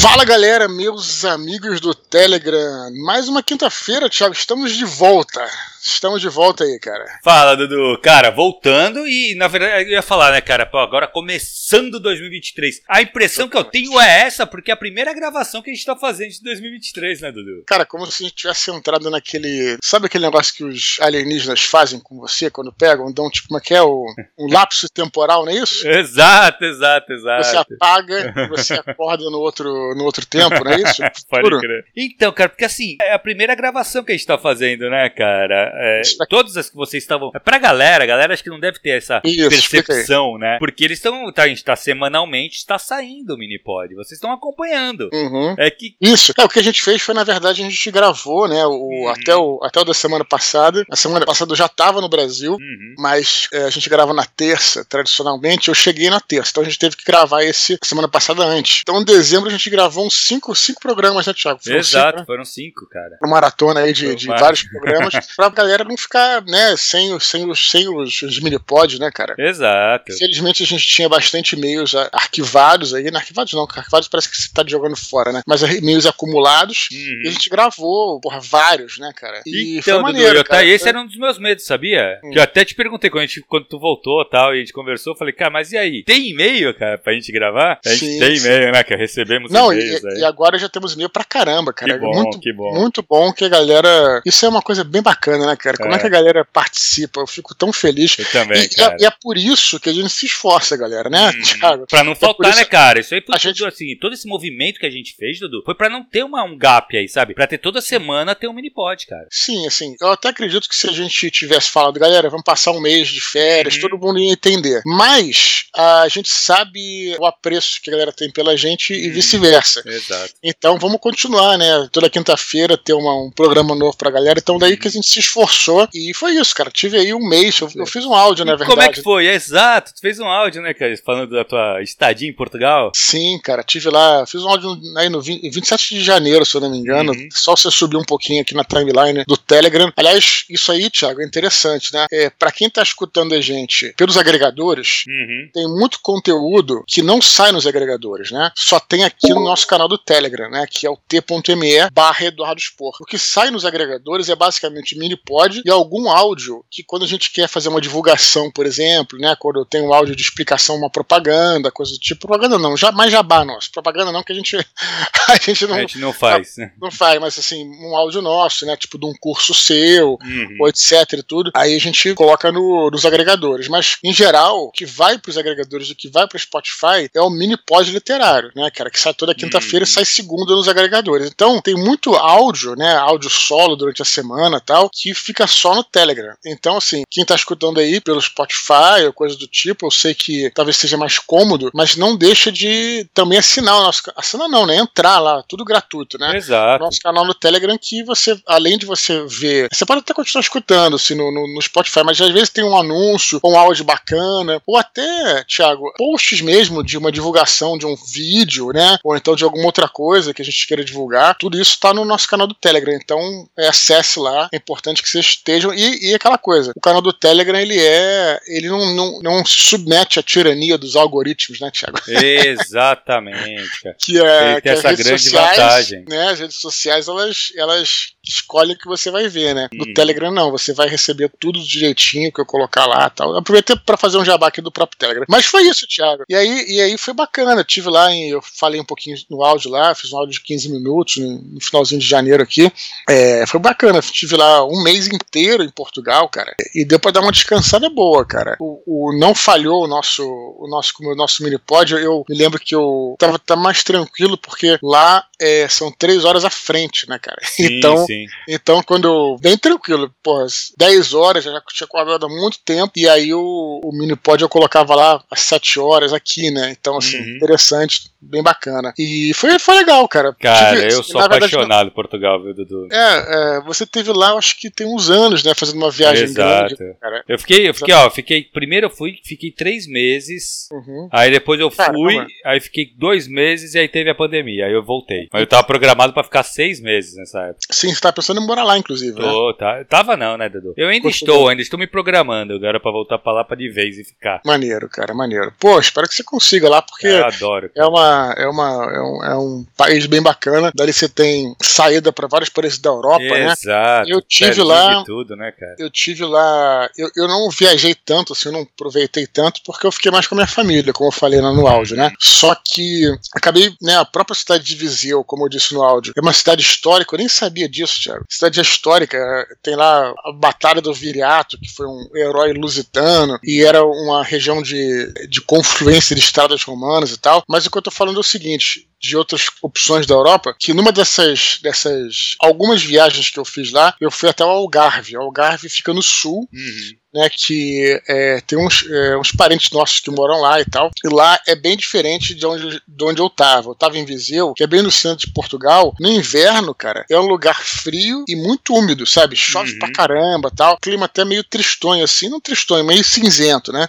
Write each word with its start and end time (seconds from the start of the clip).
Fala 0.00 0.24
galera, 0.24 0.66
meus 0.66 1.26
amigos 1.26 1.78
do 1.78 1.94
Telegram. 1.94 2.90
Mais 3.04 3.28
uma 3.28 3.42
quinta-feira, 3.42 4.08
Thiago, 4.08 4.32
estamos 4.32 4.74
de 4.74 4.86
volta. 4.86 5.46
Estamos 5.82 6.20
de 6.20 6.28
volta 6.28 6.62
aí, 6.62 6.78
cara. 6.78 7.06
Fala, 7.24 7.56
Dudu. 7.56 7.98
Cara, 8.02 8.30
voltando 8.30 9.08
e, 9.08 9.34
na 9.34 9.48
verdade, 9.48 9.84
eu 9.84 9.92
ia 9.92 10.02
falar, 10.02 10.30
né, 10.30 10.40
cara, 10.40 10.66
pô, 10.66 10.78
agora 10.78 11.06
começando 11.08 11.98
2023. 11.98 12.82
A 12.86 13.00
impressão 13.00 13.48
que 13.48 13.56
eu 13.56 13.64
tenho 13.64 13.98
é 13.98 14.22
essa, 14.22 14.46
porque 14.46 14.70
é 14.70 14.74
a 14.74 14.76
primeira 14.76 15.14
gravação 15.14 15.62
que 15.62 15.70
a 15.70 15.74
gente 15.74 15.86
tá 15.86 15.96
fazendo 15.96 16.32
de 16.32 16.42
2023, 16.42 17.22
né, 17.22 17.32
Dudu? 17.32 17.64
Cara, 17.66 17.86
como 17.86 18.04
se 18.06 18.22
a 18.22 18.26
gente 18.26 18.36
tivesse 18.36 18.70
entrado 18.70 19.10
naquele. 19.10 19.78
Sabe 19.82 20.06
aquele 20.06 20.26
negócio 20.26 20.54
que 20.54 20.64
os 20.64 20.98
alienígenas 21.00 21.62
fazem 21.62 21.98
com 21.98 22.18
você 22.18 22.50
quando 22.50 22.72
pegam? 22.74 23.10
Dão, 23.10 23.30
tipo, 23.30 23.48
como 23.48 23.58
é 23.58 23.62
que 23.62 23.74
é? 23.74 23.82
O, 23.82 24.04
um 24.38 24.48
lapso 24.52 24.86
temporal, 24.92 25.46
não 25.46 25.52
é 25.52 25.56
isso? 25.56 25.88
Exato, 25.88 26.62
exato, 26.62 27.10
exato. 27.10 27.44
Você 27.44 27.56
apaga 27.56 28.34
e 28.36 28.48
você 28.48 28.74
acorda 28.74 29.24
no 29.30 29.38
outro, 29.38 29.89
no 29.94 30.04
outro 30.04 30.24
tempo, 30.26 30.62
não 30.64 30.72
é 30.72 30.76
isso? 30.80 31.02
Pode 31.28 31.58
crer. 31.60 31.84
Então, 31.96 32.32
cara, 32.32 32.48
porque 32.48 32.64
assim, 32.64 32.96
é 33.02 33.12
a 33.12 33.18
primeira 33.18 33.54
gravação 33.54 34.02
que 34.04 34.12
a 34.12 34.16
gente 34.16 34.26
tá 34.26 34.38
fazendo, 34.38 34.88
né, 34.90 35.08
cara? 35.10 35.72
É, 35.74 36.02
todas 36.28 36.56
as 36.56 36.68
que 36.70 36.76
vocês 36.76 37.02
estavam. 37.02 37.30
É 37.34 37.38
pra 37.38 37.58
galera, 37.58 38.04
a 38.04 38.06
galera 38.06 38.32
acho 38.34 38.42
que 38.42 38.50
não 38.50 38.60
deve 38.60 38.78
ter 38.78 38.90
essa 38.98 39.20
Isso, 39.24 39.48
percepção, 39.48 40.38
né? 40.38 40.58
Porque 40.58 40.84
eles 40.84 40.98
estão. 40.98 41.32
Tá, 41.32 41.44
a 41.44 41.48
gente 41.48 41.64
tá 41.64 41.76
semanalmente, 41.76 42.56
está 42.56 42.78
saindo 42.78 43.34
o 43.34 43.38
Minipod. 43.38 43.94
Vocês 43.94 44.12
estão 44.18 44.32
acompanhando. 44.32 45.08
Uhum. 45.12 45.54
É 45.58 45.70
que. 45.70 45.94
Isso. 46.00 46.32
É, 46.38 46.44
o 46.44 46.48
que 46.48 46.58
a 46.58 46.62
gente 46.64 46.82
fez 46.82 47.00
foi, 47.02 47.14
na 47.14 47.24
verdade, 47.24 47.62
a 47.62 47.68
gente 47.68 47.90
gravou, 47.90 48.48
né? 48.48 48.64
O, 48.66 48.90
Uhum. 48.90 49.08
até, 49.08 49.36
o, 49.36 49.60
até 49.62 49.80
o 49.80 49.84
da 49.84 49.94
semana 49.94 50.24
passada. 50.24 50.84
A 50.90 50.96
semana 50.96 51.24
passada 51.24 51.52
eu 51.52 51.56
já 51.56 51.68
tava 51.68 52.00
no 52.00 52.08
Brasil, 52.08 52.52
Uhum. 52.52 52.94
mas 52.98 53.48
é, 53.52 53.64
a 53.64 53.70
gente 53.70 53.88
grava 53.88 54.12
na 54.12 54.24
terça, 54.24 54.84
tradicionalmente. 54.84 55.68
Eu 55.68 55.74
cheguei 55.74 56.10
na 56.10 56.20
terça, 56.20 56.50
então 56.50 56.62
a 56.62 56.66
gente 56.66 56.78
teve 56.78 56.96
que 56.96 57.04
gravar 57.04 57.42
esse 57.44 57.78
semana 57.82 58.08
passada 58.08 58.42
antes. 58.44 58.80
Então, 58.82 59.00
em 59.00 59.04
dezembro, 59.04 59.48
a 59.48 59.52
gente 59.52 59.68
gravou 59.70 59.79
uns 59.88 60.14
cinco, 60.26 60.54
cinco 60.54 60.80
programas, 60.80 61.26
né, 61.26 61.32
Thiago? 61.34 61.60
Foram 61.62 61.76
Exato, 61.78 62.08
cinco, 62.10 62.20
né? 62.20 62.26
foram 62.26 62.44
cinco, 62.44 62.88
cara. 62.88 63.18
uma 63.22 63.30
maratona 63.30 63.80
aí 63.80 63.92
de, 63.92 64.14
de 64.14 64.26
vários 64.26 64.62
programas, 64.62 65.14
pra 65.36 65.48
galera 65.48 65.84
não 65.84 65.96
ficar, 65.96 66.42
né, 66.44 66.76
sem, 66.76 67.12
os- 67.12 67.26
sem, 67.26 67.48
os, 67.48 67.70
sem 67.70 67.88
os, 67.88 68.22
os 68.22 68.40
minipods, 68.40 68.98
né, 68.98 69.10
cara? 69.12 69.34
Exato. 69.38 70.12
Infelizmente 70.12 70.62
a 70.62 70.66
gente 70.66 70.86
tinha 70.86 71.08
bastante 71.08 71.54
e-mails 71.56 71.94
arquivados 72.12 72.94
aí, 72.94 73.10
não 73.10 73.18
arquivados 73.18 73.52
não, 73.52 73.62
arquivados 73.62 74.08
parece 74.08 74.28
que 74.30 74.36
você 74.36 74.48
tá 74.52 74.64
jogando 74.66 74.96
fora, 74.96 75.32
né? 75.32 75.42
Mas 75.46 75.62
e-mails 75.62 76.06
acumulados. 76.06 76.88
Uhum. 76.92 77.22
E 77.24 77.28
a 77.28 77.30
gente 77.30 77.48
gravou, 77.50 78.20
porra, 78.20 78.40
vários, 78.40 78.98
né, 78.98 79.12
cara? 79.16 79.40
E 79.46 79.78
Então, 79.78 79.82
foi 79.82 79.92
Dudu, 79.94 80.02
maneiro, 80.02 80.42
tá, 80.44 80.50
cara. 80.56 80.64
esse 80.64 80.88
era 80.88 81.00
um 81.00 81.06
dos 81.06 81.16
meus 81.16 81.38
medos, 81.38 81.64
sabia? 81.64 82.20
Hum. 82.24 82.30
Que 82.30 82.38
eu 82.38 82.42
até 82.42 82.64
te 82.64 82.74
perguntei 82.74 83.10
quando, 83.10 83.24
a 83.24 83.26
gente, 83.26 83.42
quando 83.42 83.64
tu 83.66 83.78
voltou 83.78 84.24
tal, 84.24 84.54
e 84.54 84.58
a 84.58 84.60
gente 84.60 84.72
conversou, 84.72 85.12
eu 85.12 85.16
falei, 85.18 85.32
cara, 85.34 85.50
mas 85.50 85.72
e 85.72 85.78
aí? 85.78 86.02
Tem 86.04 86.28
e-mail, 86.30 86.74
cara, 86.74 86.98
pra 86.98 87.12
gente 87.12 87.30
gravar? 87.32 87.78
A 87.84 87.88
gente 87.90 88.06
Sim, 88.06 88.18
tem 88.18 88.36
e-mail, 88.36 88.72
né? 88.72 88.82
Que 88.84 88.94
recebemos 88.94 89.50
Não, 89.52 89.69
e, 89.72 90.00
e 90.20 90.24
agora 90.24 90.58
já 90.58 90.68
temos 90.68 90.92
e-mail 90.94 91.08
pra 91.10 91.24
caramba, 91.24 91.72
cara. 91.72 91.92
Que 91.94 91.98
bom, 91.98 92.12
muito, 92.12 92.40
que 92.40 92.52
bom. 92.52 92.74
muito 92.74 93.02
bom 93.08 93.32
que 93.32 93.44
a 93.44 93.48
galera. 93.48 94.20
Isso 94.24 94.44
é 94.44 94.48
uma 94.48 94.62
coisa 94.62 94.84
bem 94.84 95.02
bacana, 95.02 95.46
né, 95.46 95.56
cara? 95.56 95.76
Como 95.76 95.92
é, 95.92 95.96
É. 95.96 95.98
que 95.98 96.06
a 96.06 96.10
galera 96.10 96.44
participa? 96.44 97.20
Eu 97.20 97.26
fico 97.26 97.54
tão 97.54 97.72
feliz. 97.72 98.16
Eu 98.18 98.24
também, 98.30 98.62
E, 98.62 98.66
e 98.66 98.68
cara. 98.74 98.96
é, 98.98 99.02
e 99.02 99.06
é 99.06 99.10
por 99.22 99.36
isso 99.36 99.78
que 99.80 99.88
a 99.88 99.92
gente 99.92 100.10
se 100.10 100.26
esforça, 100.26 100.76
galera, 100.76 101.08
né, 101.10 101.30
Uhum. 101.30 101.42
Thiago? 101.42 101.86
Pra 101.88 102.04
não 102.04 102.14
por 102.14 102.20
faltar, 102.20 102.50
isso- 102.50 102.58
né, 102.60 102.64
cara? 102.64 103.00
Isso 103.00 103.14
aí 103.14 103.22
foi 103.24 103.34
a 103.34 103.38
gente- 103.38 103.64
assim. 103.64 103.96
Todo 104.00 104.12
esse 104.14 104.26
movimento 104.28 104.78
que 104.78 104.86
a 104.86 104.90
gente 104.90 105.14
fez, 105.16 105.38
Dudu, 105.38 105.62
foi 105.64 105.74
pra 105.74 105.88
não 105.88 106.02
ter 106.04 106.22
uma, 106.24 106.42
um 106.44 106.56
gap 106.56 106.96
aí, 106.96 107.08
sabe? 107.08 107.34
Pra 107.34 107.46
ter 107.46 107.58
toda 107.58 107.80
semana 107.80 108.34
ter 108.34 108.48
um 108.48 108.52
minipod, 108.52 109.06
cara. 109.06 109.26
Sim, 109.30 109.66
assim, 109.66 109.94
eu 110.00 110.10
até 110.10 110.28
acredito 110.28 110.68
que 110.68 110.74
se 110.76 110.88
a 110.88 110.92
gente 110.92 111.30
tivesse 111.30 111.70
falado, 111.70 111.98
galera, 111.98 112.28
vamos 112.30 112.44
passar 112.44 112.72
um 112.72 112.80
mês 112.80 113.08
de 113.08 113.20
férias, 113.20 113.74
Uhum. 113.74 113.80
todo 113.80 113.98
mundo 113.98 114.18
ia 114.18 114.32
entender. 114.32 114.82
Mas 114.86 115.64
a 115.76 116.06
gente 116.08 116.28
sabe 116.30 117.16
o 117.18 117.26
apreço 117.26 117.80
que 117.82 117.90
a 117.90 117.92
galera 117.92 118.12
tem 118.12 118.30
pela 118.30 118.56
gente 118.56 118.92
e 118.94 119.08
Uhum. 119.08 119.14
vice-versa. 119.14 119.59
Exato. 119.86 120.34
Então 120.42 120.78
vamos 120.78 120.98
continuar, 121.00 121.56
né? 121.58 121.88
Toda 121.92 122.10
quinta-feira 122.10 122.76
ter 122.76 122.92
uma- 122.94 123.14
um 123.24 123.30
programa 123.30 123.74
novo 123.74 123.96
pra 123.96 124.10
galera. 124.10 124.38
Então 124.38 124.58
daí 124.58 124.76
que 124.76 124.88
a 124.88 124.90
gente 124.90 125.06
se 125.08 125.18
esforçou. 125.20 125.88
E 125.94 126.12
foi 126.14 126.32
isso, 126.32 126.54
cara. 126.54 126.70
Tive 126.70 126.98
aí 126.98 127.12
um 127.14 127.26
mês. 127.28 127.58
Eu, 127.60 127.70
eu 127.76 127.86
fiz 127.86 128.04
um 128.04 128.14
áudio, 128.14 128.44
na 128.44 128.52
verdade. 128.52 128.70
Como 128.70 128.82
é 128.82 128.92
que 128.92 129.02
foi? 129.02 129.26
Exato. 129.28 129.92
Tu 129.94 130.00
fez 130.00 130.18
um 130.18 130.26
áudio, 130.26 130.62
né, 130.62 130.72
cara? 130.74 130.94
Falando 131.04 131.30
da 131.30 131.44
tua 131.44 131.82
estadia 131.82 132.28
em 132.28 132.32
Portugal. 132.32 132.90
Sim, 132.94 133.38
cara, 133.42 133.62
tive 133.62 133.88
lá, 133.90 134.24
fiz 134.26 134.42
um 134.42 134.48
áudio 134.48 134.76
aí 134.96 135.08
no 135.08 135.20
20 135.20 135.48
27 135.50 135.94
de 135.94 136.02
janeiro, 136.04 136.44
se 136.44 136.56
eu 136.56 136.60
não 136.60 136.70
me 136.70 136.78
engano. 136.78 137.12
Uhum. 137.12 137.28
Só 137.32 137.54
você 137.56 137.70
subir 137.70 137.96
um 137.96 138.04
pouquinho 138.04 138.42
aqui 138.42 138.54
na 138.54 138.64
timeline 138.64 139.24
do 139.26 139.36
Telegram. 139.36 139.92
Aliás, 139.96 140.44
isso 140.48 140.70
aí, 140.72 140.88
Thiago, 140.90 141.20
é 141.20 141.24
interessante, 141.24 141.92
né? 141.92 142.06
É, 142.12 142.30
para 142.30 142.52
quem 142.52 142.68
tá 142.70 142.82
escutando 142.82 143.34
a 143.34 143.40
gente 143.40 143.92
pelos 143.96 144.16
agregadores, 144.16 145.04
Uhum. 145.08 145.48
tem 145.52 145.68
muito 145.68 145.98
conteúdo 146.02 146.84
que 146.86 147.02
não 147.02 147.20
sai 147.20 147.52
nos 147.52 147.66
agregadores, 147.66 148.30
né? 148.30 148.50
Só 148.56 148.78
tem 148.80 149.04
aqui 149.04 149.30
no 149.30 149.49
nosso 149.50 149.66
canal 149.66 149.88
do 149.88 149.98
Telegram, 149.98 150.48
né? 150.50 150.64
Que 150.70 150.86
é 150.86 150.90
o 150.90 150.96
t.me 150.96 151.90
barra 151.92 152.26
Eduardo 152.26 152.60
Spor. 152.60 152.96
O 153.00 153.04
que 153.04 153.18
sai 153.18 153.50
nos 153.50 153.64
agregadores 153.64 154.28
é 154.28 154.34
basicamente 154.36 154.96
minipod 154.98 155.62
e 155.64 155.70
algum 155.70 156.08
áudio 156.10 156.64
que 156.70 156.82
quando 156.82 157.04
a 157.04 157.08
gente 157.08 157.30
quer 157.32 157.48
fazer 157.48 157.68
uma 157.68 157.80
divulgação, 157.80 158.50
por 158.50 158.66
exemplo, 158.66 159.18
né? 159.18 159.34
Quando 159.38 159.64
tem 159.64 159.82
um 159.82 159.92
áudio 159.92 160.14
de 160.16 160.22
explicação, 160.22 160.76
uma 160.76 160.90
propaganda, 160.90 161.70
coisa 161.70 161.92
do 161.92 161.98
tipo. 161.98 162.20
Propaganda 162.26 162.58
não, 162.58 162.76
já, 162.76 162.92
mais 162.92 163.10
jabá 163.10 163.44
nosso. 163.44 163.70
Propaganda 163.72 164.12
não, 164.12 164.22
que 164.22 164.32
a 164.32 164.34
gente, 164.36 164.56
a 165.28 165.36
gente 165.36 165.66
não, 165.66 165.74
A 165.76 165.80
gente 165.80 165.98
não 165.98 166.12
faz, 166.12 166.56
né? 166.56 166.72
não 166.80 166.90
faz, 166.90 167.20
mas 167.20 167.38
assim, 167.38 167.64
um 167.84 167.96
áudio 167.96 168.22
nosso, 168.22 168.64
né? 168.66 168.76
Tipo 168.76 168.98
de 168.98 169.06
um 169.06 169.12
curso 169.20 169.52
seu, 169.54 170.18
Uhum. 170.22 170.56
ou 170.60 170.68
etc 170.68 170.90
e 171.18 171.22
tudo, 171.22 171.50
aí 171.54 171.74
a 171.74 171.78
gente 171.80 172.14
coloca 172.14 172.52
no- 172.52 172.90
nos 172.90 173.04
agregadores. 173.04 173.68
Mas, 173.68 173.96
em 174.04 174.12
geral, 174.12 174.64
o 174.66 174.70
que 174.70 174.84
vai 174.86 175.18
pros 175.18 175.36
agregadores 175.38 175.88
e 175.88 175.92
o 175.92 175.96
que 175.96 176.08
vai 176.08 176.26
pro 176.28 176.38
Spotify 176.38 177.10
é 177.14 177.20
o 177.20 177.30
mini 177.30 177.56
pod 177.56 177.90
literário, 177.90 178.50
né, 178.54 178.70
cara? 178.70 178.90
Que 178.90 178.98
sai 179.00 179.14
toda 179.14 179.32
quinta-feira 179.40 179.84
Uhum. 179.84 179.90
sai 179.92 180.04
segunda 180.04 180.54
nos 180.54 180.68
agregadores. 180.68 181.28
Então, 181.28 181.60
tem 181.60 181.74
muito 181.74 182.14
áudio, 182.14 182.74
né? 182.76 182.96
Áudio 182.96 183.30
solo 183.30 183.76
durante 183.76 184.02
a 184.02 184.04
semana 184.04 184.58
e 184.58 184.60
tal, 184.60 184.90
que 184.90 185.14
fica 185.14 185.46
só 185.46 185.74
no 185.74 185.84
Telegram. 185.84 186.34
Então, 186.44 186.76
assim, 186.76 187.02
quem 187.10 187.24
tá 187.24 187.34
escutando 187.34 187.78
aí 187.80 188.00
pelo 188.00 188.20
Spotify 188.20 189.04
ou 189.06 189.12
coisa 189.12 189.36
do 189.36 189.46
tipo, 189.46 189.86
eu 189.86 189.90
sei 189.90 190.14
que 190.14 190.50
talvez 190.54 190.76
seja 190.76 190.96
mais 190.96 191.18
cômodo, 191.18 191.70
mas 191.74 191.96
não 191.96 192.16
deixa 192.16 192.50
de 192.52 193.06
também 193.14 193.38
assinar 193.38 193.78
o 193.78 193.82
nosso. 193.82 194.02
Assinar 194.16 194.48
não, 194.48 194.66
né? 194.66 194.76
Entrar 194.76 195.18
lá, 195.18 195.42
tudo 195.48 195.64
gratuito, 195.64 196.18
né? 196.18 196.36
Exato. 196.36 196.84
nosso 196.84 197.00
canal 197.00 197.24
no 197.24 197.34
Telegram 197.34 197.76
que 197.80 198.02
você, 198.04 198.38
além 198.46 198.78
de 198.78 198.86
você 198.86 199.24
ver, 199.26 199.68
você 199.72 199.84
pode 199.84 200.00
até 200.00 200.12
continuar 200.12 200.40
escutando 200.42 200.96
assim, 200.96 201.14
no, 201.14 201.30
no, 201.32 201.54
no 201.54 201.62
Spotify, 201.62 202.02
mas 202.04 202.20
às 202.20 202.30
vezes 202.30 202.50
tem 202.50 202.64
um 202.64 202.76
anúncio, 202.76 203.38
ou 203.42 203.52
um 203.52 203.58
áudio 203.58 203.84
bacana, 203.84 204.60
ou 204.66 204.76
até, 204.76 205.44
Thiago, 205.44 205.92
posts 205.96 206.40
mesmo 206.40 206.82
de 206.82 206.96
uma 206.98 207.12
divulgação 207.12 207.78
de 207.78 207.86
um 207.86 207.94
vídeo, 207.96 208.68
né? 208.72 208.98
Ou 209.04 209.16
então 209.16 209.29
de 209.36 209.44
alguma 209.44 209.66
outra 209.66 209.88
coisa 209.88 210.32
que 210.34 210.42
a 210.42 210.44
gente 210.44 210.66
queira 210.66 210.84
divulgar. 210.84 211.36
Tudo 211.38 211.60
isso 211.60 211.78
tá 211.80 211.92
no 211.94 212.04
nosso 212.04 212.28
canal 212.28 212.46
do 212.46 212.54
Telegram. 212.54 212.92
Então, 212.94 213.48
é, 213.58 213.68
acesse 213.68 214.18
lá. 214.18 214.48
É 214.52 214.56
importante 214.56 215.02
que 215.02 215.08
vocês 215.08 215.24
estejam. 215.26 215.72
E, 215.74 216.10
e 216.10 216.14
aquela 216.14 216.38
coisa, 216.38 216.72
o 216.76 216.80
canal 216.80 217.00
do 217.02 217.12
Telegram, 217.12 217.58
ele 217.58 217.78
é. 217.80 218.40
Ele 218.46 218.68
não, 218.68 218.94
não, 218.94 219.20
não 219.22 219.44
se 219.44 219.62
submete 219.62 220.18
à 220.18 220.22
tirania 220.22 220.76
dos 220.78 220.96
algoritmos, 220.96 221.60
né, 221.60 221.70
Thiago? 221.70 221.98
Exatamente, 222.08 223.82
cara. 223.82 223.96
que 223.98 224.18
é 224.20 224.52
Ele 224.52 224.60
tem 224.60 224.72
essa 224.72 224.92
grande 224.92 225.22
sociais, 225.22 225.56
vantagem. 225.58 226.04
né, 226.08 226.28
as 226.28 226.40
redes 226.40 226.56
sociais 226.56 227.08
elas 227.08 227.52
elas 227.56 228.12
escolhem 228.22 228.74
o 228.74 228.78
que 228.78 228.86
você 228.86 229.10
vai 229.10 229.28
ver, 229.28 229.54
né? 229.54 229.68
No 229.72 229.86
Uhum. 229.86 229.94
Telegram 229.94 230.30
não, 230.30 230.50
você 230.50 230.72
vai 230.72 230.88
receber 230.88 231.30
tudo 231.40 231.58
direitinho 231.58 232.30
que 232.32 232.40
eu 232.40 232.46
colocar 232.46 232.86
lá, 232.86 233.08
tal. 233.10 233.30
Eu 233.32 233.38
aproveitei 233.38 233.74
para 233.76 233.96
fazer 233.96 234.18
um 234.18 234.24
jabá 234.24 234.48
aqui 234.48 234.60
do 234.60 234.70
próprio 234.70 234.98
Telegram. 234.98 235.24
Mas 235.28 235.46
foi 235.46 235.62
isso, 235.62 235.86
Thiago. 235.86 236.24
E 236.28 236.34
aí 236.34 236.64
e 236.68 236.80
aí 236.80 236.96
foi 236.98 237.14
bacana. 237.14 237.60
Eu 237.60 237.64
tive 237.64 237.88
lá 237.88 238.12
em, 238.12 238.28
eu 238.30 238.40
falei 238.42 238.80
um 238.80 238.84
pouquinho 238.84 239.09
no 239.28 239.42
áudio 239.42 239.70
lá, 239.70 239.94
fiz 239.94 240.12
um 240.12 240.18
áudio 240.18 240.34
de 240.34 240.40
15 240.42 240.70
minutos 240.70 241.16
no, 241.16 241.60
finalzinho 241.60 242.00
de 242.00 242.06
janeiro 242.06 242.42
aqui. 242.42 242.70
É, 243.08 243.46
foi 243.46 243.60
bacana. 243.60 244.00
Tive 244.00 244.36
lá 244.36 244.64
um 244.64 244.82
mês 244.82 245.06
inteiro 245.08 245.62
em 245.62 245.70
Portugal, 245.70 246.28
cara. 246.28 246.54
E 246.74 246.84
deu 246.84 246.98
para 246.98 247.12
dar 247.12 247.20
uma 247.20 247.32
descansada 247.32 247.88
boa, 247.88 248.24
cara. 248.24 248.56
O, 248.60 248.82
o 248.86 249.18
não 249.18 249.34
falhou 249.34 249.84
o 249.84 249.86
nosso 249.86 250.24
o 250.24 250.68
nosso 250.68 250.94
o 251.00 251.14
nosso 251.14 251.42
mini 251.42 251.58
pod. 251.58 251.94
Eu 251.94 252.24
me 252.28 252.36
lembro 252.36 252.60
que 252.60 252.74
eu 252.74 253.14
tava, 253.18 253.38
tava 253.38 253.60
mais 253.60 253.82
tranquilo 253.82 254.36
porque 254.36 254.78
lá 254.82 255.24
é, 255.40 255.66
são 255.68 255.90
três 255.90 256.24
horas 256.24 256.44
à 256.44 256.50
frente, 256.50 257.08
né, 257.08 257.18
cara? 257.18 257.38
Sim, 257.42 257.78
então, 257.78 258.06
sim. 258.06 258.26
então 258.48 258.82
quando 258.82 259.36
bem 259.40 259.56
tranquilo, 259.56 260.12
às 260.44 260.72
10 260.76 261.14
horas 261.14 261.44
já 261.44 261.62
tinha 261.72 261.86
acordado 261.86 262.26
há 262.26 262.28
muito 262.28 262.58
tempo 262.64 262.92
e 262.96 263.08
aí 263.08 263.32
o, 263.32 263.80
o 263.82 263.90
mini 263.92 264.16
pod 264.16 264.42
eu 264.42 264.48
colocava 264.48 264.94
lá 264.94 265.22
às 265.30 265.40
7 265.40 265.80
horas 265.80 266.12
aqui, 266.12 266.50
né? 266.50 266.70
Então 266.78 266.96
assim, 266.96 267.20
Uhum. 267.20 267.36
interessante, 267.36 268.10
bem 268.20 268.42
bacana. 268.42 268.92
E 269.30 269.32
foi, 269.34 269.58
foi 269.58 269.76
legal, 269.76 270.06
cara. 270.08 270.34
Cara, 270.38 270.76
Tive- 270.80 270.94
eu 270.94 271.02
sou 271.02 271.20
na 271.20 271.28
verdade, 271.28 271.54
apaixonado 271.54 271.90
por 271.90 272.00
Portugal, 272.10 272.42
viu, 272.42 272.54
Dudu? 272.54 272.88
É, 272.92 273.56
é, 273.56 273.60
você 273.62 273.86
teve 273.86 274.12
lá, 274.12 274.32
acho 274.34 274.58
que 274.58 274.70
tem 274.70 274.86
uns 274.86 275.08
anos, 275.10 275.42
né, 275.44 275.54
fazendo 275.54 275.76
uma 275.76 275.90
viagem 275.90 276.24
Exato. 276.24 276.74
grande, 276.76 276.98
cara. 277.00 277.24
Eu 277.28 277.38
fiquei, 277.38 277.68
eu 277.68 277.74
fiquei, 277.74 277.94
ó, 277.94 278.10
fiquei. 278.10 278.42
Primeiro 278.44 278.86
eu 278.86 278.90
fui, 278.90 279.18
fiquei 279.24 279.50
três 279.52 279.86
meses. 279.86 280.68
Uhum. 280.72 281.08
Aí 281.12 281.30
depois 281.30 281.60
eu 281.60 281.70
fui, 281.70 282.26
aí 282.44 282.60
fiquei 282.60 282.86
dois 282.96 283.28
meses 283.28 283.74
e 283.74 283.78
aí 283.78 283.88
teve 283.88 284.10
a 284.10 284.14
pandemia. 284.14 284.66
Aí 284.66 284.72
eu 284.72 284.82
voltei. 284.84 285.28
Mas 285.32 285.40
eu 285.42 285.46
tava 285.46 285.64
programado 285.64 286.12
pra 286.12 286.24
ficar 286.24 286.42
seis 286.42 286.80
meses 286.80 287.14
nessa 287.16 287.40
época. 287.42 287.60
Sim, 287.70 287.94
você 287.94 288.00
tá 288.00 288.12
pensando 288.12 288.40
em 288.40 288.46
morar 288.46 288.64
lá, 288.64 288.76
inclusive, 288.78 289.18
né? 289.18 289.22
Tô, 289.22 289.54
tá, 289.54 289.84
tava 289.84 290.16
não, 290.16 290.36
né, 290.36 290.48
Dudu? 290.48 290.74
Eu 290.76 290.88
ainda 290.88 291.04
Continua. 291.08 291.34
estou, 291.34 291.48
ainda 291.48 291.62
estou 291.62 291.78
me 291.78 291.86
programando 291.86 292.54
agora 292.54 292.80
pra 292.80 292.90
voltar 292.90 293.18
pra 293.18 293.32
lá 293.32 293.44
pra 293.44 293.56
de 293.56 293.70
vez 293.70 293.96
e 293.98 294.04
ficar. 294.04 294.40
Maneiro, 294.44 294.88
cara, 294.88 295.14
maneiro. 295.14 295.52
Pô, 295.58 295.78
espero 295.78 296.08
que 296.08 296.14
você 296.14 296.24
consiga 296.24 296.68
lá, 296.68 296.82
porque 296.82 297.06
Eu 297.06 297.24
adoro. 297.24 297.70
é 297.74 297.84
uma, 297.86 298.34
é 298.36 298.46
uma 298.46 298.89
é 298.90 299.00
um, 299.00 299.24
é 299.24 299.38
um 299.38 299.66
país 299.76 300.06
bem 300.06 300.22
bacana. 300.22 300.72
Dali 300.74 300.92
você 300.92 301.08
tem 301.08 301.54
saída 301.62 302.12
para 302.12 302.28
vários 302.28 302.50
países 302.50 302.78
da 302.78 302.90
Europa, 302.90 303.22
né? 303.22 303.52
Exato. 303.52 304.10
Eu 304.10 304.20
tive 304.20 304.62
lá. 304.62 305.04
Tudo, 305.04 305.36
né? 305.36 305.52
Eu 305.78 305.90
tive 305.90 306.24
lá. 306.24 306.88
Eu, 306.96 307.10
eu 307.16 307.28
não 307.28 307.48
viajei 307.50 307.94
tanto, 307.94 308.32
assim, 308.32 308.48
eu 308.48 308.52
não 308.52 308.62
aproveitei 308.62 309.26
tanto, 309.26 309.60
porque 309.64 309.86
eu 309.86 309.92
fiquei 309.92 310.10
mais 310.10 310.26
com 310.26 310.34
a 310.34 310.38
minha 310.38 310.46
família, 310.46 310.92
como 310.92 311.08
eu 311.08 311.12
falei 311.12 311.40
lá 311.40 311.52
no 311.52 311.66
áudio, 311.66 311.96
né? 311.96 312.12
Só 312.18 312.54
que 312.54 313.12
acabei, 313.34 313.72
né? 313.80 313.96
A 313.96 314.04
própria 314.04 314.34
cidade 314.34 314.64
de 314.64 314.74
Viseu, 314.74 315.22
como 315.24 315.44
eu 315.44 315.48
disse 315.48 315.74
no 315.74 315.82
áudio, 315.82 316.12
é 316.16 316.20
uma 316.20 316.32
cidade 316.32 316.62
histórica, 316.62 317.14
eu 317.14 317.18
nem 317.18 317.28
sabia 317.28 317.68
disso, 317.68 318.00
Thiago. 318.02 318.24
Cidade 318.28 318.60
histórica, 318.60 319.18
tem 319.62 319.76
lá 319.76 320.12
a 320.24 320.32
Batalha 320.32 320.80
do 320.80 320.94
Viriato, 320.94 321.58
que 321.58 321.68
foi 321.68 321.86
um 321.86 322.08
herói 322.14 322.52
lusitano, 322.52 323.38
e 323.42 323.62
era 323.62 323.84
uma 323.84 324.22
região 324.22 324.62
de, 324.62 325.12
de 325.28 325.40
confluência 325.40 326.14
de 326.14 326.22
estradas 326.22 326.62
romanas 326.62 327.12
e 327.12 327.18
tal. 327.18 327.42
Mas 327.48 327.66
o 327.66 327.70
que 327.70 327.78
eu 327.78 327.82
tô 327.82 327.90
falando 327.90 328.16
é 328.16 328.20
o 328.20 328.24
seguinte: 328.24 328.79
de 329.00 329.16
outras 329.16 329.46
opções 329.62 330.06
da 330.06 330.14
Europa, 330.14 330.54
que 330.58 330.74
numa 330.74 330.92
dessas, 330.92 331.58
dessas 331.62 332.34
algumas 332.38 332.82
viagens 332.82 333.30
que 333.30 333.38
eu 333.40 333.44
fiz 333.44 333.72
lá, 333.72 333.94
eu 334.00 334.10
fui 334.10 334.28
até 334.28 334.44
o 334.44 334.48
Algarve. 334.48 335.16
O 335.16 335.22
Algarve 335.22 335.68
fica 335.70 335.94
no 335.94 336.02
sul, 336.02 336.46
Uhum. 336.52 336.90
né, 337.14 337.28
que 337.30 338.00
é, 338.06 338.40
tem 338.46 338.58
uns, 338.58 338.84
é, 338.88 339.16
uns 339.16 339.32
parentes 339.32 339.70
nossos 339.70 340.00
que 340.00 340.10
moram 340.10 340.40
lá 340.42 340.60
e 340.60 340.64
tal, 340.66 340.90
e 341.04 341.08
lá 341.08 341.40
é 341.46 341.56
bem 341.56 341.76
diferente 341.76 342.34
de 342.34 342.44
onde, 342.46 342.80
de 342.86 343.04
onde 343.04 343.20
eu 343.22 343.30
tava. 343.30 343.70
Eu 343.70 343.74
tava 343.74 343.96
em 343.98 344.04
Viseu, 344.04 344.52
que 344.52 344.62
é 344.62 344.66
bem 344.66 344.82
no 344.82 344.90
centro 344.90 345.26
de 345.26 345.32
Portugal. 345.32 345.94
No 345.98 346.08
inverno, 346.10 346.74
cara, 346.74 347.04
é 347.10 347.18
um 347.18 347.26
lugar 347.26 347.58
frio 347.64 348.24
e 348.28 348.36
muito 348.36 348.74
úmido, 348.74 349.06
sabe? 349.06 349.34
Chove 349.34 349.72
Uhum. 349.72 349.78
pra 349.78 349.92
caramba 349.92 350.50
tal. 350.54 350.78
Clima 350.78 351.06
até 351.06 351.24
meio 351.24 351.42
tristonho, 351.42 352.04
assim, 352.04 352.28
não 352.28 352.40
tristonho, 352.40 352.84
meio 352.84 353.02
cinzento, 353.02 353.72
né? 353.72 353.88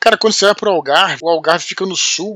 Cara, 0.00 0.16
quando 0.16 0.32
você 0.32 0.46
vai 0.46 0.54
pro 0.54 0.70
Algarve, 0.70 1.20
o 1.22 1.28
Algarve 1.28 1.64
fica 1.64 1.84
no 1.84 1.96
sul 1.96 2.34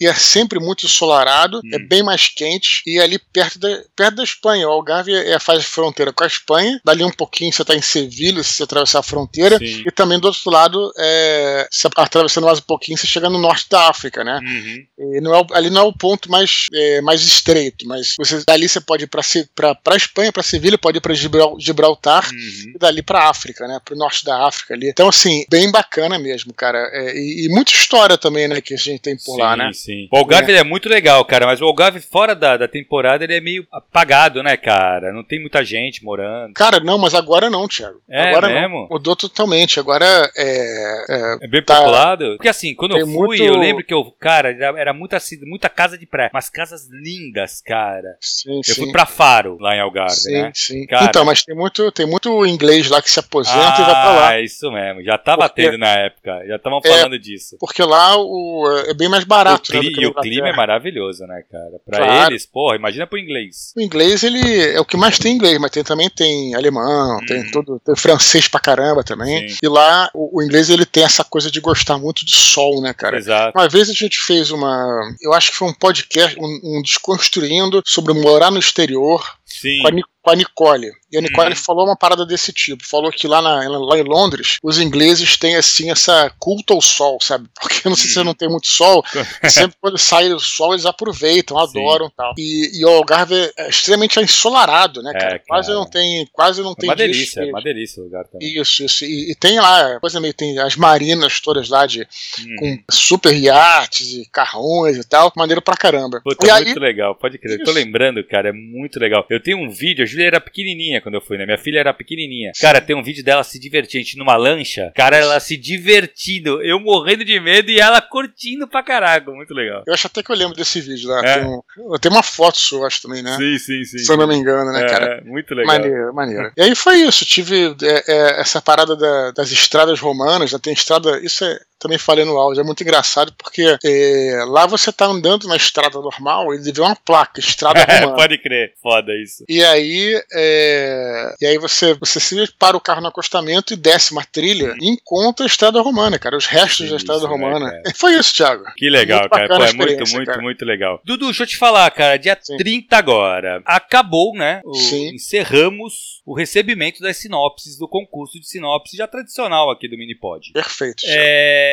e 0.00 0.06
é 0.06 0.14
sempre 0.14 0.58
muito 0.58 0.84
ensolarado, 0.86 1.60
é 1.72 1.76
Hum. 1.78 1.86
bem 1.88 2.02
mais 2.02 2.28
quente, 2.28 2.82
e 2.86 2.98
é 2.98 3.02
ali 3.02 3.18
perto 3.18 3.58
da, 3.58 3.68
perto 3.94 4.16
da 4.16 4.24
Espanha. 4.24 4.68
O 4.68 4.72
Algarve 4.72 5.12
é, 5.14 5.38
faz 5.38 5.64
fronteira 5.64 6.12
com 6.12 6.24
a 6.24 6.26
Espanha, 6.26 6.80
dali 6.84 7.02
um 7.04 7.10
pouquinho 7.10 7.52
você 7.52 7.62
está 7.62 7.74
em 7.74 7.82
Sevilha, 7.82 8.42
se 8.42 8.54
você 8.54 8.62
atravessar 8.64 9.00
a 9.00 9.02
fronteira, 9.02 9.58
Sim. 9.58 9.84
e 9.86 9.90
também 9.90 10.18
do 10.18 10.26
outro 10.26 10.50
lado, 10.50 10.92
é, 10.98 11.68
se 11.70 11.88
atravessando 11.96 12.44
mais 12.44 12.58
um 12.58 12.62
pouquinho, 12.62 12.98
você 12.98 13.06
chega 13.06 13.30
no 13.30 13.38
norte 13.38 13.66
da 13.70 13.88
África, 13.88 14.22
né? 14.24 14.40
Uhum. 14.42 15.16
E 15.16 15.20
não 15.20 15.34
é 15.34 15.46
ali 15.52 15.70
não 15.70 15.80
é 15.82 15.84
o 15.84 15.92
ponto 15.92 16.30
mais, 16.30 16.66
é, 16.72 17.00
mais 17.00 17.22
estreito, 17.22 17.86
mas 17.86 18.14
você, 18.18 18.42
dali 18.46 18.68
você 18.68 18.80
pode 18.80 19.04
ir 19.04 19.06
para 19.06 19.22
a 19.22 19.96
Espanha, 19.96 20.32
para 20.32 20.42
Sevilha, 20.42 20.76
pode 20.78 20.98
ir 20.98 21.00
para 21.00 21.14
Gibraltar, 21.58 22.26
Uhum. 22.32 22.72
e 22.74 22.78
dali 22.78 23.02
para 23.02 23.28
África, 23.28 23.66
né? 23.66 23.80
Para 23.84 23.94
o 23.94 23.98
norte 23.98 24.24
da 24.24 24.46
África 24.46 24.74
ali. 24.74 24.88
Então, 24.88 25.08
assim, 25.08 25.44
bem 25.50 25.70
bacana 25.70 26.18
mesmo, 26.18 26.52
cara. 26.52 26.78
É, 26.92 27.14
e, 27.16 27.46
e 27.46 27.48
muita 27.48 27.72
história 27.72 28.18
também, 28.18 28.48
né? 28.48 28.60
Que 28.60 28.74
a 28.74 28.76
gente 28.76 29.00
tem 29.00 29.16
por 29.16 29.36
sim, 29.36 29.40
lá, 29.40 29.56
né? 29.56 29.70
Sim. 29.72 29.85
O 30.12 30.16
Algarve 30.16 30.50
ele 30.52 30.58
é 30.58 30.64
muito 30.64 30.88
legal, 30.88 31.24
cara, 31.24 31.46
mas 31.46 31.60
o 31.60 31.64
Algarve 31.64 32.00
fora 32.00 32.34
da, 32.34 32.56
da 32.56 32.68
temporada 32.68 33.24
ele 33.24 33.34
é 33.36 33.40
meio 33.40 33.66
apagado, 33.72 34.42
né, 34.42 34.56
cara? 34.56 35.12
Não 35.12 35.22
tem 35.24 35.40
muita 35.40 35.64
gente 35.64 36.04
morando. 36.04 36.52
Cara, 36.54 36.80
não, 36.80 36.98
mas 36.98 37.14
agora 37.14 37.48
não, 37.50 37.66
Thiago. 37.68 38.00
É 38.08 38.30
agora 38.30 38.48
mesmo? 38.48 38.80
não. 38.82 38.88
Mudou 38.90 39.16
totalmente. 39.16 39.78
Agora 39.80 40.04
é. 40.36 41.04
é 41.08 41.38
É 41.42 41.48
bem 41.48 41.62
Tá. 41.62 41.76
populado? 41.78 42.34
Porque 42.36 42.48
assim, 42.48 42.74
quando 42.74 42.92
eu 42.96 43.04
Tem 43.04 43.14
fui, 43.14 43.26
muito- 43.26 43.42
eu 43.42 43.56
lembro 43.56 43.84
que 43.84 43.92
eu, 43.94 44.04
cara, 44.20 44.50
era, 44.50 44.80
era 44.80 44.92
muita, 44.92 45.18
muita 45.44 45.68
casa 45.68 45.98
de 45.98 46.06
praia, 46.06 46.30
mas 46.32 46.48
casas 46.48 46.86
lindas, 46.90 47.60
cara. 47.60 48.16
sim, 48.20 48.56
Eu 48.58 48.62
sim. 48.64 48.74
fui 48.82 48.92
pra 48.92 49.06
Faro, 49.06 49.56
lá 49.60 49.74
em 49.76 49.80
Algarve, 49.80 50.14
Sim, 50.16 50.32
né? 50.42 50.50
sim. 50.54 50.86
Cara. 50.86 51.06
Então, 51.06 51.24
mas 51.24 51.42
tem 51.44 51.54
muito, 51.56 51.90
tem 51.92 52.06
muito 52.06 52.44
inglês 52.46 52.88
lá 52.88 53.00
que 53.02 53.10
se 53.10 53.18
aposenta 53.18 53.56
e 53.80 53.84
vai 53.84 53.90
pra 53.92 54.12
lá. 54.12 54.28
Ah, 54.28 54.40
isso 54.40 54.70
mesmo. 54.70 55.02
Já 55.02 55.18
tava 55.18 55.48
Porque- 55.48 55.62
tendo 55.62 55.78
na 55.78 55.88
época. 55.98 56.44
Já 56.46 56.56
estavam 56.56 56.80
É, 56.84 56.88
falando 56.88 57.18
disso. 57.18 57.56
Porque 57.58 57.82
lá 57.82 58.16
o, 58.18 58.84
é 58.88 58.94
bem 58.94 59.08
mais 59.08 59.24
barato. 59.24 59.70
Cli- 59.80 59.92
do 59.92 60.00
e 60.02 60.06
o 60.06 60.14
clima 60.14 60.48
é 60.48 60.52
maravilhoso, 60.56 61.24
né, 61.26 61.42
cara? 61.50 61.80
Pra 61.84 61.98
Claro. 61.98 62.32
eles, 62.32 62.46
porra, 62.46 62.76
imagina 62.76 63.06
pro 63.06 63.18
inglês. 63.18 63.72
O 63.76 63.80
inglês, 63.80 64.22
ele 64.24 64.40
é 64.72 64.80
o 64.80 64.84
que 64.84 64.96
mais 64.96 65.18
tem 65.18 65.34
inglês, 65.34 65.58
mas 65.58 65.70
tem, 65.70 65.82
também 65.84 66.08
tem 66.10 66.54
alemão, 66.54 67.18
Hum. 67.18 67.26
tem 67.26 67.50
tudo, 67.50 67.80
tem 67.84 67.96
francês 67.96 68.48
pra 68.48 68.60
caramba 68.60 69.02
também. 69.04 69.48
Sim. 69.48 69.56
E 69.62 69.68
lá, 69.68 70.10
o, 70.14 70.38
o 70.38 70.42
inglês, 70.42 70.70
ele 70.70 70.84
tem 70.86 71.04
essa 71.04 71.24
coisa 71.24 71.50
de 71.50 71.60
gostar 71.60 71.98
muito 71.98 72.24
de 72.24 72.34
sol, 72.36 72.80
né, 72.80 72.92
cara? 72.94 73.16
Exato. 73.16 73.56
Uma 73.58 73.68
vez 73.68 73.88
a 73.90 73.92
gente 73.92 74.18
fez 74.18 74.50
uma. 74.50 74.86
Eu 75.20 75.32
acho 75.32 75.50
que 75.50 75.56
foi 75.56 75.68
um 75.68 75.74
podcast, 75.74 76.36
um, 76.38 76.60
um 76.78 76.82
Desconstruindo 76.82 77.82
sobre 77.84 78.12
morar 78.14 78.50
no 78.50 78.58
exterior 78.58 79.22
Sim. 79.44 79.80
com 79.82 79.88
a, 79.88 79.90
com 80.26 80.30
a 80.30 80.34
Nicole. 80.34 80.90
E 81.12 81.16
a 81.16 81.20
Nicole 81.20 81.50
Uhum. 81.50 81.56
falou 81.56 81.84
uma 81.86 81.96
parada 81.96 82.26
desse 82.26 82.52
tipo. 82.52 82.84
Falou 82.84 83.12
que 83.12 83.28
lá, 83.28 83.40
na- 83.40 83.68
lá 83.68 83.96
em 83.96 84.02
Londres, 84.02 84.58
os 84.60 84.76
ingleses 84.80 85.36
têm 85.36 85.54
assim 85.54 85.88
essa 85.88 86.28
culto 86.40 86.72
ao 86.74 86.82
sol, 86.82 87.18
sabe? 87.22 87.48
Porque 87.62 87.88
não 87.88 87.94
sei 87.94 88.10
se 88.10 88.18
Uhum. 88.18 88.24
não 88.24 88.34
tem 88.34 88.48
muito 88.48 88.66
sol. 88.66 89.04
sempre 89.48 89.76
quando 89.80 89.96
sai 89.98 90.32
o 90.32 90.40
sol, 90.40 90.72
eles 90.74 90.84
aproveitam, 90.84 91.56
adoram 91.58 92.06
e 92.08 92.10
tal. 92.16 92.34
E, 92.36 92.80
e 92.80 92.84
o 92.84 92.88
Algarve 92.88 93.34
é 93.56 93.68
extremamente 93.68 94.18
ensolarado, 94.18 95.00
né, 95.00 95.12
É, 95.14 95.18
cara? 95.18 95.42
Quase 95.46 95.68
cara. 95.68 95.78
não 95.78 95.86
tem. 95.88 96.26
Quase 96.32 96.60
não 96.60 96.72
É 96.72 96.74
tem 96.74 96.88
uma 96.90 96.96
delícia, 96.96 97.40
é 97.40 97.44
uma 97.44 97.62
delícia 97.62 98.00
o 98.02 98.06
lugar 98.06 98.24
também. 98.26 98.60
Isso, 98.60 98.82
isso. 98.84 99.04
E, 99.04 99.30
e 99.30 99.34
tem 99.36 99.60
lá, 99.60 100.00
coisa 100.00 100.18
meio, 100.20 100.34
tem 100.34 100.58
as 100.58 100.74
marinas 100.74 101.38
todas 101.40 101.68
lá 101.68 101.86
de, 101.86 102.02
Hum. 102.40 102.56
com 102.58 102.78
super 102.90 103.32
iates 103.32 104.12
e 104.14 104.28
carrões 104.30 104.96
e 104.96 105.04
tal. 105.04 105.32
Maneiro 105.36 105.62
pra 105.62 105.76
caramba. 105.76 106.20
Puta, 106.24 106.44
e 106.44 106.50
aí, 106.50 106.64
muito 106.64 106.80
legal, 106.80 107.14
pode 107.14 107.38
crer. 107.38 107.60
Eu 107.60 107.64
Tô 107.64 107.70
Isso. 107.70 107.78
lembrando, 107.80 108.24
cara, 108.24 108.48
é 108.48 108.52
muito 108.52 108.98
legal. 108.98 109.24
Eu 109.30 109.40
tenho 109.40 109.58
um 109.58 109.70
vídeo, 109.70 110.04
a 110.16 110.18
Júlia 110.18 110.26
era 110.26 110.40
pequenininha 110.40 111.00
quando 111.00 111.14
eu 111.16 111.20
fui, 111.20 111.36
né? 111.36 111.44
Minha 111.44 111.58
filha 111.58 111.78
era 111.80 111.92
pequenininha. 111.94 112.52
Cara, 112.60 112.80
tem 112.80 112.96
um 112.96 113.02
vídeo 113.02 113.24
dela 113.24 113.44
se 113.44 113.58
divertindo, 113.60 114.18
numa 114.18 114.36
lancha. 114.36 114.92
Cara, 114.94 115.16
ela 115.16 115.38
se 115.40 115.56
divertindo, 115.56 116.62
eu 116.62 116.78
morrendo 116.80 117.24
de 117.24 117.38
medo 117.40 117.70
e 117.70 117.78
ela 117.80 118.00
curtindo 118.00 118.66
pra 118.68 118.82
caraca. 118.82 119.30
Muito 119.30 119.52
legal. 119.54 119.82
eu 119.86 119.94
acho 119.94 120.06
até 120.06 120.22
que 120.22 120.30
eu 120.30 120.36
lembro 120.36 120.54
desse 120.56 120.80
vídeo 120.80 121.08
lá. 121.08 121.20
É. 121.24 121.38
Tem, 121.40 121.44
um, 121.46 121.98
tem 122.00 122.10
uma 122.10 122.22
foto 122.22 122.58
sua, 122.58 122.86
acho 122.86 123.02
também, 123.02 123.22
né? 123.22 123.36
Sim, 123.36 123.58
sim, 123.58 123.84
sim. 123.84 123.98
Se 123.98 124.12
eu 124.12 124.16
não 124.16 124.26
me 124.26 124.34
engano, 124.34 124.72
né, 124.72 124.82
É, 124.84 124.88
cara? 124.88 125.22
muito 125.24 125.54
legal. 125.54 125.74
Maneiro, 125.76 126.14
maneiro. 126.14 126.52
E 126.56 126.62
aí 126.62 126.74
foi 126.74 126.96
isso, 126.98 127.24
tive 127.24 127.74
é, 127.82 128.04
é, 128.12 128.40
essa 128.40 128.60
parada 128.62 128.96
da- 128.96 129.30
das 129.32 129.50
estradas 129.50 130.00
romanas, 130.00 130.50
já 130.50 130.58
tem 130.58 130.72
estrada, 130.72 131.18
isso 131.24 131.44
é, 131.44 131.58
também 131.78 131.98
falei 131.98 132.24
no 132.24 132.36
áudio, 132.38 132.60
é 132.60 132.64
muito 132.64 132.82
engraçado 132.82 133.32
porque 133.36 133.76
é, 133.84 134.44
lá 134.48 134.66
você 134.66 134.92
tá 134.92 135.06
andando 135.06 135.46
na 135.48 135.56
estrada 135.56 135.98
normal 136.00 136.54
e 136.54 136.72
vê 136.72 136.80
uma 136.80 136.96
placa, 136.96 137.40
estrada 137.40 137.80
romana. 137.84 138.14
Pode 138.14 138.38
crer, 138.38 138.72
foda 138.82 139.12
isso. 139.14 139.44
E 139.48 139.62
aí, 139.64 140.20
é, 140.34 141.34
e 141.40 141.46
aí 141.46 141.58
você, 141.58 141.94
você 141.94 142.20
se 142.20 142.36
para 142.58 142.76
o 142.76 142.80
carro 142.80 143.00
no 143.00 143.08
acostamento 143.08 143.72
e 143.72 143.76
desce 143.76 144.12
uma 144.12 144.24
trilha 144.24 144.74
e 144.80 144.88
encontra 144.90 145.44
a 145.44 145.48
estrada 145.48 145.80
romana, 145.80 146.18
cara, 146.18 146.36
os 146.36 146.46
restos 146.46 146.90
da 146.90 146.96
estrada 146.96 147.20
isso, 147.20 147.28
né, 147.28 147.32
romana. 147.34 147.70
cara? 147.70 147.82
foi 147.96 148.14
isso, 148.14 148.34
Thiago. 148.34 148.64
Que 148.76 148.88
legal, 148.88 149.20
Muito 149.20 149.30
cara. 149.30 149.48
Pô, 149.48 149.64
é 149.64 149.72
muito, 149.72 150.12
muito, 150.12 150.26
cara. 150.26 150.42
muito 150.42 150.64
legal. 150.64 151.00
Dudu, 151.04 151.26
deixa 151.26 151.42
eu 151.42 151.46
te 151.46 151.56
falar, 151.56 151.90
cara. 151.90 152.16
Dia 152.16 152.38
Sim. 152.40 152.56
30 152.56 152.96
agora. 152.96 153.62
Acabou, 153.64 154.34
né? 154.34 154.60
O- 154.64 154.74
Sim. 154.74 155.14
Encerramos 155.14 156.22
o 156.24 156.34
recebimento 156.34 157.00
das 157.00 157.16
sinopses 157.16 157.78
do 157.78 157.88
concurso 157.88 158.38
de 158.40 158.48
sinopse 158.48 158.96
já 158.96 159.06
tradicional 159.06 159.70
aqui 159.70 159.88
do 159.88 159.96
Minipod. 159.96 160.52
Perfeito. 160.52 160.96
Thiago. 160.96 161.18
É... 161.18 161.65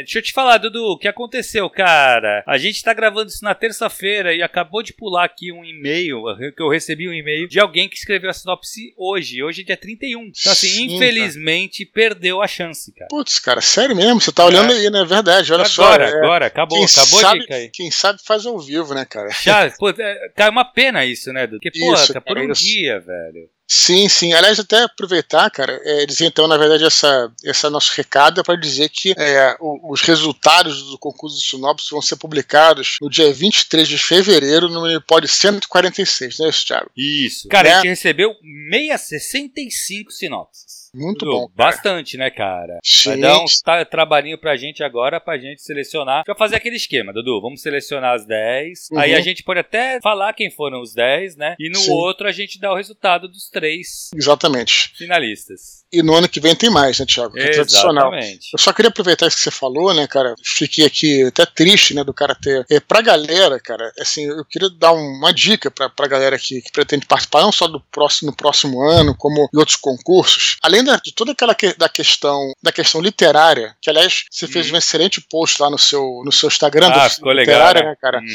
Deixa 0.00 0.18
eu 0.18 0.22
te 0.22 0.32
falar, 0.32 0.58
Dudu, 0.58 0.82
o 0.92 0.98
que 0.98 1.08
aconteceu, 1.08 1.68
cara? 1.70 2.42
A 2.46 2.56
gente 2.58 2.82
tá 2.82 2.92
gravando 2.94 3.28
isso 3.30 3.44
na 3.44 3.54
terça-feira 3.54 4.34
e 4.34 4.42
acabou 4.42 4.82
de 4.82 4.92
pular 4.92 5.24
aqui 5.24 5.52
um 5.52 5.64
e-mail, 5.64 6.22
que 6.56 6.62
eu 6.62 6.68
recebi 6.68 7.08
um 7.08 7.12
e-mail 7.12 7.46
de 7.48 7.60
alguém 7.60 7.88
que 7.88 7.96
escreveu 7.96 8.30
a 8.30 8.32
sinopse 8.32 8.94
hoje. 8.96 9.42
Hoje 9.42 9.62
é 9.62 9.64
dia 9.64 9.76
31. 9.76 10.20
Então, 10.22 10.52
assim, 10.52 10.68
Sim, 10.68 10.96
infelizmente, 10.96 11.84
perdeu 11.84 12.40
a 12.42 12.46
chance, 12.46 12.92
cara. 12.94 13.08
Putz, 13.10 13.38
cara, 13.38 13.60
sério 13.60 13.94
mesmo? 13.94 14.20
Você 14.20 14.32
tá 14.32 14.44
olhando 14.44 14.72
É. 14.72 14.76
aí, 14.76 14.90
né? 14.90 15.04
Verdade, 15.04 15.52
olha 15.52 15.64
só. 15.64 15.84
agora, 15.84 16.04
é, 16.04 16.12
agora, 16.18 16.46
acabou, 16.46 16.78
quem 16.78 16.86
acabou 16.86 17.20
sabe, 17.20 17.40
de 17.40 17.46
cair. 17.46 17.70
Quem 17.70 17.90
sabe 17.90 18.20
faz 18.24 18.46
ao 18.46 18.58
vivo, 18.58 18.94
né, 18.94 19.04
cara? 19.04 19.28
Já, 19.42 19.70
pô, 19.78 19.90
é, 19.90 19.94
cara, 20.36 20.48
é 20.48 20.50
uma 20.50 20.64
pena 20.64 21.04
isso, 21.04 21.32
né, 21.32 21.46
Dudu? 21.46 21.60
Porque, 21.62 21.78
pô, 21.78 21.94
Isso, 21.94 22.08
cara, 22.08 22.20
por 22.20 22.34
cara, 22.34 22.46
um 22.46 22.52
isso. 22.52 22.62
dia, 22.62 23.00
velho. 23.00 23.48
Sim, 23.72 24.08
sim. 24.08 24.32
Aliás, 24.32 24.58
até 24.58 24.82
aproveitar, 24.82 25.48
cara, 25.48 25.80
é, 25.84 26.04
dizer 26.04 26.24
então, 26.26 26.48
na 26.48 26.56
verdade, 26.56 26.84
essa, 26.84 27.32
esse 27.44 27.68
nosso 27.70 27.92
recado 27.94 28.40
é 28.40 28.42
para 28.42 28.56
dizer 28.56 28.88
que 28.88 29.14
é, 29.16 29.56
o- 29.60 29.92
os 29.92 30.00
resultados 30.00 30.82
do 30.90 30.98
concurso 30.98 31.36
de 31.38 31.46
sinopse 31.48 31.88
vão 31.92 32.02
ser 32.02 32.16
publicados 32.16 32.96
no 33.00 33.08
dia 33.08 33.32
23 33.32 33.86
de 33.86 33.96
fevereiro 33.96 34.68
no 34.68 34.82
Unipod 34.82 35.28
146, 35.28 36.38
não 36.40 36.46
é 36.46 36.48
isso, 36.50 36.66
Thiago? 36.66 36.90
Isso. 36.96 37.48
Cara, 37.48 37.68
Né? 37.68 37.74
a 37.74 37.76
gente 37.82 37.88
recebeu 37.90 38.34
665 38.70 40.10
sinopses. 40.10 40.79
Muito 40.94 41.24
bom. 41.26 41.48
cara. 41.48 41.70
Bastante, 41.70 42.16
né, 42.16 42.30
cara? 42.30 42.78
Sim. 42.84 43.10
Vai 43.10 43.20
dar 43.20 43.38
um 43.40 43.44
ta- 43.64 43.84
trabalhinho 43.84 44.38
pra 44.38 44.56
gente 44.56 44.82
agora, 44.82 45.20
pra 45.20 45.38
gente 45.38 45.62
selecionar. 45.62 46.24
Pra 46.24 46.34
fazer 46.34 46.56
aquele 46.56 46.76
esquema, 46.76 47.12
Dudu. 47.12 47.40
Vamos 47.40 47.62
selecionar 47.62 48.14
as 48.14 48.26
10. 48.26 48.88
Uhum. 48.92 48.98
Aí 48.98 49.14
a 49.14 49.20
gente 49.20 49.42
pode 49.42 49.60
até 49.60 50.00
falar 50.02 50.32
quem 50.32 50.50
foram 50.50 50.80
os 50.80 50.92
10, 50.94 51.36
né? 51.36 51.54
E 51.58 51.68
no 51.70 51.78
Sim. 51.80 51.90
outro 51.92 52.26
a 52.28 52.32
gente 52.32 52.58
dá 52.60 52.72
o 52.72 52.76
resultado 52.76 53.28
dos 53.28 53.48
três 53.48 54.10
Exatamente. 54.14 54.92
finalistas. 54.96 55.80
E 55.92 56.02
no 56.02 56.14
ano 56.14 56.28
que 56.28 56.38
vem 56.40 56.54
tem 56.54 56.70
mais, 56.70 56.98
né, 57.00 57.06
Thiago? 57.06 57.34
Que 57.34 57.40
é 57.40 57.50
tradicional. 57.50 58.12
Eu 58.14 58.58
só 58.58 58.72
queria 58.72 58.90
aproveitar 58.90 59.26
isso 59.26 59.36
que 59.38 59.42
você 59.42 59.50
falou, 59.50 59.92
né, 59.92 60.06
cara? 60.06 60.34
Fiquei 60.44 60.86
aqui 60.86 61.24
até 61.24 61.44
triste, 61.44 61.94
né, 61.94 62.04
do 62.04 62.14
cara 62.14 62.34
ter. 62.34 62.64
É, 62.70 62.78
pra 62.78 63.00
galera, 63.02 63.58
cara, 63.58 63.92
assim, 63.98 64.24
eu 64.24 64.44
queria 64.44 64.70
dar 64.70 64.92
uma 64.92 65.32
dica 65.32 65.68
pra, 65.70 65.88
pra 65.88 66.06
galera 66.06 66.38
que, 66.38 66.60
que 66.62 66.70
pretende 66.70 67.06
participar, 67.06 67.40
não 67.42 67.50
só 67.50 67.66
do 67.66 67.80
próximo, 67.80 68.30
no 68.30 68.36
próximo 68.36 68.80
ano, 68.82 69.16
como 69.16 69.48
em 69.52 69.58
outros 69.58 69.76
concursos. 69.76 70.56
Além 70.62 70.79
da- 70.84 70.96
de 70.96 71.12
toda 71.14 71.32
aquela 71.32 71.54
que- 71.54 71.74
da 71.76 71.88
questão 71.88 72.52
da 72.62 72.72
questão 72.72 73.00
literária, 73.00 73.74
que 73.80 73.88
aliás, 73.90 74.24
você 74.30 74.46
fez 74.46 74.68
Uhum. 74.68 74.74
um 74.74 74.78
excelente 74.78 75.20
post 75.20 75.60
lá 75.60 75.70
no 75.70 75.78
seu, 75.78 76.22
no 76.24 76.32
seu 76.32 76.48
Instagram 76.48 76.88
Ah, 76.92 77.08
do 77.08 77.14
ficou 77.14 77.32
legal, 77.32 77.54
literária, 77.54 77.82
né? 77.82 77.88
né, 77.90 77.96
cara? 78.00 78.18
Uhum. 78.18 78.26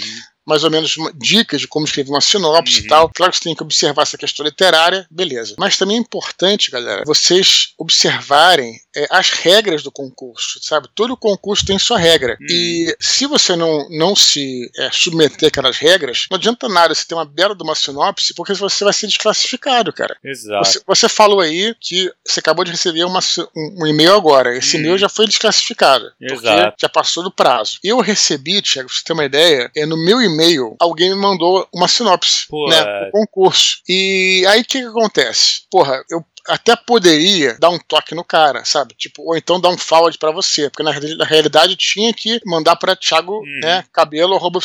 Mais 0.46 0.64
ou 0.64 0.72
menos 0.72 0.96
dicas 1.16 1.62
de 1.62 1.68
como 1.68 1.86
escrever 1.86 2.10
uma 2.10 2.22
sinopse 2.22 2.80
uhum. 2.80 2.86
e 2.86 2.88
tal. 2.88 3.10
Claro 3.10 3.32
que 3.32 3.38
você 3.38 3.44
tem 3.44 3.56
que 3.56 3.64
observar 3.64 4.04
essa 4.04 4.18
questão 4.18 4.46
literária, 4.46 5.08
beleza. 5.10 5.56
Mas 5.58 5.78
também 5.78 5.98
é 5.98 6.00
importante, 6.00 6.72
galera, 6.72 7.04
vocês 7.06 7.74
observarem 7.78 8.80
é, 8.96 9.08
as 9.10 9.32
regras 9.32 9.84
do 9.84 9.92
concurso, 9.92 10.60
sabe? 10.62 10.88
Todo 10.94 11.18
concurso 11.18 11.66
tem 11.66 11.80
sua 11.80 11.98
regra. 11.98 12.38
Uhum. 12.40 12.48
E 12.50 12.96
se 13.00 13.26
você 13.26 13.56
não, 13.56 13.88
não 13.90 14.16
se 14.16 14.70
é, 14.78 14.90
submeter 14.92 15.50
àquelas 15.50 15.78
regras, 15.78 16.28
não 16.30 16.38
adianta 16.38 16.70
nada 16.70 16.94
você 16.94 17.06
ter 17.06 17.16
uma 17.16 17.26
bela 17.26 17.56
de 17.56 17.64
uma 17.64 17.76
sinopse, 17.76 18.34
porque 18.34 18.54
você 18.54 18.84
vai 18.84 18.94
ser 18.94 19.08
desclassificado, 19.08 19.92
cara. 19.92 20.16
Exato. 20.24 20.66
Você, 20.66 20.82
você 20.86 21.10
falou 21.10 21.42
aí 21.42 21.76
que 21.80 22.12
você 22.26 22.40
acabou 22.40 22.64
de 22.64 22.72
receber 22.72 23.04
uma, 23.04 23.20
um, 23.56 23.84
um 23.84 23.88
e-mail 23.88 24.14
agora. 24.14 24.56
Esse 24.56 24.76
uhum. 24.76 24.84
e-mail 24.84 24.98
já 24.98 25.10
foi 25.10 25.26
desclassificado. 25.26 26.12
Exato. 26.22 26.76
já 26.80 26.90
passou 26.90 27.24
do 27.24 27.32
prazo. 27.32 27.80
Eu 27.84 28.00
recebi, 28.00 28.62
Tiago, 28.62 28.88
pra 28.88 28.98
você 28.98 29.04
ter 29.04 29.14
uma 29.14 29.26
ideia, 29.26 29.72
é, 29.76 29.86
no 29.86 29.98
meu 29.98 30.22
e-mail, 30.22 30.35
alguém 30.80 31.10
me 31.10 31.16
mandou 31.16 31.68
uma 31.74 31.88
sinopse, 31.88 32.48
Pô, 32.48 32.68
né? 32.70 32.78
É... 32.80 33.12
concurso. 33.12 33.78
E 33.88 34.46
aí 34.48 34.62
o 34.62 34.66
que, 34.66 34.80
que 34.80 34.88
acontece? 34.88 35.62
Porra, 35.70 36.04
eu 36.10 36.24
até 36.48 36.76
poderia 36.76 37.58
dar 37.60 37.70
um 37.70 37.80
toque 37.80 38.14
no 38.14 38.24
cara, 38.24 38.64
sabe? 38.66 38.94
Tipo, 38.96 39.24
ou 39.24 39.36
então 39.36 39.60
dar 39.60 39.70
um 39.70 39.78
forward 39.78 40.18
para 40.18 40.32
você, 40.32 40.70
porque 40.70 40.84
na, 40.84 40.92
na, 41.18 41.26
realidade 41.26 41.76
tinha 41.76 42.14
que 42.14 42.40
mandar 42.46 42.76
para 42.76 42.96
Thiago, 42.96 43.38
uhum. 43.38 43.60
né, 43.62 43.84
cabelo, 43.92 44.36
arroba, 44.36 44.60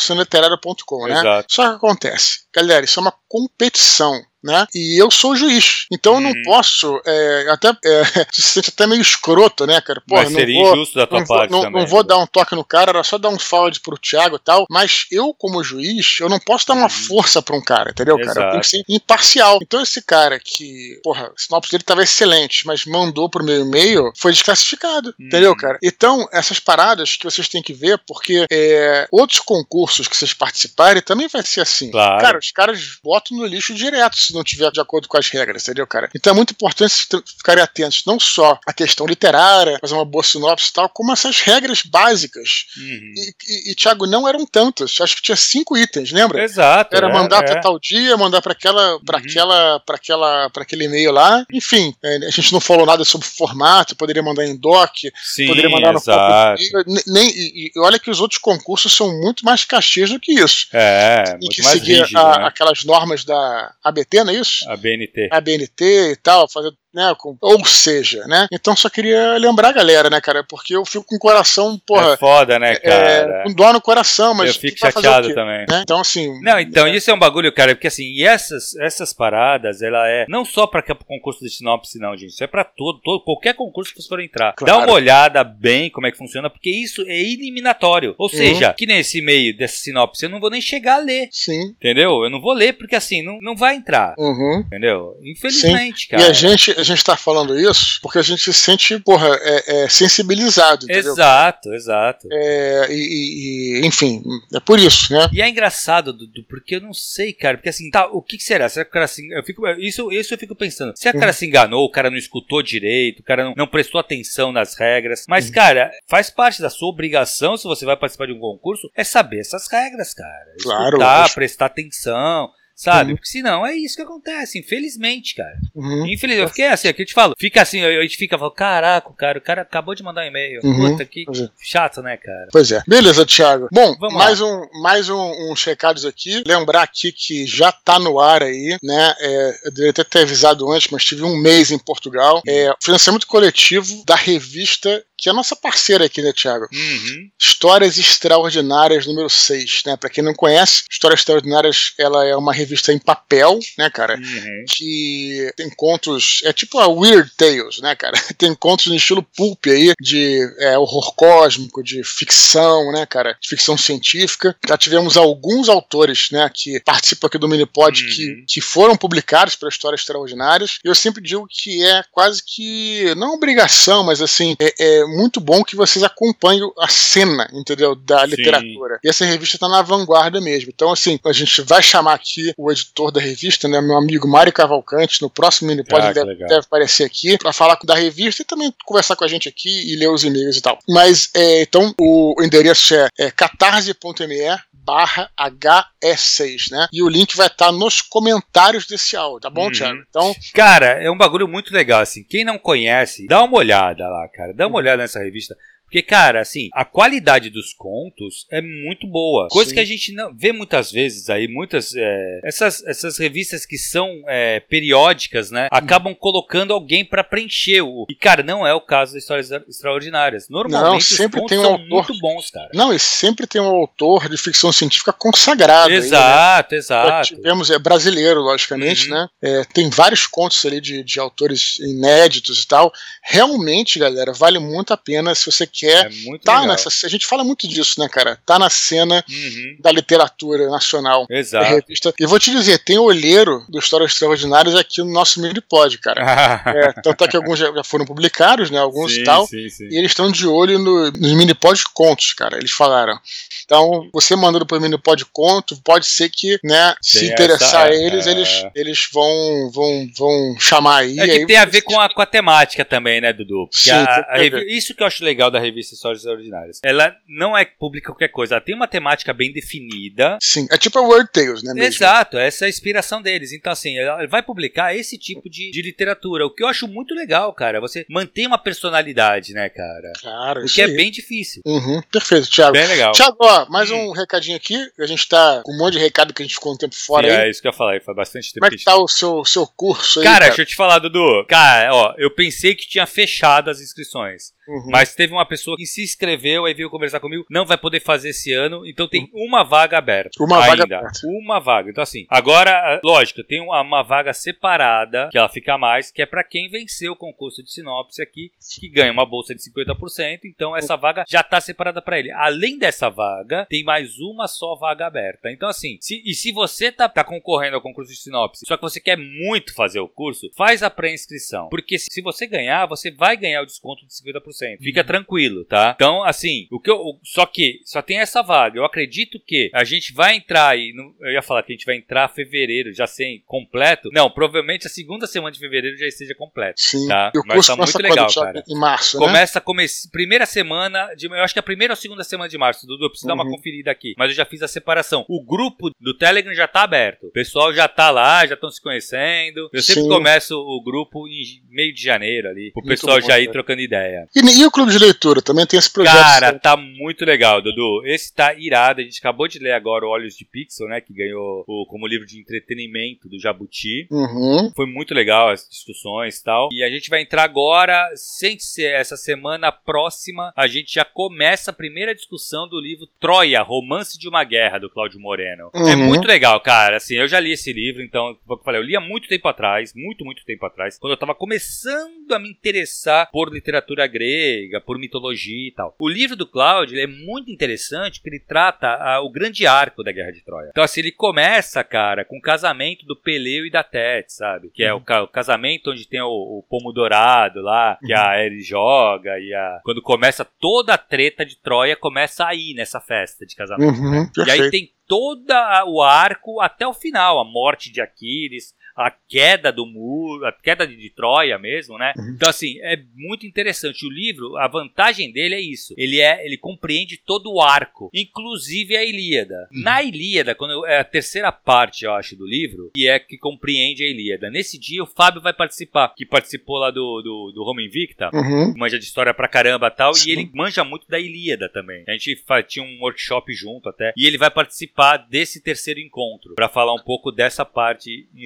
né? 1.07 1.19
Exato. 1.19 1.53
Só 1.53 1.69
que 1.69 1.75
acontece, 1.75 2.41
galera, 2.53 2.85
isso 2.85 2.99
é 2.99 3.01
uma 3.01 3.13
competição 3.27 4.13
né? 4.43 4.65
E 4.73 5.01
eu 5.01 5.11
sou 5.11 5.35
juiz. 5.35 5.85
Então 5.91 6.15
eu 6.15 6.21
não 6.21 6.31
uhum. 6.31 6.43
posso, 6.43 7.01
é, 7.05 7.47
até 7.49 7.69
é, 7.69 8.03
se 8.31 8.41
sente 8.41 8.69
até 8.69 8.87
meio 8.87 9.01
escroto, 9.01 9.65
né, 9.65 9.79
cara? 9.81 10.01
Pô, 10.07 10.15
mas 10.15 10.31
seria 10.31 10.63
vou, 10.63 10.73
injusto 10.73 10.95
da 10.95 11.07
tua 11.07 11.19
não 11.19 11.27
parte 11.27 11.51
vou, 11.51 11.63
não, 11.63 11.71
não, 11.71 11.87
vou 11.87 12.03
dar 12.03 12.17
um 12.17 12.27
toque 12.27 12.55
no 12.55 12.63
cara, 12.63 12.91
era 12.91 13.03
só 13.03 13.17
dar 13.17 13.29
um 13.29 13.39
forward 13.39 13.79
pro 13.81 13.97
Thiago 13.97 14.35
e 14.35 14.39
tal, 14.39 14.65
mas 14.69 15.05
eu, 15.11 15.33
como 15.33 15.63
juiz, 15.63 16.17
eu 16.19 16.29
não 16.29 16.39
posso 16.39 16.67
dar 16.67 16.73
uma 16.73 16.83
uhum. 16.83 16.89
força 16.89 17.41
pra 17.41 17.55
um 17.55 17.61
cara, 17.61 17.91
entendeu, 17.91 18.19
Exato. 18.19 18.35
cara? 18.35 18.47
Eu 18.47 18.51
tenho 18.51 18.61
que 18.61 18.67
ser 18.67 18.83
imparcial. 18.89 19.59
Então 19.61 19.81
esse 19.81 20.01
cara 20.01 20.39
que, 20.39 20.99
porra, 21.03 21.31
o 21.35 21.39
sinopse 21.39 21.71
dele 21.71 21.83
tava 21.83 22.03
excelente, 22.03 22.65
mas 22.65 22.85
mandou 22.85 23.29
pro 23.29 23.43
meu 23.43 23.61
e-mail, 23.61 24.11
foi 24.17 24.31
desclassificado, 24.31 25.13
uhum. 25.19 25.27
entendeu, 25.27 25.55
cara? 25.55 25.77
Então, 25.83 26.27
essas 26.31 26.59
paradas 26.59 27.15
que 27.15 27.25
vocês 27.25 27.47
têm 27.47 27.61
que 27.61 27.73
ver, 27.73 27.99
porque 28.07 28.45
é, 28.51 29.07
outros 29.11 29.39
concursos 29.39 30.07
que 30.07 30.15
vocês 30.15 30.33
participarem 30.33 31.01
também 31.01 31.27
vai 31.27 31.43
ser 31.43 31.61
assim. 31.61 31.91
Claro. 31.91 32.21
Cara, 32.21 32.39
os 32.39 32.51
caras 32.51 32.97
botam 33.03 33.37
no 33.37 33.45
lixo 33.45 33.73
direto 33.73 34.17
se 34.31 34.33
não 34.35 34.43
tiver 34.43 34.71
de 34.71 34.79
acordo 34.79 35.07
com 35.07 35.17
as 35.17 35.29
regras, 35.29 35.63
entendeu, 35.63 35.85
cara? 35.85 36.09
Então 36.15 36.31
é 36.31 36.35
muito 36.35 36.51
importante 36.51 37.07
ficarem 37.37 37.63
atentos, 37.63 38.03
não 38.05 38.19
só 38.19 38.59
à 38.65 38.73
questão 38.73 39.05
literária, 39.05 39.77
fazer 39.79 39.93
uma 39.93 40.05
boa 40.05 40.23
sinopse 40.23 40.69
e 40.69 40.73
tal, 40.73 40.89
como 40.89 41.11
essas 41.11 41.39
regras 41.39 41.83
básicas. 41.83 42.65
Uhum. 42.77 43.13
E, 43.15 43.33
e, 43.47 43.71
e, 43.71 43.75
Thiago, 43.75 44.07
não 44.07 44.27
eram 44.27 44.45
tantas, 44.45 44.99
acho 44.99 45.15
que 45.15 45.21
tinha 45.21 45.35
cinco 45.35 45.77
itens, 45.77 46.11
lembra? 46.11 46.43
Exato. 46.43 46.95
Era 46.95 47.07
é, 47.07 47.13
mandar 47.13 47.43
é. 47.43 47.59
tal 47.59 47.79
dia, 47.79 48.15
mandar 48.17 48.41
para 48.41 48.53
aquela, 48.53 48.99
para 49.05 49.19
uhum. 49.19 49.25
aquela, 49.25 49.79
para 49.81 49.95
aquela, 49.95 50.49
para 50.49 50.63
aquele 50.63 50.85
e-mail 50.85 51.11
lá. 51.11 51.45
Enfim, 51.51 51.93
é, 52.03 52.27
a 52.27 52.29
gente 52.29 52.53
não 52.53 52.61
falou 52.61 52.85
nada 52.85 53.03
sobre 53.03 53.27
formato, 53.27 53.95
poderia 53.95 54.23
mandar 54.23 54.45
em 54.45 54.55
doc, 54.55 54.91
Sim, 55.23 55.47
poderia 55.47 55.69
mandar 55.69 55.93
exato. 55.95 56.61
no 56.87 57.01
nem 57.07 57.29
e, 57.29 57.71
e, 57.75 57.79
olha 57.79 57.99
que 57.99 58.09
os 58.09 58.19
outros 58.19 58.39
concursos 58.39 58.93
são 58.93 59.11
muito 59.21 59.43
mais 59.45 59.65
caxias 59.65 60.09
do 60.09 60.19
que 60.19 60.33
isso. 60.33 60.67
É, 60.71 61.37
Tem 61.39 61.49
que 61.49 61.63
seguir 61.63 62.01
rígido, 62.01 62.17
a, 62.17 62.39
né? 62.39 62.45
aquelas 62.45 62.83
normas 62.83 63.23
da 63.23 63.73
ABT, 63.83 64.20
não 64.23 64.33
é 64.33 64.37
isso? 64.37 64.69
A 64.69 64.75
BNT. 64.75 65.29
A 65.31 65.41
BNT 65.41 66.11
e 66.11 66.15
tal, 66.17 66.49
fazer 66.49 66.71
né? 66.93 67.13
Com, 67.17 67.37
ou 67.41 67.65
seja, 67.65 68.25
né? 68.27 68.47
Então 68.51 68.75
só 68.75 68.89
queria 68.89 69.37
lembrar 69.37 69.69
a 69.69 69.73
galera, 69.73 70.09
né, 70.09 70.19
cara? 70.21 70.43
Porque 70.43 70.75
eu 70.75 70.85
fico 70.85 71.05
com 71.05 71.15
o 71.15 71.19
coração, 71.19 71.79
porra. 71.85 72.13
É 72.13 72.17
foda, 72.17 72.59
né, 72.59 72.73
é, 72.73 72.79
cara? 72.79 73.09
É, 73.09 73.43
com 73.43 73.53
dó 73.53 73.73
no 73.73 73.81
coração, 73.81 74.33
mas. 74.33 74.55
Eu 74.55 74.61
fico 74.61 74.77
chateado 74.77 75.33
também. 75.33 75.65
Né? 75.69 75.81
Então, 75.83 75.99
assim. 75.99 76.41
Não, 76.41 76.59
então, 76.59 76.87
é... 76.87 76.95
isso 76.95 77.09
é 77.09 77.13
um 77.13 77.19
bagulho, 77.19 77.53
cara, 77.53 77.75
porque 77.75 77.87
assim, 77.87 78.03
e 78.03 78.23
essas, 78.23 78.75
essas 78.75 79.13
paradas, 79.13 79.81
ela 79.81 80.07
é 80.07 80.25
não 80.27 80.45
só 80.45 80.67
pra 80.67 80.81
concurso 80.81 81.43
de 81.43 81.49
sinopse, 81.49 81.99
não, 81.99 82.15
gente. 82.15 82.31
Isso 82.31 82.43
é 82.43 82.47
pra 82.47 82.63
todo, 82.63 82.99
todo 83.01 83.23
qualquer 83.23 83.53
concurso 83.53 83.93
que 83.93 84.01
você 84.01 84.07
for 84.07 84.21
entrar. 84.21 84.53
Claro. 84.53 84.79
Dá 84.79 84.85
uma 84.85 84.93
olhada 84.93 85.43
bem 85.43 85.89
como 85.89 86.07
é 86.07 86.11
que 86.11 86.17
funciona, 86.17 86.49
porque 86.49 86.69
isso 86.69 87.03
é 87.07 87.19
eliminatório. 87.19 88.15
Ou 88.17 88.27
uhum. 88.27 88.37
seja, 88.37 88.73
que 88.73 88.85
nesse 88.85 89.21
meio 89.21 89.55
dessa 89.55 89.77
sinopse 89.77 90.25
eu 90.25 90.29
não 90.29 90.39
vou 90.39 90.49
nem 90.49 90.61
chegar 90.61 90.95
a 90.95 91.03
ler. 91.03 91.27
Sim. 91.31 91.69
Entendeu? 91.69 92.23
Eu 92.23 92.29
não 92.29 92.41
vou 92.41 92.53
ler, 92.53 92.73
porque 92.73 92.95
assim, 92.95 93.23
não, 93.23 93.37
não 93.41 93.55
vai 93.55 93.75
entrar. 93.75 94.15
Uhum. 94.17 94.63
Entendeu? 94.65 95.15
Infelizmente, 95.23 96.03
Sim. 96.03 96.09
cara. 96.09 96.23
E 96.23 96.25
a 96.27 96.33
gente, 96.33 96.80
a 96.81 96.85
gente 96.85 97.03
tá 97.03 97.15
falando 97.15 97.57
isso 97.57 97.99
porque 98.01 98.19
a 98.19 98.21
gente 98.21 98.41
se 98.41 98.53
sente, 98.53 98.99
porra, 98.99 99.29
é, 99.41 99.83
é 99.83 99.89
sensibilizado. 99.89 100.85
Entendeu? 100.85 101.13
Exato, 101.13 101.73
exato. 101.73 102.27
É, 102.31 102.87
e, 102.89 103.81
e, 103.81 103.87
enfim, 103.87 104.21
é 104.53 104.59
por 104.59 104.79
isso, 104.79 105.13
né? 105.13 105.29
E 105.31 105.41
é 105.41 105.47
engraçado, 105.47 106.13
Dudu, 106.13 106.43
porque 106.49 106.75
eu 106.75 106.81
não 106.81 106.93
sei, 106.93 107.33
cara. 107.33 107.57
Porque 107.57 107.69
assim, 107.69 107.89
tá, 107.89 108.07
o 108.07 108.21
que, 108.21 108.37
que 108.37 108.43
será? 108.43 108.67
Será 108.69 108.85
que 108.85 108.89
o 108.89 108.93
cara 108.93 109.05
assim. 109.05 109.31
Eu 109.33 109.43
fico, 109.43 109.67
isso, 109.79 110.11
isso 110.11 110.33
eu 110.33 110.37
fico 110.37 110.55
pensando. 110.55 110.93
Se 110.95 111.09
o 111.09 111.13
cara 111.13 111.27
uhum. 111.27 111.33
se 111.33 111.45
enganou, 111.45 111.85
o 111.85 111.91
cara 111.91 112.09
não 112.09 112.17
escutou 112.17 112.61
direito, 112.61 113.19
o 113.19 113.23
cara 113.23 113.43
não, 113.43 113.53
não 113.55 113.67
prestou 113.67 113.99
atenção 113.99 114.51
nas 114.51 114.75
regras. 114.75 115.25
Mas, 115.27 115.47
uhum. 115.47 115.53
cara, 115.53 115.91
faz 116.07 116.29
parte 116.29 116.61
da 116.61 116.69
sua 116.69 116.89
obrigação, 116.89 117.57
se 117.57 117.63
você 117.63 117.85
vai 117.85 117.97
participar 117.97 118.27
de 118.27 118.33
um 118.33 118.39
concurso, 118.39 118.89
é 118.95 119.03
saber 119.03 119.39
essas 119.39 119.67
regras, 119.71 120.13
cara. 120.13 120.55
Claro. 120.61 120.85
Escutar, 120.85 121.33
prestar 121.33 121.65
atenção. 121.67 122.49
Sabe? 122.81 123.11
Uhum. 123.11 123.17
Porque 123.17 123.29
senão 123.29 123.63
é 123.63 123.75
isso 123.75 123.95
que 123.95 124.01
acontece, 124.01 124.57
infelizmente, 124.57 125.35
cara. 125.35 125.55
Uhum. 125.75 126.07
Infelizmente. 126.07 126.41
Eu 126.41 126.49
fiquei 126.49 126.65
assim, 126.65 126.87
aqui 126.87 127.03
eu 127.03 127.05
te 127.05 127.13
falo. 127.13 127.35
Fica 127.37 127.61
assim, 127.61 127.85
a 127.85 128.01
gente 128.01 128.17
fica 128.17 128.39
falando, 128.39 128.55
caraca, 128.55 129.13
cara, 129.15 129.37
o 129.37 129.41
cara 129.41 129.61
acabou 129.61 129.93
de 129.93 130.01
mandar 130.01 130.23
um 130.23 130.27
e-mail. 130.27 130.61
Uhum. 130.63 130.89
Puta, 130.89 131.05
que 131.05 131.21
é. 131.21 131.49
chato, 131.63 132.01
né, 132.01 132.17
cara? 132.17 132.47
Pois 132.51 132.71
é. 132.71 132.81
Beleza, 132.87 133.23
Thiago. 133.23 133.67
Bom, 133.71 133.95
Vamos 133.99 134.15
mais 134.15 134.39
lá. 134.39 134.47
um, 134.47 134.81
mais 134.81 135.09
um, 135.09 135.51
uns 135.51 135.63
recados 135.63 136.05
aqui. 136.05 136.41
Lembrar 136.43 136.81
aqui 136.81 137.11
que 137.11 137.45
já 137.45 137.71
tá 137.71 137.99
no 137.99 138.19
ar 138.19 138.41
aí, 138.41 138.75
né? 138.81 139.13
É, 139.19 139.49
eu 139.65 139.71
deveria 139.71 139.91
até 139.91 140.03
ter 140.03 140.21
avisado 140.21 140.71
antes, 140.71 140.89
mas 140.89 141.05
tive 141.05 141.21
um 141.21 141.37
mês 141.39 141.69
em 141.69 141.77
Portugal. 141.77 142.41
É, 142.47 142.73
financiamento 142.81 143.27
coletivo 143.27 144.03
da 144.07 144.15
revista 144.15 145.03
que 145.21 145.29
é 145.29 145.31
a 145.31 145.35
nossa 145.35 145.55
parceira 145.55 146.05
aqui, 146.05 146.19
né, 146.19 146.33
Thiago? 146.33 146.67
Uhum. 146.73 147.29
Histórias 147.39 147.99
Extraordinárias 147.99 149.05
número 149.05 149.29
6, 149.29 149.83
né? 149.85 149.95
Para 149.95 150.09
quem 150.09 150.23
não 150.23 150.33
conhece, 150.33 150.83
Histórias 150.89 151.19
Extraordinárias, 151.19 151.93
ela 151.99 152.25
é 152.25 152.35
uma 152.35 152.51
revista 152.51 152.70
em 152.93 152.99
papel, 152.99 153.59
né, 153.77 153.89
cara? 153.89 154.15
Uhum. 154.15 154.65
Que 154.67 155.51
tem 155.55 155.69
contos, 155.69 156.41
é 156.43 156.53
tipo 156.53 156.79
a 156.79 156.87
Weird 156.87 157.31
Tales, 157.37 157.79
né, 157.79 157.95
cara? 157.95 158.13
Tem 158.37 158.53
contos 158.55 158.87
no 158.87 158.95
estilo 158.95 159.21
pulp 159.21 159.67
aí, 159.67 159.93
de 159.99 160.39
é, 160.59 160.77
horror 160.77 161.13
cósmico, 161.15 161.83
de 161.83 162.03
ficção, 162.03 162.91
né, 162.91 163.05
cara? 163.05 163.37
De 163.39 163.47
ficção 163.47 163.77
científica. 163.77 164.55
Já 164.67 164.77
tivemos 164.77 165.17
alguns 165.17 165.69
autores, 165.69 166.29
né, 166.31 166.49
que 166.53 166.79
participam 166.79 167.27
aqui 167.27 167.37
do 167.37 167.47
Minipod 167.47 168.03
uhum. 168.03 168.09
que, 168.09 168.45
que 168.47 168.61
foram 168.61 168.95
publicados 168.95 169.55
para 169.55 169.69
Histórias 169.69 170.01
Extraordinárias. 170.01 170.79
E 170.83 170.87
eu 170.87 170.95
sempre 170.95 171.21
digo 171.21 171.47
que 171.49 171.83
é 171.85 172.03
quase 172.11 172.41
que, 172.43 173.13
não 173.15 173.35
obrigação, 173.35 174.03
mas 174.03 174.21
assim, 174.21 174.55
é, 174.59 174.73
é 174.79 175.05
muito 175.05 175.39
bom 175.39 175.63
que 175.63 175.75
vocês 175.75 176.03
acompanhem 176.03 176.71
a 176.79 176.87
cena, 176.87 177.49
entendeu? 177.53 177.95
Da 177.95 178.25
literatura. 178.25 178.95
Sim. 178.95 178.99
E 179.03 179.09
essa 179.09 179.25
revista 179.25 179.57
tá 179.57 179.67
na 179.67 179.81
vanguarda 179.81 180.39
mesmo. 180.39 180.71
Então, 180.73 180.91
assim, 180.91 181.19
a 181.25 181.33
gente 181.33 181.61
vai 181.61 181.81
chamar 181.81 182.13
aqui 182.13 182.53
o 182.61 182.71
editor 182.71 183.11
da 183.11 183.19
revista, 183.19 183.67
né? 183.67 183.81
Meu 183.81 183.97
amigo 183.97 184.27
Mário 184.27 184.53
Cavalcante, 184.53 185.21
no 185.21 185.29
próximo 185.29 185.69
mini 185.69 185.83
ah, 185.91 186.13
deve, 186.13 186.35
deve, 186.35 186.59
aparecer 186.59 187.03
aqui 187.05 187.37
para 187.37 187.51
falar 187.51 187.77
da 187.83 187.95
revista 187.95 188.41
e 188.41 188.45
também 188.45 188.73
conversar 188.85 189.15
com 189.15 189.23
a 189.23 189.27
gente 189.27 189.49
aqui 189.49 189.91
e 189.91 189.95
ler 189.95 190.09
os 190.09 190.23
e-mails 190.23 190.57
e 190.57 190.61
tal. 190.61 190.77
Mas, 190.87 191.29
é, 191.33 191.63
então, 191.63 191.93
o 191.99 192.35
endereço 192.41 192.93
é, 192.93 193.07
é 193.17 193.31
catarse.me 193.31 194.41
barra 194.83 195.29
HE6, 195.39 196.71
né? 196.71 196.87
E 196.91 197.03
o 197.03 197.09
link 197.09 197.35
vai 197.35 197.47
estar 197.47 197.67
tá 197.67 197.71
nos 197.71 198.01
comentários 198.01 198.85
desse 198.85 199.15
áudio, 199.15 199.41
tá 199.41 199.49
bom, 199.49 199.65
uhum. 199.65 199.71
Thiago? 199.71 200.03
Então. 200.09 200.35
Cara, 200.53 200.87
é 201.01 201.09
um 201.09 201.17
bagulho 201.17 201.47
muito 201.47 201.73
legal, 201.73 202.01
assim. 202.01 202.23
Quem 202.23 202.43
não 202.43 202.57
conhece, 202.57 203.27
dá 203.27 203.43
uma 203.43 203.57
olhada 203.57 204.07
lá, 204.07 204.27
cara. 204.29 204.53
Dá 204.53 204.67
uma 204.67 204.77
olhada 204.77 205.03
nessa 205.03 205.19
revista. 205.19 205.55
Porque, 205.91 206.03
cara, 206.03 206.39
assim, 206.39 206.69
a 206.73 206.85
qualidade 206.85 207.49
dos 207.49 207.73
contos 207.73 208.47
é 208.49 208.61
muito 208.61 209.05
boa. 209.05 209.49
Coisa 209.51 209.71
Sim. 209.71 209.75
que 209.75 209.81
a 209.81 209.85
gente 209.85 210.13
não 210.13 210.33
vê 210.33 210.53
muitas 210.53 210.89
vezes 210.89 211.29
aí, 211.29 211.49
muitas. 211.49 211.93
É, 211.93 212.39
essas, 212.45 212.81
essas 212.85 213.17
revistas 213.17 213.65
que 213.65 213.77
são 213.77 214.07
é, 214.29 214.61
periódicas, 214.61 215.51
né? 215.51 215.67
Acabam 215.69 216.15
colocando 216.15 216.71
alguém 216.71 217.03
para 217.03 217.25
preencher 217.25 217.81
o. 217.81 218.05
E, 218.09 218.15
cara, 218.15 218.41
não 218.41 218.65
é 218.65 218.73
o 218.73 218.79
caso 218.79 219.15
das 219.15 219.23
histórias 219.23 219.51
extraordinárias. 219.51 220.47
Normalmente 220.47 221.11
não, 221.11 221.17
sempre 221.17 221.41
os 221.41 221.47
tem 221.47 221.59
um 221.59 221.63
são 221.63 221.71
autor... 221.73 221.87
muito 221.89 222.19
bons, 222.19 222.49
cara. 222.49 222.69
Não, 222.73 222.93
e 222.93 222.97
sempre 222.99 223.45
tem 223.45 223.59
um 223.59 223.65
autor 223.65 224.29
de 224.29 224.37
ficção 224.37 224.71
científica 224.71 225.11
consagrado. 225.11 225.91
Exato, 225.91 226.73
aí, 226.73 226.77
né? 226.77 226.79
exato. 226.79 227.35
tivemos, 227.35 227.69
é 227.69 227.77
brasileiro, 227.77 228.39
logicamente, 228.39 229.09
uhum. 229.09 229.15
né? 229.15 229.27
É, 229.41 229.65
tem 229.65 229.89
vários 229.89 230.25
contos 230.25 230.65
ali 230.65 230.79
de, 230.79 231.03
de 231.03 231.19
autores 231.19 231.79
inéditos 231.79 232.63
e 232.63 232.67
tal. 232.67 232.93
Realmente, 233.21 233.99
galera, 233.99 234.31
vale 234.31 234.57
muito 234.57 234.93
a 234.93 234.97
pena 234.97 235.35
se 235.35 235.51
você 235.51 235.67
quer 235.81 236.05
É 236.05 236.09
muito 236.25 236.43
tá 236.43 236.65
nessa. 236.65 236.89
A 237.05 237.09
gente 237.09 237.25
fala 237.25 237.43
muito 237.43 237.67
disso, 237.67 237.99
né, 237.99 238.07
cara? 238.07 238.37
Tá 238.45 238.57
na 238.59 238.69
cena 238.69 239.23
Uhum. 239.29 239.77
da 239.79 239.91
literatura 239.91 240.69
nacional. 240.69 241.25
Exato. 241.29 241.65
revista. 241.65 242.13
E 242.19 242.25
vou 242.25 242.39
te 242.39 242.51
dizer, 242.51 242.77
tem 242.79 242.97
olheiro 242.97 243.65
do 243.69 243.79
Histórias 243.79 244.11
Extraordinárias 244.11 244.75
aqui 244.75 244.99
no 244.99 245.11
nosso 245.11 245.41
Minipod, 245.41 245.97
cara. 245.97 246.21
É, 246.71 246.93
tanto 247.01 247.23
é 247.23 247.27
que 247.27 247.35
alguns 247.35 247.57
já 247.59 247.71
já 247.73 247.83
foram 247.83 248.05
publicados, 248.05 248.69
né? 248.69 248.79
Alguns 248.79 249.13
sim, 249.13 249.21
e 249.21 249.23
tal. 249.23 249.45
sim, 249.47 249.67
sim. 249.69 249.87
E 249.89 249.97
eles 249.97 250.11
estão 250.11 250.31
de 250.31 250.45
olho 250.47 250.77
no, 250.79 251.11
nos 251.11 251.31
Minipod 251.33 251.83
contos, 251.93 252.33
cara. 252.33 252.57
Eles 252.57 252.71
falaram. 252.71 253.17
Então, 253.65 254.09
você 254.13 254.35
mandando 254.35 254.65
pro 254.65 254.79
Minipod 254.81 255.25
conto, 255.31 255.79
pode 255.83 256.05
ser 256.05 256.29
que, 256.29 256.59
né, 256.63 256.93
se 257.01 257.19
Tem 257.21 257.29
interessar 257.31 257.87
essa- 257.89 257.93
eles, 257.93 258.27
é. 258.27 258.31
eles, 258.31 258.65
eles 258.75 259.07
vão, 259.13 259.71
vão, 259.73 260.07
vão 260.17 260.55
chamar 260.59 260.97
aí. 260.99 261.19
É 261.19 261.25
que 261.25 261.31
aí 261.31 261.45
tem 261.47 261.57
a 261.57 261.65
ver 261.65 261.81
com 261.81 261.99
a, 261.99 262.09
com 262.13 262.21
a 262.21 262.25
temática 262.25 262.83
também, 262.83 263.21
né, 263.21 263.31
Dudu? 263.31 263.69
Sim, 263.71 263.91
a- 263.91 264.25
a 264.29 264.43
isso 264.67 264.93
que 264.93 265.01
eu 265.03 265.07
acho 265.07 265.23
legal 265.23 265.49
da 265.49 265.59
revista 265.59 265.70
Histórias 265.79 266.19
Extraordinárias. 266.21 266.79
Ela 266.83 267.15
não 267.27 267.57
é 267.57 267.65
publica 267.65 268.07
qualquer 268.11 268.27
coisa, 268.29 268.55
ela 268.55 268.61
tem 268.61 268.75
uma 268.75 268.87
temática 268.87 269.33
bem 269.33 269.51
definida. 269.51 270.37
Sim, 270.41 270.67
é 270.71 270.77
tipo 270.77 270.99
a 270.99 271.01
Word 271.01 271.29
Tales, 271.31 271.63
né? 271.63 271.73
Mesmo? 271.73 271.87
Exato, 271.87 272.37
essa 272.37 272.65
é 272.65 272.67
a 272.67 272.69
inspiração 272.69 273.21
deles. 273.21 273.51
Então, 273.51 273.71
assim, 273.71 273.97
ela 273.97 274.25
vai 274.27 274.43
publicar 274.43 274.95
esse 274.95 275.17
tipo 275.17 275.49
de, 275.49 275.71
de 275.71 275.81
literatura. 275.81 276.45
O 276.45 276.53
que 276.53 276.63
eu 276.63 276.67
acho 276.67 276.87
muito 276.87 277.13
legal, 277.13 277.53
cara. 277.53 277.79
Você 277.79 278.05
mantém 278.09 278.47
uma 278.47 278.57
personalidade, 278.57 279.53
né, 279.53 279.69
cara? 279.69 280.11
Claro, 280.19 280.61
O 280.63 280.65
que 280.67 280.81
é 280.81 280.85
aí. 280.85 280.95
bem 280.95 281.11
difícil. 281.11 281.61
Uhum, 281.65 282.01
perfeito, 282.11 282.49
Thiago. 282.49 282.73
Bem 282.73 282.87
legal. 282.87 283.11
Tiago, 283.13 283.37
ó, 283.41 283.65
mais 283.69 283.89
Hum. 283.91 284.09
um 284.09 284.11
recadinho 284.11 284.57
aqui. 284.57 284.75
A 284.99 285.05
gente 285.05 285.27
tá 285.27 285.61
com 285.63 285.73
um 285.73 285.77
monte 285.77 285.93
de 285.93 285.99
recado 285.99 286.33
que 286.33 286.41
a 286.41 286.45
gente 286.45 286.55
ficou 286.55 286.73
um 286.73 286.77
tempo 286.77 286.95
fora 286.95 287.27
Sim, 287.29 287.35
aí. 287.35 287.47
é 287.47 287.49
isso 287.49 287.61
que 287.61 287.67
eu 287.67 287.71
ia 287.71 287.77
falar, 287.77 288.01
faz 288.01 288.15
bastante 288.15 288.53
tempo 288.53 288.65
Como 288.65 288.73
é 288.73 288.77
que 288.77 288.83
tá 288.83 288.95
o 288.95 289.07
seu, 289.07 289.43
seu 289.45 289.67
curso 289.67 290.19
aí? 290.19 290.25
Cara, 290.25 290.45
deixa 290.47 290.61
eu 290.61 290.65
te 290.65 290.75
falar, 290.75 290.99
Dudu. 290.99 291.45
Cara, 291.47 291.93
ó, 291.93 292.13
eu 292.17 292.31
pensei 292.31 292.75
que 292.75 292.87
tinha 292.87 293.05
fechado 293.05 293.69
as 293.69 293.79
inscrições. 293.81 294.53
Uhum. 294.67 294.89
Mas 294.91 295.13
teve 295.15 295.33
uma 295.33 295.45
pessoa 295.45 295.60
que 295.77 295.85
se 295.85 296.03
inscreveu 296.03 296.67
e 296.67 296.73
veio 296.73 296.89
conversar 296.89 297.19
comigo, 297.19 297.45
não 297.49 297.65
vai 297.65 297.77
poder 297.77 297.99
fazer 297.99 298.29
esse 298.29 298.53
ano, 298.53 298.85
então 298.85 299.07
tem 299.07 299.29
uma 299.33 299.63
vaga 299.63 299.97
aberta. 299.97 300.31
Uma 300.39 300.59
vaga 300.59 300.83
ainda. 300.83 300.97
aberta. 300.97 301.19
Uma 301.25 301.59
vaga. 301.59 301.89
Então, 301.89 302.03
assim, 302.03 302.25
agora, 302.29 302.99
lógico, 303.03 303.43
tem 303.43 303.61
uma, 303.61 303.81
uma 303.81 304.03
vaga 304.03 304.33
separada, 304.33 305.29
que 305.31 305.37
ela 305.37 305.49
fica 305.49 305.77
mais, 305.77 306.11
que 306.11 306.21
é 306.21 306.25
pra 306.25 306.43
quem 306.43 306.69
venceu 306.69 307.13
o 307.13 307.15
concurso 307.15 307.63
de 307.63 307.71
sinopse 307.71 308.21
aqui, 308.21 308.51
que 308.79 308.89
ganha 308.89 309.11
uma 309.11 309.25
bolsa 309.25 309.53
de 309.53 309.61
50%. 309.61 310.41
Então, 310.45 310.75
essa 310.75 310.95
vaga 310.95 311.25
já 311.27 311.43
tá 311.43 311.59
separada 311.59 312.01
pra 312.01 312.19
ele. 312.19 312.31
Além 312.31 312.77
dessa 312.77 313.09
vaga, 313.09 313.65
tem 313.69 313.83
mais 313.83 314.19
uma 314.19 314.47
só 314.47 314.75
vaga 314.75 315.05
aberta. 315.05 315.51
Então, 315.51 315.69
assim, 315.69 315.97
se, 315.99 316.21
e 316.25 316.33
se 316.33 316.51
você 316.51 316.91
tá, 316.91 317.07
tá 317.07 317.23
concorrendo 317.23 317.75
ao 317.75 317.81
concurso 317.81 318.11
de 318.11 318.17
sinopse, 318.17 318.65
só 318.65 318.75
que 318.75 318.83
você 318.83 318.99
quer 318.99 319.17
muito 319.17 319.73
fazer 319.73 319.99
o 319.99 320.07
curso, 320.07 320.49
faz 320.55 320.83
a 320.83 320.89
pré-inscrição. 320.89 321.69
Porque 321.69 321.97
se, 321.97 322.07
se 322.09 322.21
você 322.21 322.47
ganhar, 322.47 322.85
você 322.85 323.11
vai 323.11 323.35
ganhar 323.37 323.61
o 323.61 323.65
desconto 323.65 324.05
de 324.05 324.13
50%. 324.13 324.77
Fica 324.79 325.03
tranquilo, 325.03 325.50
tá? 325.65 325.93
Então, 325.95 326.23
assim, 326.23 326.67
o 326.71 326.79
que 326.79 326.89
eu, 326.89 327.19
só 327.23 327.45
que 327.45 327.79
só 327.85 328.01
tem 328.01 328.19
essa 328.19 328.41
vaga. 328.41 328.77
Eu 328.79 328.85
acredito 328.85 329.39
que 329.45 329.69
a 329.73 329.83
gente 329.83 330.13
vai 330.13 330.35
entrar 330.35 330.75
no- 330.93 331.15
eu 331.21 331.31
ia 331.33 331.41
falar 331.41 331.63
que 331.63 331.71
a 331.73 331.75
gente 331.75 331.85
vai 331.85 331.95
entrar 331.95 332.27
fevereiro, 332.29 332.93
já 332.93 333.05
sem 333.07 333.41
completo. 333.45 334.09
Não, 334.11 334.29
provavelmente 334.29 334.87
a 334.87 334.89
segunda 334.89 335.27
semana 335.27 335.51
de 335.51 335.59
fevereiro 335.59 335.97
já 335.97 336.07
esteja 336.07 336.33
completo. 336.35 336.81
Sim. 336.81 337.07
Tá, 337.07 337.31
E 337.33 337.37
o 337.39 337.43
mas 337.45 337.55
curso 337.55 337.69
tá 337.71 337.75
começa 337.75 337.97
muito 337.99 338.09
legal, 338.09 338.33
cara. 338.33 338.63
Em 338.67 338.75
março, 338.79 339.19
né? 339.19 339.25
Começa 339.25 339.61
come 339.61 339.85
primeira 340.11 340.45
semana, 340.45 341.13
de, 341.15 341.25
eu 341.27 341.33
acho 341.43 341.53
que 341.53 341.59
a 341.59 341.63
primeira 341.63 341.93
ou 341.93 341.97
segunda 341.97 342.23
semana 342.23 342.49
de 342.49 342.57
março, 342.57 342.85
Dudu, 342.87 343.05
eu 343.05 343.09
preciso 343.09 343.27
dar 343.27 343.33
uma 343.33 343.43
Uhum. 343.45 343.51
conferida 343.51 343.91
aqui. 343.91 344.13
Mas 344.17 344.29
eu 344.31 344.35
já 344.35 344.45
fiz 344.45 344.61
a 344.61 344.67
separação. 344.67 345.25
O 345.27 345.43
grupo 345.43 345.89
do 345.99 346.13
Telegram 346.17 346.53
já 346.53 346.67
tá 346.67 346.83
aberto. 346.83 347.27
O 347.27 347.31
pessoal 347.31 347.73
já 347.73 347.87
tá 347.87 348.09
lá, 348.11 348.45
já 348.45 348.53
estão 348.55 348.69
se 348.69 348.81
conhecendo. 348.81 349.69
Eu 349.73 349.81
sempre 349.81 350.03
Sim. 350.03 350.09
começo 350.09 350.55
o 350.57 350.81
grupo 350.83 351.27
em 351.27 351.61
meio 351.69 351.93
de 351.93 352.01
janeiro 352.03 352.49
ali, 352.49 352.71
pro 352.71 352.81
Muito 352.83 352.89
pessoal 352.99 353.19
bom, 353.19 353.27
já 353.27 353.39
ir 353.39 353.43
cara. 353.45 353.53
trocando 353.53 353.81
ideia. 353.81 354.27
E, 354.35 354.61
e 354.61 354.65
o 354.65 354.71
clube 354.71 354.91
de 354.91 354.99
leitura 354.99 355.40
também 355.41 355.65
tem 355.65 355.77
esse 355.79 355.91
projeto. 355.91 356.15
Cara, 356.15 356.59
tá 356.59 356.75
muito 356.77 357.25
legal, 357.25 357.61
Dudu. 357.61 358.03
Esse 358.05 358.33
tá 358.33 358.53
irado. 358.53 359.01
A 359.01 359.03
gente 359.03 359.19
acabou 359.19 359.47
de 359.47 359.59
ler 359.59 359.71
agora 359.73 360.05
o 360.05 360.09
Olhos 360.09 360.35
de 360.35 360.45
Pixel, 360.45 360.87
né? 360.87 361.01
Que 361.01 361.13
ganhou 361.13 361.63
o- 361.67 361.85
como 361.87 362.07
livro 362.07 362.25
de 362.25 362.39
entretenimento 362.39 363.27
do 363.29 363.39
Jabuti. 363.39 364.07
Uhum. 364.11 364.71
Foi 364.75 364.85
muito 364.85 365.13
legal 365.13 365.49
as 365.49 365.67
discussões 365.67 366.37
e 366.39 366.43
tal. 366.43 366.69
E 366.71 366.83
a 366.83 366.89
gente 366.89 367.09
vai 367.09 367.21
entrar 367.21 367.43
agora, 367.43 368.09
sem 368.15 368.57
ser 368.59 368.93
essa 368.93 369.17
semana 369.17 369.71
próxima, 369.71 370.53
a 370.55 370.67
gente 370.67 370.93
já 370.93 371.05
começa 371.05 371.71
a 371.71 371.73
primeira 371.73 372.13
discussão 372.15 372.67
do 372.67 372.79
livro 372.79 373.07
Troia, 373.19 373.61
Romance 373.61 374.17
de 374.19 374.27
uma 374.27 374.43
Guerra, 374.43 374.79
do 374.79 374.89
Cláudio 374.89 375.19
Moreno. 375.19 375.69
É 375.73 375.79
Uhum. 375.95 376.05
muito 376.07 376.27
legal, 376.27 376.59
cara. 376.61 376.97
Assim, 376.97 377.15
eu 377.15 377.27
já 377.27 377.39
li 377.39 377.51
esse 377.51 377.71
livro, 377.73 378.01
então, 378.01 378.37
como 378.45 378.59
eu 378.59 378.63
falei, 378.63 378.79
eu 378.81 378.85
li 378.85 378.95
há 378.95 379.01
muito 379.01 379.27
tempo 379.27 379.47
atrás, 379.47 379.93
muito, 379.95 380.23
muito 380.25 380.43
tempo 380.45 380.65
atrás, 380.65 380.97
quando 380.99 381.11
eu 381.13 381.17
tava 381.17 381.35
começando 381.35 382.31
a 382.33 382.39
me 382.39 382.49
interessar 382.49 383.29
por 383.31 383.51
literatura 383.53 384.05
grega, 384.07 384.81
por 384.81 384.97
mitologia 384.97 385.20
e 385.29 385.73
tal. 385.75 385.95
O 385.99 386.07
livro 386.09 386.35
do 386.35 386.47
Cláudio 386.47 386.99
é 386.99 387.07
muito 387.07 387.51
interessante 387.51 388.19
porque 388.19 388.35
ele 388.35 388.43
trata 388.45 388.87
ah, 388.87 389.21
o 389.21 389.29
grande 389.29 389.65
arco 389.67 390.03
da 390.03 390.11
Guerra 390.11 390.31
de 390.31 390.43
Troia. 390.43 390.69
Então, 390.71 390.83
assim, 390.83 391.01
ele 391.01 391.11
começa, 391.11 391.83
cara, 391.83 392.25
com 392.25 392.37
o 392.37 392.41
casamento 392.41 393.05
do 393.05 393.15
Peleu 393.15 393.65
e 393.65 393.71
da 393.71 393.83
Tete, 393.83 394.33
sabe? 394.33 394.69
Que 394.73 394.83
é 394.83 394.93
o, 394.93 395.01
ca- 395.01 395.23
o 395.23 395.27
casamento 395.27 395.91
onde 395.91 396.07
tem 396.07 396.21
o, 396.21 396.27
o 396.27 396.65
pomo 396.69 396.91
dourado 396.91 397.61
lá, 397.61 397.97
que 398.05 398.13
a 398.13 398.21
Ares 398.23 398.65
joga, 398.65 399.39
e 399.39 399.53
a. 399.53 399.79
Quando 399.83 400.01
começa 400.01 400.45
toda 400.45 400.93
a 400.93 400.97
treta 400.97 401.45
de 401.45 401.57
Troia, 401.57 401.95
começa 401.95 402.45
aí 402.45 402.73
nessa 402.73 402.99
festa 402.99 403.45
de 403.45 403.55
casamento. 403.55 403.99
Uhum. 403.99 404.29
E 404.45 404.51
aí 404.51 404.69
tem 404.71 404.91
todo 405.07 405.51
o 405.87 406.01
arco 406.01 406.61
até 406.61 406.87
o 406.87 406.93
final, 406.93 407.39
a 407.39 407.43
morte 407.43 407.91
de 407.91 407.99
Aquiles, 408.01 408.73
a 408.95 409.11
queda 409.27 409.71
do 409.71 409.85
muro, 409.85 410.45
a 410.45 410.51
queda 410.51 410.85
de, 410.87 411.09
Troia 411.11 411.57
mesmo, 411.59 411.97
né? 411.97 412.13
Uhum. 412.17 412.33
Então 412.35 412.49
assim, 412.49 412.79
é 412.81 412.97
muito 413.15 413.45
interessante 413.45 414.05
o 414.05 414.09
livro, 414.09 414.57
a 414.57 414.67
vantagem 414.67 415.31
dele 415.31 415.55
é 415.55 415.61
isso. 415.61 415.93
Ele 415.97 416.19
é, 416.19 416.45
ele 416.45 416.57
compreende 416.57 417.17
todo 417.17 417.51
o 417.51 417.61
arco, 417.61 418.09
inclusive 418.13 418.95
a 418.95 419.03
Ilíada. 419.05 419.67
Uhum. 419.73 419.81
Na 419.83 420.01
Ilíada, 420.01 420.55
quando 420.55 420.71
eu- 420.71 420.85
é 420.85 420.99
a 420.99 421.03
terceira 421.03 421.51
parte, 421.51 422.05
eu 422.05 422.13
acho, 422.13 422.35
do 422.35 422.45
livro, 422.45 422.91
que 422.93 423.07
é 423.07 423.19
que 423.19 423.37
compreende 423.37 424.03
a 424.03 424.07
Ilíada. 424.09 424.49
Nesse 424.49 424.79
dia 424.79 425.03
o 425.03 425.07
Fábio 425.07 425.41
vai 425.41 425.53
participar, 425.53 426.13
que 426.15 426.25
participou 426.25 426.77
lá 426.77 426.89
do 426.91 427.21
do, 427.21 427.51
do 427.53 427.63
Roma 427.63 427.81
Invicta 427.83 428.29
Uhum. 428.33 428.73
manja 428.77 428.97
de 428.97 429.05
história 429.05 429.33
pra 429.33 429.47
caramba 429.47 429.87
e 429.87 429.91
tal, 429.91 430.13
Sim. 430.13 430.29
e 430.29 430.31
ele 430.33 430.49
manja 430.53 430.83
muito 430.83 431.07
da 431.07 431.19
Ilíada 431.19 431.69
também. 431.69 432.03
A 432.07 432.13
gente 432.13 432.41
tinha 432.67 432.83
um 432.85 432.99
workshop 433.01 433.51
junto 433.53 433.89
até, 433.89 434.13
e 434.17 434.25
ele 434.25 434.37
vai 434.37 434.49
participar 434.49 435.17
desse 435.17 435.61
terceiro 435.61 435.99
encontro, 435.99 436.55
pra 436.55 436.69
falar 436.69 436.93
um 436.93 437.03
pouco 437.03 437.31
dessa 437.31 437.65
parte 437.65 438.27
em 438.35 438.43
E, 438.43 438.45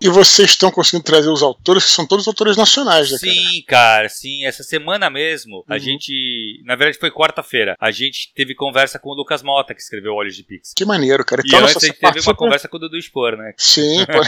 e 0.00 0.08
vocês 0.08 0.50
estão 0.50 0.70
conseguindo 0.70 1.04
trazer 1.04 1.28
os 1.28 1.42
autores, 1.42 1.84
que 1.84 1.90
são 1.90 2.06
todos 2.06 2.26
autores 2.28 2.56
nacionais, 2.56 3.10
né, 3.10 3.18
cara? 3.18 3.32
Sim, 3.32 3.62
cara, 3.66 4.08
sim. 4.08 4.44
Essa 4.44 4.62
semana 4.62 5.08
mesmo, 5.10 5.64
a 5.68 5.74
Uhum. 5.74 5.78
gente. 5.80 6.62
Na 6.64 6.74
verdade, 6.76 6.98
foi 6.98 7.10
quarta-feira. 7.10 7.76
A 7.80 7.90
gente 7.90 8.32
teve 8.34 8.54
conversa 8.54 8.98
com 8.98 9.10
o 9.10 9.14
Lucas 9.14 9.42
Mota, 9.42 9.74
que 9.74 9.80
escreveu 9.80 10.12
Olhos 10.14 10.34
de 10.36 10.42
Pix. 10.42 10.72
Que 10.74 10.84
maneiro, 10.84 11.24
cara. 11.24 11.42
E 11.44 11.48
Então, 11.48 11.60
antes 11.60 11.74
nossa, 11.74 11.86
a 11.86 11.88
gente 11.88 11.98
teve 12.00 12.20
uma 12.20 12.34
conversa 12.34 12.68
com 12.68 12.76
o 12.76 12.80
Dudu 12.80 13.00
Spor, 13.00 13.36
né? 13.36 13.52
Sim, 13.56 14.04
pô. 14.06 14.20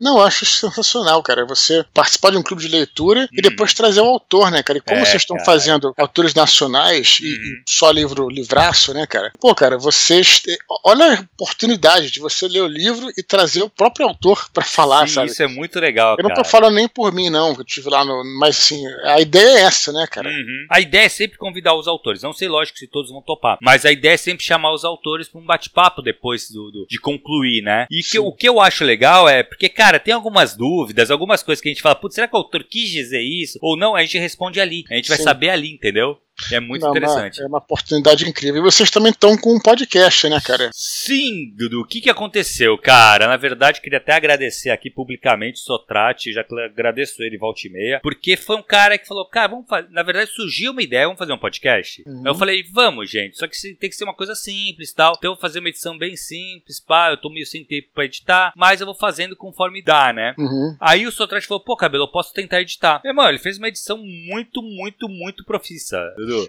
Não, 0.00 0.18
eu 0.18 0.24
acho 0.24 0.44
sensacional, 0.44 1.22
cara. 1.22 1.44
Você 1.46 1.84
participar 1.94 2.30
de 2.30 2.36
um 2.36 2.42
clube 2.42 2.62
de 2.62 2.68
leitura 2.68 3.28
e 3.32 3.36
Uhum. 3.36 3.42
depois 3.42 3.72
trazer 3.74 4.00
o 4.00 4.04
autor, 4.06 4.50
né, 4.50 4.62
cara? 4.62 4.78
E 4.78 4.82
como 4.82 5.00
É, 5.00 5.04
vocês 5.04 5.22
estão 5.22 5.36
cara. 5.36 5.46
fazendo 5.46 5.92
autores 5.98 6.34
nacionais 6.34 7.18
e, 7.20 7.26
Uhum. 7.26 7.62
e 7.66 7.70
só 7.70 7.90
livro 7.90 8.28
livraço, 8.28 8.92
né, 8.94 9.06
cara? 9.06 9.32
Pô, 9.40 9.54
cara, 9.54 9.78
vocês. 9.78 10.42
Olha 10.84 11.14
a 11.14 11.20
oportunidade 11.40 12.10
de 12.10 12.20
você 12.20 12.46
ler 12.48 12.60
o 12.62 12.66
livro 12.66 13.10
e 13.16 13.22
trazer 13.22 13.62
o 13.62 13.68
próprio 13.70 14.06
autor 14.06 14.48
pra 14.52 14.64
falar, 14.64 14.95
Sim, 15.04 15.14
sabe? 15.14 15.26
isso 15.30 15.42
é 15.42 15.48
muito 15.48 15.80
legal, 15.80 16.16
Eu 16.18 16.22
não 16.22 16.30
cara. 16.30 16.42
tô 16.42 16.48
falando 16.48 16.74
nem 16.76 16.86
por 16.88 17.12
mim, 17.12 17.28
não, 17.28 17.54
que 17.54 17.62
eu 17.62 17.64
tive 17.64 17.90
lá 17.90 18.04
no. 18.04 18.22
Mas 18.38 18.56
assim, 18.58 18.80
a 19.04 19.20
ideia 19.20 19.58
é 19.58 19.62
essa, 19.62 19.92
né, 19.92 20.06
cara? 20.08 20.28
Uhum. 20.28 20.66
A 20.70 20.80
ideia 20.80 21.06
é 21.06 21.08
sempre 21.08 21.36
convidar 21.38 21.74
os 21.74 21.88
autores. 21.88 22.22
Não 22.22 22.32
sei, 22.32 22.46
lógico, 22.48 22.78
se 22.78 22.86
todos 22.88 23.10
vão 23.10 23.20
topar. 23.22 23.58
Mas 23.60 23.84
a 23.84 23.90
ideia 23.92 24.14
é 24.14 24.16
sempre 24.16 24.44
chamar 24.44 24.72
os 24.72 24.84
autores 24.84 25.28
para 25.28 25.40
um 25.40 25.44
bate-papo 25.44 26.00
depois 26.02 26.48
do, 26.50 26.70
do- 26.70 26.86
de 26.88 26.98
concluir, 27.00 27.62
né? 27.62 27.86
E 27.90 28.02
que, 28.02 28.18
o 28.18 28.32
que 28.32 28.48
eu 28.48 28.60
acho 28.60 28.84
legal 28.84 29.28
é, 29.28 29.42
porque, 29.42 29.68
cara, 29.68 29.98
tem 29.98 30.14
algumas 30.14 30.54
dúvidas, 30.56 31.10
algumas 31.10 31.42
coisas 31.42 31.60
que 31.60 31.68
a 31.68 31.72
gente 31.72 31.82
fala, 31.82 31.94
putz, 31.96 32.14
será 32.14 32.28
que 32.28 32.34
o 32.34 32.38
autor 32.38 32.62
quis 32.64 32.88
dizer 32.90 33.20
isso? 33.22 33.58
Ou 33.60 33.76
não, 33.76 33.94
a 33.96 34.02
gente 34.02 34.18
responde 34.18 34.60
ali. 34.60 34.84
A 34.90 34.94
gente 34.94 35.08
vai 35.08 35.16
Sim. 35.18 35.24
saber 35.24 35.50
ali, 35.50 35.72
entendeu? 35.72 36.18
É 36.52 36.60
muito 36.60 36.82
Não, 36.82 36.90
interessante. 36.90 37.40
Uma, 37.40 37.44
é 37.44 37.48
uma 37.48 37.58
oportunidade 37.58 38.28
incrível. 38.28 38.60
E 38.60 38.64
vocês 38.64 38.90
também 38.90 39.10
estão 39.10 39.36
com 39.36 39.54
um 39.54 39.60
podcast, 39.60 40.28
né, 40.28 40.40
cara? 40.40 40.70
Sim, 40.72 41.52
Dudu, 41.56 41.80
o 41.80 41.86
que, 41.86 42.00
que 42.00 42.10
aconteceu, 42.10 42.76
cara? 42.78 43.26
Na 43.26 43.36
verdade, 43.36 43.80
queria 43.80 43.98
até 43.98 44.12
agradecer 44.12 44.70
aqui 44.70 44.90
publicamente 44.90 45.60
o 45.60 45.64
Sotrate, 45.64 46.32
já 46.32 46.44
que 46.44 46.54
agradeço 46.60 47.22
ele 47.22 47.38
volta 47.38 47.66
e 47.66 47.70
meia, 47.70 48.00
porque 48.02 48.36
foi 48.36 48.56
um 48.56 48.62
cara 48.62 48.98
que 48.98 49.06
falou, 49.06 49.26
cara, 49.26 49.48
vamos 49.48 49.66
fazer. 49.68 49.88
Na 49.90 50.02
verdade, 50.02 50.30
surgiu 50.30 50.72
uma 50.72 50.82
ideia, 50.82 51.06
vamos 51.06 51.18
fazer 51.18 51.32
um 51.32 51.38
podcast? 51.38 52.02
Uhum. 52.06 52.22
Eu 52.26 52.34
falei, 52.34 52.64
vamos, 52.72 53.10
gente, 53.10 53.36
só 53.38 53.46
que 53.46 53.56
tem 53.74 53.90
que 53.90 53.96
ser 53.96 54.04
uma 54.04 54.14
coisa 54.14 54.34
simples 54.34 54.92
tal. 54.92 55.14
Então 55.16 55.30
eu 55.30 55.34
vou 55.34 55.40
fazer 55.40 55.60
uma 55.60 55.68
edição 55.68 55.96
bem 55.96 56.16
simples, 56.16 56.80
pá, 56.80 57.10
eu 57.10 57.16
tô 57.16 57.30
meio 57.30 57.46
sem 57.46 57.64
tempo 57.64 57.88
pra 57.94 58.04
editar, 58.04 58.52
mas 58.56 58.80
eu 58.80 58.86
vou 58.86 58.94
fazendo 58.94 59.36
conforme 59.36 59.82
dá, 59.82 60.12
né? 60.12 60.34
Uhum. 60.38 60.76
Aí 60.80 61.06
o 61.06 61.12
Sotrate 61.12 61.46
falou, 61.46 61.62
pô, 61.62 61.76
cabelo, 61.76 62.04
eu 62.04 62.08
posso 62.08 62.32
tentar 62.32 62.60
editar. 62.60 63.00
Meu 63.02 63.10
irmão, 63.10 63.28
ele 63.28 63.38
fez 63.38 63.58
uma 63.58 63.68
edição 63.68 63.98
muito, 63.98 64.62
muito, 64.62 65.08
muito 65.08 65.44
profissa. 65.44 65.96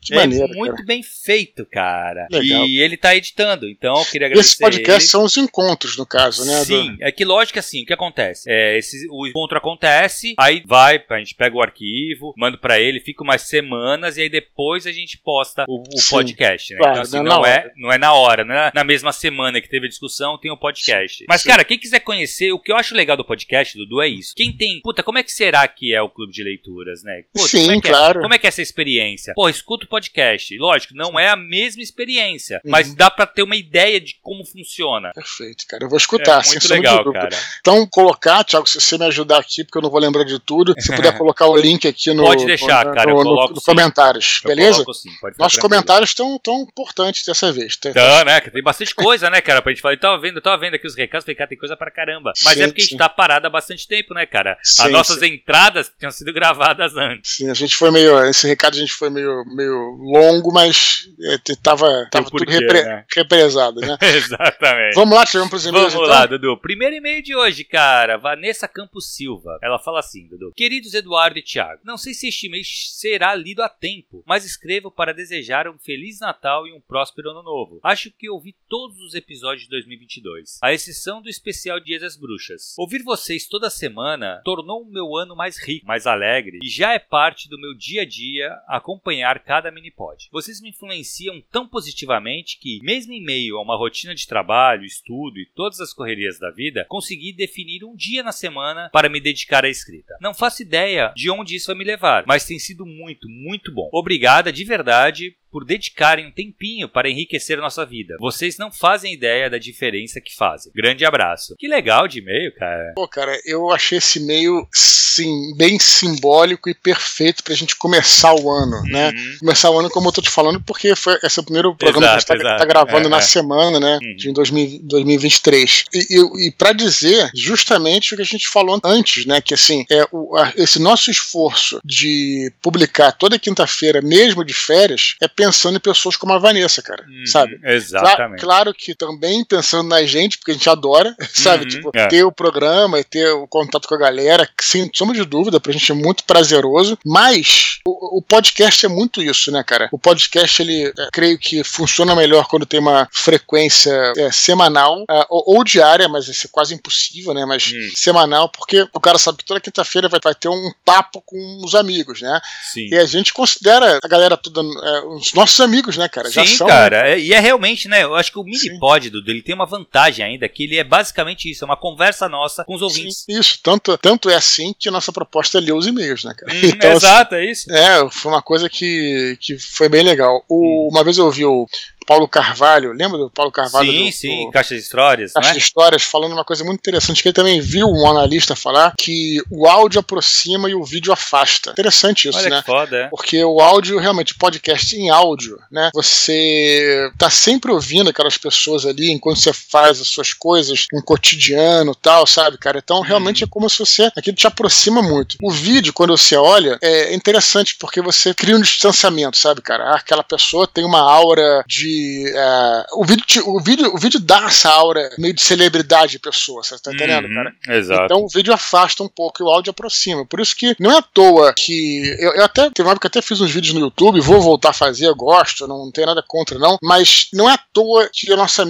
Que 0.01 0.13
é 0.13 0.17
maneiro, 0.17 0.53
muito 0.55 0.75
cara. 0.75 0.85
bem 0.85 1.01
feito, 1.03 1.65
cara. 1.65 2.27
Legal. 2.31 2.65
E 2.65 2.79
ele 2.81 2.97
tá 2.97 3.15
editando, 3.15 3.67
então 3.69 3.95
eu 3.97 4.05
queria 4.05 4.27
agradecer. 4.27 4.49
Esse 4.49 4.57
podcast 4.59 5.03
ele. 5.03 5.09
são 5.09 5.23
os 5.23 5.37
encontros, 5.37 5.97
no 5.97 6.05
caso, 6.05 6.45
né? 6.45 6.59
do- 6.59 6.65
Sim, 6.65 6.97
é 7.01 7.11
que 7.11 7.25
lógico 7.25 7.53
que 7.53 7.59
assim, 7.59 7.83
o 7.83 7.85
que 7.85 7.93
acontece? 7.93 8.49
É, 8.49 8.77
esse, 8.77 9.07
o 9.09 9.25
encontro 9.27 9.57
acontece, 9.57 10.33
aí 10.37 10.61
vai, 10.65 11.03
a 11.09 11.17
gente 11.19 11.35
pega 11.35 11.55
o 11.55 11.61
arquivo, 11.61 12.33
manda 12.37 12.57
pra 12.57 12.79
ele, 12.79 12.99
fica 12.99 13.23
umas 13.23 13.41
semanas 13.43 14.17
e 14.17 14.21
aí 14.21 14.29
depois 14.29 14.85
a 14.85 14.91
gente 14.91 15.17
posta 15.17 15.65
o, 15.67 15.81
o 15.81 15.97
Sim, 15.99 16.09
podcast, 16.09 16.73
né? 16.73 16.79
claro, 16.79 16.91
então 16.93 17.01
assim, 17.03 17.15
não 17.17 17.23
não, 17.23 17.45
é, 17.45 17.71
não 17.77 17.91
é 17.91 17.97
na 17.97 18.13
hora, 18.13 18.43
não 18.43 18.55
é 18.55 18.71
na 18.73 18.83
mesma 18.83 19.11
semana 19.11 19.61
que 19.61 19.69
teve 19.69 19.85
a 19.85 19.89
discussão, 19.89 20.37
tem 20.37 20.51
o 20.51 20.57
podcast. 20.57 21.25
Mas 21.27 21.41
sim. 21.41 21.49
cara, 21.49 21.63
quem 21.63 21.77
quiser 21.77 21.99
conhecer, 21.99 22.51
o 22.51 22.59
que 22.59 22.71
eu 22.71 22.75
acho 22.75 22.95
legal 22.95 23.15
do 23.17 23.25
podcast, 23.25 23.77
Dudu, 23.77 24.01
é 24.01 24.07
isso. 24.07 24.33
Quem 24.35 24.51
tem, 24.51 24.81
puta, 24.81 25.03
como 25.03 25.17
é 25.17 25.23
que 25.23 25.31
será 25.31 25.67
que 25.67 25.93
é 25.93 26.01
o 26.01 26.09
clube 26.09 26.33
de 26.33 26.43
leituras, 26.43 27.03
né? 27.03 27.23
Puta, 27.33 27.47
Sim, 27.47 27.65
como 27.65 27.71
é 27.71 27.81
que 27.81 27.87
é? 27.87 27.91
claro. 27.91 28.21
Como 28.21 28.33
é 28.33 28.37
que 28.37 28.47
é 28.47 28.49
essa 28.49 28.61
experiência? 28.61 29.33
Pô, 29.35 29.49
escuta 29.67 29.85
o 29.85 29.89
podcast. 29.89 30.57
Lógico, 30.57 30.93
não 30.95 31.19
é 31.19 31.27
a 31.29 31.35
mesma 31.35 31.81
experiência, 31.83 32.61
Uhum. 32.63 32.71
mas 32.71 32.95
dá 32.95 33.11
pra 33.11 33.25
ter 33.27 33.43
uma 33.43 33.55
ideia 33.55 33.99
de 33.99 34.15
como 34.21 34.45
funciona. 34.45 35.11
Perfeito, 35.13 35.65
cara. 35.67 35.83
Eu 35.83 35.89
vou 35.89 35.97
escutar, 35.97 36.41
é 36.45 36.47
muito 36.47 36.67
legal, 36.69 37.11
cara. 37.11 37.29
Então, 37.59 37.85
colocar, 37.87 38.43
Thiago, 38.45 38.65
se 38.67 38.79
você 38.79 38.97
me 38.97 39.05
ajudar 39.05 39.39
aqui, 39.39 39.65
porque 39.65 39.77
eu 39.77 39.81
não 39.81 39.89
vou 39.89 39.99
lembrar 39.99 40.23
de 40.23 40.39
tudo, 40.39 40.73
se 40.79 40.95
puder 40.95 41.11
colocar 41.17 41.47
o 41.47 41.57
link 41.57 41.85
aqui 41.85 42.13
no, 42.13 42.23
Pode 42.23 42.45
deixar, 42.45 42.85
no, 42.85 42.93
cara, 42.93 43.09
eu 43.11 43.15
no, 43.15 43.23
no- 43.23 43.29
coloco 43.29 43.53
no 43.55 43.59
sim. 43.59 43.65
comentários, 43.65 44.39
Eu 44.43 44.47
beleza? 44.49 44.71
coloco 44.75 44.93
sim, 44.93 45.09
Nossos 45.09 45.35
tranquilo. 45.37 45.61
comentários 45.61 46.09
estão 46.11 46.39
tão 46.41 46.61
importantes 46.61 47.25
dessa 47.25 47.51
vez. 47.51 47.75
Tem- 47.75 47.91
Então, 47.91 48.23
né? 48.25 48.39
que 48.39 48.49
Tem 48.51 48.63
bastante 48.63 48.95
coisa, 48.95 49.29
né, 49.29 49.41
cara? 49.41 49.61
Pra 49.61 49.71
gente 49.73 49.81
falar. 49.81 49.95
Eu 49.95 49.99
tava 49.99 50.17
vendo, 50.21 50.37
eu 50.37 50.41
tava 50.41 50.57
vendo 50.57 50.75
aqui 50.75 50.87
os 50.87 50.95
recados, 50.95 51.25
falei, 51.25 51.35
cara, 51.35 51.49
tem 51.49 51.57
coisa 51.57 51.75
pra 51.75 51.91
caramba. 51.91 52.31
Mas 52.43 52.53
Sim, 52.53 52.61
é 52.63 52.67
porque 52.67 52.81
a 52.81 52.83
gente 52.83 52.91
sim. 52.91 52.97
tá 52.97 53.09
parado 53.09 53.47
há 53.47 53.49
bastante 53.49 53.85
tempo, 53.87 54.13
né, 54.13 54.25
cara? 54.25 54.57
Sim, 54.63 54.83
As 54.83 54.91
nossas 54.91 55.19
sim. 55.19 55.25
entradas 55.33 55.91
tinham 55.99 56.11
sido 56.11 56.31
gravadas 56.31 56.95
antes. 56.95 57.35
Sim, 57.37 57.49
a 57.49 57.53
gente 57.53 57.75
foi 57.75 57.91
meio. 57.91 58.17
Esse 58.25 58.47
recado 58.47 58.75
a 58.75 58.79
gente 58.79 58.93
foi 58.93 59.09
meio, 59.09 59.43
meio 59.57 59.97
longo, 59.99 60.51
mas 60.53 61.09
é, 61.21 61.37
tava, 61.61 62.07
tudo 62.11 62.43
repre- 62.49 62.83
né? 62.83 63.05
represado, 63.13 63.81
né? 63.81 63.97
Exatamente. 64.01 64.95
Vamos 64.95 65.15
lá, 65.17 65.25
tivemos 65.25 65.49
pros 65.49 65.65
e-mails 65.65 65.93
Vamos 65.93 66.07
então? 66.07 66.19
lá, 66.19 66.25
Dudu. 66.25 66.57
Primeiro 66.57 66.95
e-mail 66.95 67.21
de 67.21 67.35
hoje, 67.35 67.63
cara. 67.63 68.17
Vanessa 68.17 68.67
Campos 68.67 69.15
Silva. 69.15 69.57
Ela 69.61 69.79
fala 69.79 69.99
assim, 69.99 70.27
Dudu. 70.27 70.53
Queridos 70.55 70.93
Eduardo 70.93 71.39
e 71.39 71.43
Thiago, 71.43 71.81
não 71.83 71.97
sei 71.97 72.13
se 72.13 72.27
este 72.27 72.47
e-mail 72.47 72.63
será 72.65 73.33
lido 73.35 73.61
a 73.61 73.69
tempo, 73.69 74.23
mas 74.25 74.45
escrevo 74.45 74.91
para 74.91 75.13
desejar 75.13 75.67
um 75.67 75.77
Feliz 75.77 76.19
Natal 76.19 76.67
e 76.67 76.73
um 76.73 76.79
próspero 76.81 77.31
Ano 77.31 77.43
Novo. 77.43 77.79
Acho 77.83 78.11
que 78.11 78.29
ouvi 78.29 78.55
todos 78.69 78.99
os 78.99 79.13
episódios 79.15 79.63
de 79.63 79.69
2022, 79.69 80.59
à 80.61 80.73
exceção 80.73 81.21
do 81.21 81.29
especial 81.29 81.79
Dia 81.79 81.99
das 81.99 82.15
Bruxas. 82.15 82.75
Ouvir 82.77 83.01
vocês 83.03 83.47
toda 83.47 83.69
semana 83.69 84.41
tornou 84.43 84.81
o 84.81 84.91
meu 84.91 85.15
ano 85.15 85.35
mais 85.35 85.57
rico, 85.57 85.85
mais 85.87 86.05
alegre, 86.05 86.59
e 86.61 86.69
já 86.69 86.93
é 86.93 86.99
parte 86.99 87.49
do 87.49 87.59
meu 87.59 87.73
dia 87.75 88.01
a 88.03 88.05
dia 88.05 88.53
acompanhar 88.67 89.39
cada 89.47 89.71
minipod. 89.71 90.27
Vocês 90.29 90.59
me 90.59 90.71
influenciam 90.71 91.41
tão 91.49 91.65
positivamente 91.65 92.59
que, 92.59 92.81
mesmo 92.83 93.13
em 93.13 93.23
meio 93.23 93.57
a 93.57 93.61
uma 93.61 93.77
rotina 93.77 94.13
de 94.13 94.27
trabalho, 94.27 94.83
estudo 94.83 95.39
e 95.39 95.45
todas 95.55 95.79
as 95.79 95.93
correrias 95.93 96.37
da 96.37 96.51
vida, 96.51 96.85
consegui 96.89 97.31
definir 97.31 97.85
um 97.85 97.95
dia 97.95 98.21
na 98.21 98.33
semana 98.33 98.89
para 98.91 99.07
me 99.07 99.21
dedicar 99.21 99.63
à 99.63 99.69
escrita. 99.69 100.17
Não 100.19 100.33
faço 100.33 100.61
ideia 100.61 101.13
de 101.15 101.29
onde 101.31 101.55
isso 101.55 101.67
vai 101.67 101.77
me 101.77 101.85
levar, 101.85 102.25
mas 102.27 102.45
tem 102.45 102.59
sido 102.59 102.85
muito, 102.85 103.29
muito 103.29 103.73
bom. 103.73 103.89
Obrigada 103.93 104.51
de 104.51 104.65
verdade 104.65 105.37
por 105.51 105.65
dedicarem 105.65 106.27
um 106.27 106.31
tempinho 106.31 106.89
para 106.89 107.09
enriquecer 107.09 107.57
nossa 107.57 107.85
vida. 107.85 108.15
Vocês 108.19 108.57
não 108.57 108.71
fazem 108.71 109.13
ideia 109.13 109.49
da 109.49 109.57
diferença 109.57 110.19
que 110.21 110.35
fazem. 110.35 110.71
Grande 110.75 111.05
abraço. 111.05 111.55
Que 111.57 111.67
legal 111.67 112.07
de 112.07 112.19
e-mail, 112.19 112.53
cara. 112.55 112.93
Pô, 112.95 113.07
cara, 113.07 113.39
eu 113.45 113.71
achei 113.71 113.97
esse 113.97 114.19
e-mail 114.19 114.67
sim, 114.73 115.55
bem 115.55 115.79
simbólico 115.79 116.69
e 116.69 116.75
perfeito 116.75 117.43
pra 117.43 117.55
gente 117.55 117.75
começar 117.75 118.33
o 118.35 118.49
ano, 118.51 118.81
né? 118.83 119.09
Uhum. 119.09 119.37
Começar 119.39 119.71
o 119.71 119.79
ano, 119.79 119.89
como 119.89 120.09
eu 120.09 120.11
tô 120.11 120.21
te 120.21 120.29
falando, 120.29 120.61
porque 120.61 120.95
foi, 120.95 121.17
esse 121.23 121.39
é 121.39 121.41
o 121.41 121.45
primeiro 121.45 121.75
programa 121.75 122.05
Exato, 122.07 122.25
que 122.27 122.31
a 122.33 122.35
gente 122.35 122.43
tá, 122.45 122.57
tá 122.57 122.65
gravando 122.65 123.07
É, 123.07 123.09
na 123.09 123.17
é. 123.17 123.21
semana, 123.21 123.79
né? 123.79 123.99
Uhum. 124.01 124.15
De 124.15 124.31
2000 124.31 124.79
2023. 124.83 125.85
E, 125.93 125.97
e, 126.09 126.47
e 126.47 126.51
para 126.51 126.73
dizer 126.73 127.29
justamente 127.33 128.13
o 128.13 128.17
que 128.17 128.21
a 128.21 128.25
gente 128.25 128.47
falou 128.47 128.79
antes, 128.83 129.25
né? 129.25 129.41
Que 129.41 129.53
assim, 129.53 129.85
é 129.89 130.05
o, 130.11 130.35
a- 130.37 130.53
esse 130.55 130.79
nosso 130.79 131.09
esforço 131.09 131.79
de 131.83 132.51
publicar 132.61 133.11
toda 133.11 133.39
quinta-feira, 133.39 134.01
mesmo 134.01 134.43
de 134.43 134.53
férias, 134.53 135.15
é 135.21 135.27
pensando 135.37 135.77
em 135.77 135.79
pessoas 135.79 136.15
como 136.17 136.33
a 136.33 136.39
Vanessa, 136.39 136.81
cara. 136.81 137.05
Uhum, 137.07 137.25
Sabe? 137.27 137.59
Cla- 137.59 137.71
Exatamente. 137.71 138.41
Claro 138.41 138.73
que 138.73 138.95
também 138.95 139.45
pensando 139.45 139.87
na 139.87 140.03
gente, 140.03 140.37
porque 140.39 140.51
a 140.51 140.53
gente 140.55 140.67
adora, 140.69 141.15
sabe? 141.31 141.63
Uhum, 141.65 141.69
tipo, 141.69 141.91
é. 141.93 142.07
ter 142.07 142.23
o 142.23 142.31
programa 142.31 142.99
e 142.99 143.03
ter 143.03 143.29
o 143.33 143.47
contato 143.47 143.87
com 143.87 143.93
a 143.93 143.99
galera, 143.99 144.49
sem 144.59 144.89
sombra 144.93 145.15
de 145.15 145.23
dúvida, 145.23 145.59
pra 145.59 145.71
gente 145.71 145.91
é 145.91 145.95
muito 145.95 146.23
prazeroso. 146.23 146.97
Mas 147.05 147.77
o, 147.85 148.17
o 148.17 148.21
podcast 148.21 148.83
é 148.85 148.89
muito 148.89 149.21
isso, 149.21 149.51
né, 149.51 149.63
cara? 149.63 149.87
O 149.91 149.99
podcast, 149.99 150.59
ele, 150.61 150.87
é, 150.97 151.07
creio 151.13 151.37
que 151.37 151.63
funciona 151.63 152.15
melhor 152.15 152.47
quando 152.47 152.65
tem 152.65 152.79
uma 152.79 153.07
frequência 153.11 153.91
é, 154.17 154.31
semanal 154.31 155.05
ah, 155.07 155.25
ou, 155.29 155.57
ou 155.57 155.63
diária, 155.63 156.09
mas 156.09 156.27
isso 156.27 156.47
é 156.47 156.49
quase 156.51 156.73
impossível, 156.73 157.33
né? 157.33 157.45
Mas 157.45 157.67
Hum. 157.67 157.91
semanal, 157.95 158.49
porque 158.49 158.87
o 158.93 158.99
cara 158.99 159.17
sabe 159.17 159.37
que 159.39 159.45
toda 159.45 159.59
quinta-feira 159.59 160.07
vai, 160.09 160.19
vai 160.23 160.33
ter 160.33 160.47
um 160.47 160.71
papo 160.85 161.21
com 161.25 161.61
os 161.63 161.75
amigos, 161.75 162.21
né? 162.21 162.39
Sim. 162.73 162.87
E 162.89 162.95
a 162.95 163.05
gente 163.05 163.33
considera 163.33 163.99
a 164.03 164.07
galera 164.07 164.35
toda 164.37 164.61
é, 164.61 165.01
os 165.27 165.33
nossos 165.33 165.59
amigos, 165.61 165.97
né, 165.97 166.07
cara? 166.09 166.29
Já 166.29 166.45
Sim, 166.45 166.55
são. 166.57 166.67
cara, 166.67 167.09
é- 167.09 167.19
e 167.19 167.33
é 167.33 167.39
realmente, 167.39 167.87
né? 167.87 168.03
Eu 168.03 168.15
acho 168.15 168.31
que 168.31 168.39
o 168.39 168.43
Sim. 168.43 168.69
Minipod, 168.69 169.09
Dudu, 169.09 169.31
ele 169.31 169.41
tem 169.41 169.55
uma 169.55 169.65
vantagem 169.65 170.25
ainda, 170.25 170.47
que 170.49 170.63
ele 170.63 170.77
é 170.77 170.83
basicamente 170.83 171.49
isso, 171.49 171.63
é 171.63 171.65
uma 171.65 171.77
conversa 171.77 172.27
nossa 172.29 172.63
com 172.65 172.75
os 172.75 172.81
ouvintes. 172.81 173.23
Sim, 173.25 173.39
isso, 173.39 173.59
tanto, 173.61 173.97
tanto 173.97 174.29
é 174.29 174.35
assim 174.35 174.73
que 174.77 174.89
a 174.89 174.91
nossa 174.91 175.11
proposta 175.11 175.57
é 175.57 175.61
ler 175.61 175.73
os 175.73 175.87
e-mails, 175.87 176.23
né, 176.23 176.33
cara? 176.37 176.51
Hum, 176.53 176.61
Então, 176.77 176.91
exato, 176.91 177.35
é 177.35 177.45
isso. 177.51 177.71
é, 177.71 178.09
foi 178.09 178.31
uma 178.31 178.41
coisa 178.41 178.69
que, 178.69 179.37
que 179.39 179.57
foi 179.57 179.89
bem 179.89 180.03
legal. 180.03 180.43
O- 180.49 180.89
Uma 180.91 181.03
vez 181.03 181.17
eu 181.17 181.25
ouvi 181.25 181.45
o 181.45 181.67
Paulo 182.07 182.25
Carvalho, 182.27 182.93
lembra 182.93 183.17
do 183.17 183.29
Paulo 183.29 183.51
Carvalho? 183.51 183.91
sim, 183.91 184.05
do, 184.05 184.11
sim, 184.13 184.45
do 184.45 184.51
caixa 184.51 184.73
de 184.73 184.81
histórias, 184.81 185.33
Caixa 185.33 185.49
né? 185.49 185.53
de 185.53 185.59
Histórias, 185.59 186.03
falando 186.03 186.31
uma 186.31 186.45
coisa 186.45 186.63
muito 186.63 186.79
interessante, 186.79 187.21
que 187.21 187.27
ele 187.27 187.33
também 187.33 187.59
viu 187.59 187.85
um 187.87 188.09
analista 188.09 188.55
falar 188.55 188.93
que 188.97 189.41
o 189.51 189.67
áudio 189.67 189.99
aproxima 189.99 190.69
e 190.69 190.73
o 190.73 190.85
vídeo 190.85 191.11
afasta. 191.11 191.71
Interessante 191.71 192.29
isso, 192.29 192.37
Olha 192.37 192.49
né? 192.49 192.59
que 192.61 192.65
foda, 192.65 192.97
é. 192.97 193.07
Porque 193.09 193.43
o 193.43 193.59
áudio, 193.59 193.99
realmente, 193.99 194.33
podcast 194.35 194.95
em 194.95 195.09
áudio, 195.09 195.59
né? 195.69 195.91
Você 195.93 197.11
tá 197.17 197.29
sempre 197.29 197.71
ouvindo 197.71 198.09
aquelas 198.09 198.37
pessoas 198.37 198.85
ali 198.85 199.11
enquanto 199.11 199.39
você 199.39 199.51
faz 199.51 199.99
as 199.99 200.07
suas 200.07 200.31
coisas, 200.31 200.87
um 200.93 201.01
cotidiano 201.01 201.93
tal, 201.93 202.25
sabe, 202.25 202.57
cara? 202.57 202.79
Então, 202.79 203.01
realmente 203.01 203.43
é 203.43 203.47
como 203.47 203.69
se 203.69 203.79
você. 203.79 204.09
Aquilo 204.15 204.37
te 204.37 204.47
aproxima 204.47 205.01
muito. 205.01 205.37
O 205.41 205.51
vídeo, 205.51 205.91
quando 205.91 206.17
você 206.17 206.37
olha, 206.37 206.77
é 206.81 207.13
interessante 207.13 207.75
porque 207.75 208.01
você 208.01 208.33
cria 208.33 208.55
um 208.55 208.61
distanciamento, 208.61 209.37
sabe, 209.37 209.61
cara? 209.61 209.91
Ah, 209.91 209.95
aquela 209.97 210.23
pessoa 210.23 210.65
tem 210.65 210.85
uma 210.85 211.01
aura 211.01 211.63
de. 211.67 211.96
É, 212.35 212.85
o, 212.93 213.05
vídeo 213.05 213.25
o, 213.47 213.59
vídeo, 213.59 213.93
o 213.93 213.97
vídeo 213.97 214.19
dá 214.19 214.45
essa 214.45 214.69
aura 214.69 215.09
meio 215.17 215.33
de 215.33 215.41
celebridade 215.41 216.13
de 216.13 216.19
pessoa, 216.19 216.63
você 216.63 216.77
tá 216.79 216.93
entendendo, 216.93 217.25
Uhum, 217.27 217.33
cara? 217.33 217.53
Exato. 217.77 218.03
Então 218.05 218.23
o 218.23 218.27
vídeo 218.27 218.53
afasta 218.53 219.03
um 219.03 219.07
pouco 219.07 219.41
e 219.41 219.45
o 219.45 219.49
áudio 219.49 219.71
aproxima. 219.71 220.25
Por 220.25 220.39
isso 220.39 220.55
que 220.55 220.75
não 220.79 220.91
é 220.91 220.97
à 220.97 221.01
toa 221.01 221.53
que. 221.53 222.15
Eu, 222.19 222.33
eu 222.35 222.43
até 222.43 222.69
teve 222.69 222.87
uma 222.87 222.91
época 222.93 223.09
que 223.09 223.17
até 223.17 223.25
fiz 223.25 223.39
uns 223.41 223.51
vídeos 223.51 223.73
no 223.73 223.79
YouTube, 223.81 224.19
vou 224.21 224.41
voltar 224.41 224.69
a 224.69 224.73
fazer, 224.73 225.07
eu 225.07 225.15
gosto, 225.15 225.67
não 225.67 225.91
tenho 225.91 226.07
nada 226.07 226.23
contra, 226.27 226.57
não. 226.59 226.77
Mas 226.81 227.27
não 227.33 227.49
é 227.49 227.53
à 227.53 227.59
toa 227.73 228.09
que 228.11 228.31
a 228.31 228.35
nossa, 228.37 228.63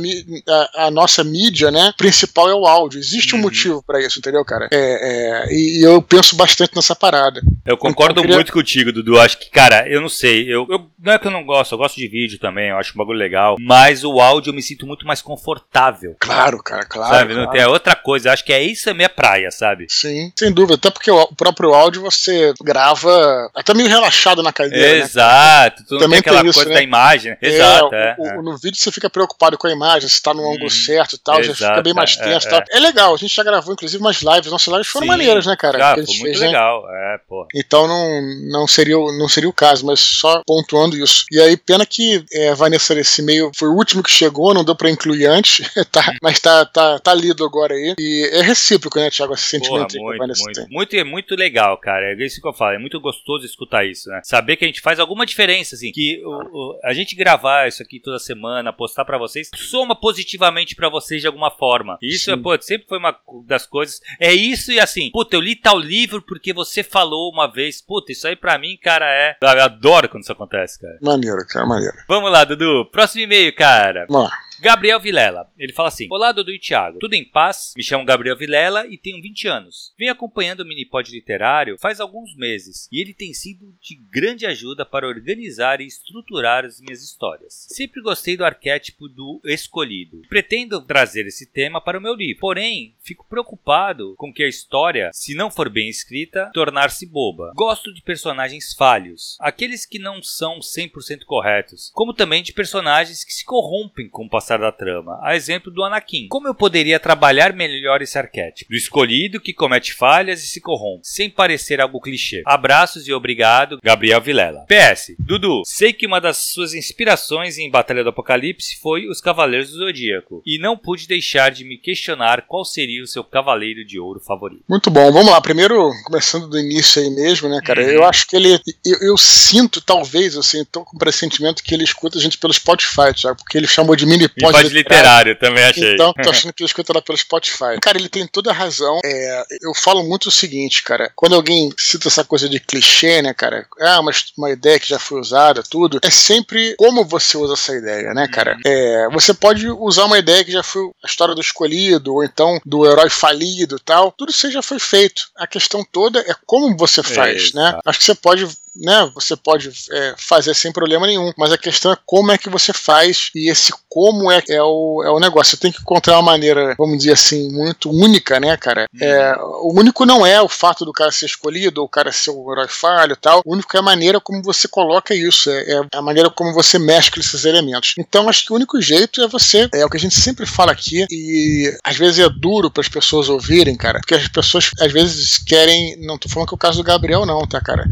a, 0.47 0.85
a 0.87 0.91
nossa 0.91 1.23
mídia, 1.23 1.71
né, 1.71 1.93
principal 1.97 2.49
é 2.49 2.53
o 2.55 2.65
áudio. 2.65 2.99
Existe 2.99 3.33
um 3.33 3.37
Uhum. 3.37 3.43
motivo 3.43 3.83
pra 3.85 4.01
isso, 4.01 4.19
entendeu, 4.19 4.43
cara? 4.43 4.67
É, 4.71 5.45
é, 5.47 5.53
e 5.53 5.85
eu 5.85 6.01
penso 6.01 6.35
bastante 6.35 6.75
nessa 6.75 6.95
parada. 6.95 7.41
Eu 7.65 7.77
concordo 7.77 8.13
Então, 8.13 8.23
eu 8.23 8.27
queria- 8.27 8.35
muito 8.37 8.51
contigo, 8.53 8.91
Dudu. 8.91 9.19
Acho 9.19 9.37
que, 9.37 9.49
cara, 9.49 9.87
eu 9.87 10.01
não 10.01 10.09
sei. 10.09 10.43
Eu, 10.51 10.65
eu- 10.69 10.87
não 10.99 11.13
é 11.13 11.19
que 11.19 11.27
eu 11.27 11.31
não 11.31 11.45
gosto, 11.45 11.73
eu 11.73 11.77
gosto 11.77 11.95
de 11.97 12.07
vídeo 12.07 12.39
também, 12.39 12.69
eu 12.69 12.77
acho 12.77 12.93
um 12.93 12.97
bagulho 12.97 13.16
legal. 13.17 13.55
Mas 13.59 14.03
o 14.03 14.19
áudio 14.21 14.51
eu 14.51 14.53
me 14.55 14.61
sinto 14.61 14.85
muito 14.85 15.05
mais 15.05 15.21
confortável. 15.21 16.15
Claro, 16.19 16.61
cara, 16.63 16.85
claro. 16.85 17.13
sabe? 17.13 17.33
Não 17.33 17.43
claro. 17.43 17.51
tem 17.51 17.61
é 17.61 17.67
outra 17.67 17.95
coisa. 17.95 18.31
Acho 18.31 18.43
que 18.45 18.53
é 18.53 18.61
isso 18.63 18.89
a 18.89 18.93
minha 18.93 19.09
praia, 19.09 19.49
sabe? 19.51 19.87
Sim, 19.89 20.31
sem 20.37 20.51
dúvida. 20.51 20.75
Até 20.75 20.89
porque 20.89 21.09
o, 21.11 21.27
próprio 21.35 21.73
áudio 21.73 22.01
você 22.01 22.53
grava 22.63 23.49
até 23.55 23.73
meio 23.73 23.89
relaxado 23.89 24.41
na 24.43 24.53
cadeira, 24.53 24.93
né? 24.93 24.99
Exato. 24.99 25.83
Tu 25.87 25.93
não 25.95 26.01
Também 26.01 26.21
tem 26.21 26.31
aquela 26.31 26.41
tem 26.41 26.49
isso, 26.49 26.59
coisa 26.59 26.69
né? 26.69 26.75
da 26.75 26.81
imagem. 26.83 27.31
né? 27.31 27.37
É, 27.41 27.47
Exato, 27.47 27.85
o- 27.87 27.95
é. 27.95 28.15
o- 28.17 28.27
é. 28.27 28.41
No 28.41 28.57
vídeo 28.57 28.77
você 28.79 28.91
fica 28.91 29.09
preocupado 29.09 29.57
com 29.57 29.67
a 29.67 29.71
imagem, 29.71 30.07
se 30.07 30.21
tá 30.21 30.33
no 30.33 30.41
ângulo 30.45 30.63
Uhum. 30.63 30.69
certo 30.69 31.15
e 31.15 31.19
tal, 31.19 31.41
já 31.43 31.51
Exato, 31.51 31.71
fica 31.73 31.81
bem 31.83 31.93
mais 31.93 32.17
é, 32.17 32.23
tenso 32.23 32.47
e 32.47 32.49
é, 32.49 32.51
tal. 32.51 32.63
É 32.71 32.79
legal, 32.79 33.13
a 33.13 33.17
gente 33.17 33.33
já 33.35 33.43
gravou 33.43 33.73
inclusive 33.73 34.01
umas 34.03 34.21
lives, 34.21 34.51
nossas 34.51 34.71
lives 34.71 34.87
foram 34.87 35.05
Sim. 35.05 35.11
maneiras, 35.11 35.45
né, 35.45 35.55
cara? 35.55 35.77
Já, 35.79 35.93
foi 35.95 36.05
gente 36.05 36.19
muito 36.19 36.23
fez, 36.29 36.39
né? 36.41 36.47
legal. 36.47 36.83
É, 36.89 37.19
pô. 37.27 37.47
Então 37.55 37.87
não, 37.87 38.21
não, 38.51 38.67
seria, 38.67 38.97
o- 38.97 39.11
não 39.17 39.27
seria 39.27 39.49
o 39.49 39.53
caso, 39.53 39.85
mas 39.85 39.99
só 39.99 40.41
pontuando 40.45 40.95
isso. 40.97 41.25
E 41.31 41.39
aí, 41.39 41.57
pena 41.57 41.85
que 41.85 42.23
é, 42.31 42.53
Vanessa 42.53 42.93
esse 43.07 43.21
e-mail 43.21 43.51
foi 43.55 43.69
o 43.69 43.75
último 43.75 44.03
que 44.03 44.11
chegou, 44.11 44.53
não 44.53 44.63
deu 44.63 44.75
para 44.75 44.89
incluir 44.89 45.25
antes, 45.25 45.67
tá, 45.91 46.15
mas 46.21 46.39
tá, 46.39 46.65
tá, 46.65 46.99
tá 46.99 47.13
lido 47.13 47.43
agora 47.43 47.73
aí. 47.73 47.95
E 47.99 48.29
é 48.33 48.41
recíproco, 48.41 48.99
né, 48.99 49.09
Thiago, 49.09 49.33
esse 49.33 49.43
sentimento 49.43 49.97
Porra, 49.97 50.17
muito, 50.17 50.19
muito, 50.19 50.43
muito, 50.43 50.67
muito, 50.69 50.95
é 50.95 51.03
muito 51.03 51.35
legal, 51.35 51.77
cara. 51.77 52.13
É 52.13 52.25
isso 52.25 52.41
que 52.41 52.47
eu 52.47 52.53
falo, 52.53 52.75
é 52.75 52.79
muito 52.79 52.99
gostoso 52.99 53.45
escutar 53.45 53.85
isso, 53.85 54.09
né? 54.09 54.21
Saber 54.23 54.55
que 54.55 54.65
a 54.65 54.67
gente 54.67 54.81
faz 54.81 54.99
alguma 54.99 55.25
diferença, 55.25 55.75
assim, 55.75 55.91
que 55.91 56.21
o, 56.23 56.29
o, 56.29 56.79
a 56.83 56.93
gente 56.93 57.15
gravar 57.15 57.67
isso 57.67 57.81
aqui 57.81 57.99
toda 57.99 58.19
semana, 58.19 58.73
postar 58.73 59.05
para 59.05 59.17
vocês, 59.17 59.49
soma 59.55 59.95
positivamente 59.95 60.75
para 60.75 60.89
vocês 60.89 61.21
de 61.21 61.27
alguma 61.27 61.51
forma. 61.51 61.97
Isso, 62.01 62.31
é, 62.31 62.37
pô, 62.37 62.59
sempre 62.61 62.87
foi 62.87 62.97
uma 62.97 63.15
das 63.45 63.65
coisas. 63.65 63.99
É 64.19 64.33
isso 64.33 64.71
e 64.71 64.79
assim, 64.79 65.09
puta, 65.11 65.35
eu 65.35 65.41
li 65.41 65.55
tal 65.55 65.79
livro 65.79 66.21
porque 66.21 66.53
você 66.53 66.83
falou 66.83 67.31
uma 67.31 67.47
vez. 67.47 67.81
Puta, 67.81 68.11
isso 68.11 68.27
aí 68.27 68.35
pra 68.35 68.57
mim, 68.57 68.77
cara, 68.81 69.05
é. 69.05 69.37
Eu 69.41 69.63
adoro 69.63 70.09
quando 70.09 70.23
isso 70.23 70.31
acontece, 70.31 70.79
cara. 70.79 70.97
Maneiro, 71.01 71.45
cara, 71.47 71.65
maneiro. 71.65 71.95
Vamos 72.07 72.31
lá, 72.31 72.43
Dudu. 72.43 72.86
Próximo 72.87 73.23
e-mail, 73.23 73.53
cara. 73.53 74.05
Vamos 74.09 74.29
lá. 74.29 74.46
Gabriel 74.59 74.99
Vilela. 74.99 75.51
Ele 75.57 75.73
fala 75.73 75.89
assim: 75.89 76.07
Olá, 76.09 76.31
Dudu 76.31 76.51
e 76.51 76.59
Thiago. 76.59 76.99
Tudo 76.99 77.13
em 77.13 77.23
paz? 77.23 77.73
Me 77.77 77.83
chamo 77.83 78.05
Gabriel 78.05 78.35
Vilela 78.35 78.87
e 78.87 78.97
tenho 78.97 79.21
20 79.21 79.47
anos. 79.47 79.93
Venho 79.97 80.11
acompanhando 80.11 80.61
o 80.61 80.65
Minipod 80.65 81.11
Literário 81.11 81.77
faz 81.79 81.99
alguns 81.99 82.35
meses 82.35 82.87
e 82.91 82.99
ele 82.99 83.13
tem 83.13 83.33
sido 83.33 83.75
de 83.81 83.95
grande 83.95 84.45
ajuda 84.45 84.85
para 84.85 85.07
organizar 85.07 85.79
e 85.79 85.85
estruturar 85.85 86.65
as 86.65 86.81
minhas 86.81 87.03
histórias. 87.03 87.67
Sempre 87.69 88.01
gostei 88.01 88.35
do 88.35 88.45
arquétipo 88.45 89.07
do 89.07 89.39
escolhido. 89.45 90.21
Pretendo 90.27 90.81
trazer 90.81 91.27
esse 91.27 91.45
tema 91.45 91.79
para 91.79 91.99
o 91.99 92.01
meu 92.01 92.15
livro. 92.15 92.39
Porém, 92.39 92.95
fico 93.01 93.27
preocupado 93.29 94.15
com 94.17 94.33
que 94.33 94.43
a 94.43 94.47
história, 94.47 95.11
se 95.13 95.35
não 95.35 95.51
for 95.51 95.69
bem 95.69 95.89
escrita, 95.89 96.49
tornar-se 96.53 97.05
boba. 97.05 97.51
Gosto 97.55 97.93
de 97.93 98.01
personagens 98.01 98.73
falhos, 98.73 99.37
aqueles 99.39 99.85
que 99.85 99.99
não 99.99 100.21
são 100.21 100.59
100% 100.59 101.23
corretos, 101.25 101.91
como 101.93 102.13
também 102.13 102.41
de 102.41 102.53
personagens 102.53 103.23
que 103.23 103.33
se 103.33 103.45
corrompem 103.45 104.09
com 104.09 104.25
o 104.25 104.29
passar 104.47 104.59
da 104.59 104.71
trama, 104.71 105.19
a 105.21 105.35
exemplo 105.35 105.69
do 105.69 105.83
Anakin. 105.83 106.27
Como 106.29 106.47
eu 106.47 106.55
poderia 106.55 106.99
trabalhar 106.99 107.51
melhor 107.51 108.01
esse 108.01 108.17
arquétipo? 108.17 108.71
Do 108.71 108.77
escolhido 108.77 109.41
que 109.41 109.53
comete 109.53 109.93
falhas 109.93 110.41
e 110.41 110.47
se 110.47 110.61
corrompe, 110.61 111.05
sem 111.05 111.29
parecer 111.29 111.81
algo 111.81 111.99
clichê. 111.99 112.41
Abraços 112.45 113.07
e 113.07 113.13
obrigado, 113.13 113.79
Gabriel 113.83 114.21
Vilela. 114.21 114.65
PS, 114.67 115.15
Dudu, 115.19 115.63
sei 115.65 115.91
que 115.91 116.07
uma 116.07 116.21
das 116.21 116.37
suas 116.37 116.73
inspirações 116.73 117.57
em 117.57 117.69
Batalha 117.69 118.03
do 118.03 118.09
Apocalipse 118.09 118.79
foi 118.81 119.09
os 119.09 119.19
Cavaleiros 119.19 119.71
do 119.71 119.79
Zodíaco, 119.79 120.41
e 120.45 120.57
não 120.57 120.77
pude 120.77 121.07
deixar 121.07 121.51
de 121.51 121.65
me 121.65 121.77
questionar 121.77 122.45
qual 122.47 122.63
seria 122.63 123.03
o 123.03 123.07
seu 123.07 123.25
Cavaleiro 123.25 123.85
de 123.85 123.99
Ouro 123.99 124.21
favorito. 124.21 124.63
Muito 124.69 124.89
bom, 124.89 125.11
vamos 125.11 125.31
lá. 125.31 125.41
Primeiro, 125.41 125.91
começando 126.05 126.47
do 126.47 126.57
início 126.57 127.01
aí 127.01 127.09
mesmo, 127.09 127.49
né, 127.49 127.59
cara? 127.63 127.81
Uhum. 127.81 127.89
Eu 127.89 128.05
acho 128.05 128.25
que 128.27 128.35
ele. 128.35 128.59
Eu, 128.85 128.97
eu, 129.01 129.17
sinto, 129.17 129.81
talvez, 129.81 130.37
assim, 130.37 130.63
tô 130.63 130.85
com 130.85 130.95
o 130.95 130.99
pressentimento 130.99 131.61
que 131.63 131.73
ele 131.73 131.83
escuta 131.83 132.17
a 132.17 132.21
gente 132.21 132.37
pelo 132.37 132.53
Spotify, 132.53 133.13
Thiago, 133.13 133.37
porque 133.37 133.57
ele 133.57 133.67
chamou 133.67 133.95
de 133.95 134.05
mini 134.05 134.27
pod 134.39 134.57
literário. 134.63 134.77
literário, 134.77 135.39
também 135.39 135.63
achei. 135.63 135.93
Então, 135.93 136.13
tô 136.13 136.29
achando 136.29 136.53
que 136.53 136.63
ele 136.63 136.67
escuta 136.67 136.93
lá 136.93 137.01
pelo 137.01 137.17
Spotify. 137.17 137.79
Cara, 137.81 137.97
ele 137.97 138.09
tem 138.09 138.27
toda 138.27 138.51
a 138.51 138.53
razão. 138.53 138.99
É, 139.03 139.43
eu 139.61 139.73
falo 139.73 140.03
muito 140.03 140.27
o 140.27 140.31
seguinte, 140.31 140.83
cara. 140.83 141.11
Quando 141.15 141.35
alguém 141.35 141.71
cita 141.77 142.07
essa 142.07 142.23
coisa 142.23 142.47
de 142.47 142.59
clichê, 142.59 143.21
né, 143.21 143.33
cara? 143.33 143.67
Ah, 143.79 143.99
uma, 143.99 144.11
uma 144.37 144.51
ideia 144.51 144.79
que 144.79 144.87
já 144.87 144.99
foi 144.99 145.19
usada, 145.19 145.63
tudo. 145.63 145.99
É 146.01 146.09
sempre 146.09 146.75
como 146.77 147.05
você 147.05 147.37
usa 147.37 147.53
essa 147.53 147.75
ideia, 147.75 148.13
né, 148.13 148.27
cara? 148.27 148.53
Uhum. 148.53 148.61
É, 148.65 149.09
você 149.11 149.33
pode 149.33 149.67
usar 149.69 150.05
uma 150.05 150.17
ideia 150.17 150.43
que 150.43 150.51
já 150.51 150.63
foi 150.63 150.83
a 151.03 151.07
história 151.07 151.35
do 151.35 151.41
escolhido, 151.41 152.13
ou 152.13 152.23
então 152.23 152.59
do 152.65 152.85
herói 152.85 153.09
falido 153.09 153.79
tal. 153.79 154.11
Tudo 154.11 154.31
isso 154.31 154.51
já 154.51 154.61
foi 154.61 154.79
feito. 154.79 155.23
A 155.35 155.47
questão 155.47 155.85
toda 155.91 156.19
é 156.19 156.35
como 156.45 156.75
você 156.77 157.01
faz, 157.03 157.51
é, 157.53 157.57
né? 157.57 157.79
Acho 157.85 157.99
que 157.99 158.05
você 158.05 158.15
pode 158.15 158.47
né, 158.79 159.09
você 159.13 159.35
pode 159.35 159.71
é, 159.91 160.15
fazer 160.17 160.53
sem 160.53 160.71
problema 160.71 161.07
nenhum, 161.07 161.31
mas 161.37 161.51
a 161.51 161.57
questão 161.57 161.91
é 161.91 161.97
como 162.05 162.31
é 162.31 162.37
que 162.37 162.49
você 162.49 162.73
faz 162.73 163.29
e 163.35 163.49
esse 163.49 163.73
como 163.89 164.31
é, 164.31 164.43
é, 164.49 164.61
o, 164.61 165.03
é 165.03 165.09
o 165.09 165.19
negócio. 165.19 165.51
Você 165.51 165.57
tem 165.57 165.71
que 165.71 165.81
encontrar 165.81 166.17
uma 166.17 166.31
maneira, 166.31 166.75
vamos 166.77 166.99
dizer 166.99 167.13
assim, 167.13 167.51
muito 167.51 167.89
única, 167.89 168.39
né, 168.39 168.55
cara? 168.57 168.85
Uhum. 168.93 169.07
É, 169.07 169.35
o 169.61 169.73
único 169.79 170.05
não 170.05 170.25
é 170.25 170.41
o 170.41 170.47
fato 170.47 170.85
do 170.85 170.93
cara 170.93 171.11
ser 171.11 171.25
escolhido, 171.25 171.81
ou 171.81 171.87
o 171.87 171.89
cara 171.89 172.11
ser 172.11 172.31
o 172.31 172.51
herói 172.51 172.67
falho 172.67 173.13
e 173.13 173.15
tal. 173.15 173.41
O 173.45 173.53
único 173.53 173.75
é 173.75 173.79
a 173.79 173.83
maneira 173.83 174.19
como 174.19 174.43
você 174.43 174.67
coloca 174.67 175.15
isso, 175.15 175.49
é, 175.49 175.61
é, 175.71 175.81
a 175.93 176.01
maneira 176.01 176.29
como 176.29 176.53
você 176.53 176.77
mescla 176.77 177.21
esses 177.21 177.45
elementos. 177.45 177.95
Então, 177.97 178.29
acho 178.29 178.45
que 178.45 178.53
o 178.53 178.55
único 178.55 178.79
jeito 178.81 179.21
é 179.21 179.27
você, 179.27 179.69
é 179.73 179.85
o 179.85 179.89
que 179.89 179.97
a 179.97 179.99
gente 179.99 180.15
sempre 180.15 180.45
fala 180.45 180.71
aqui, 180.71 181.05
e 181.09 181.75
às 181.83 181.97
vezes 181.97 182.19
é 182.19 182.29
duro 182.29 182.69
para 182.69 182.81
as 182.81 182.89
pessoas 182.89 183.29
ouvirem, 183.29 183.75
cara, 183.75 183.99
porque 183.99 184.15
as 184.15 184.27
pessoas 184.27 184.69
às 184.79 184.91
vezes 184.91 185.37
querem. 185.37 185.97
Não 186.05 186.17
tô 186.17 186.29
falando 186.29 186.49
que 186.49 186.53
é 186.53 186.55
o 186.55 186.59
caso 186.59 186.77
do 186.77 186.83
Gabriel, 186.83 187.25
não, 187.25 187.47
tá, 187.47 187.59
cara? 187.59 187.87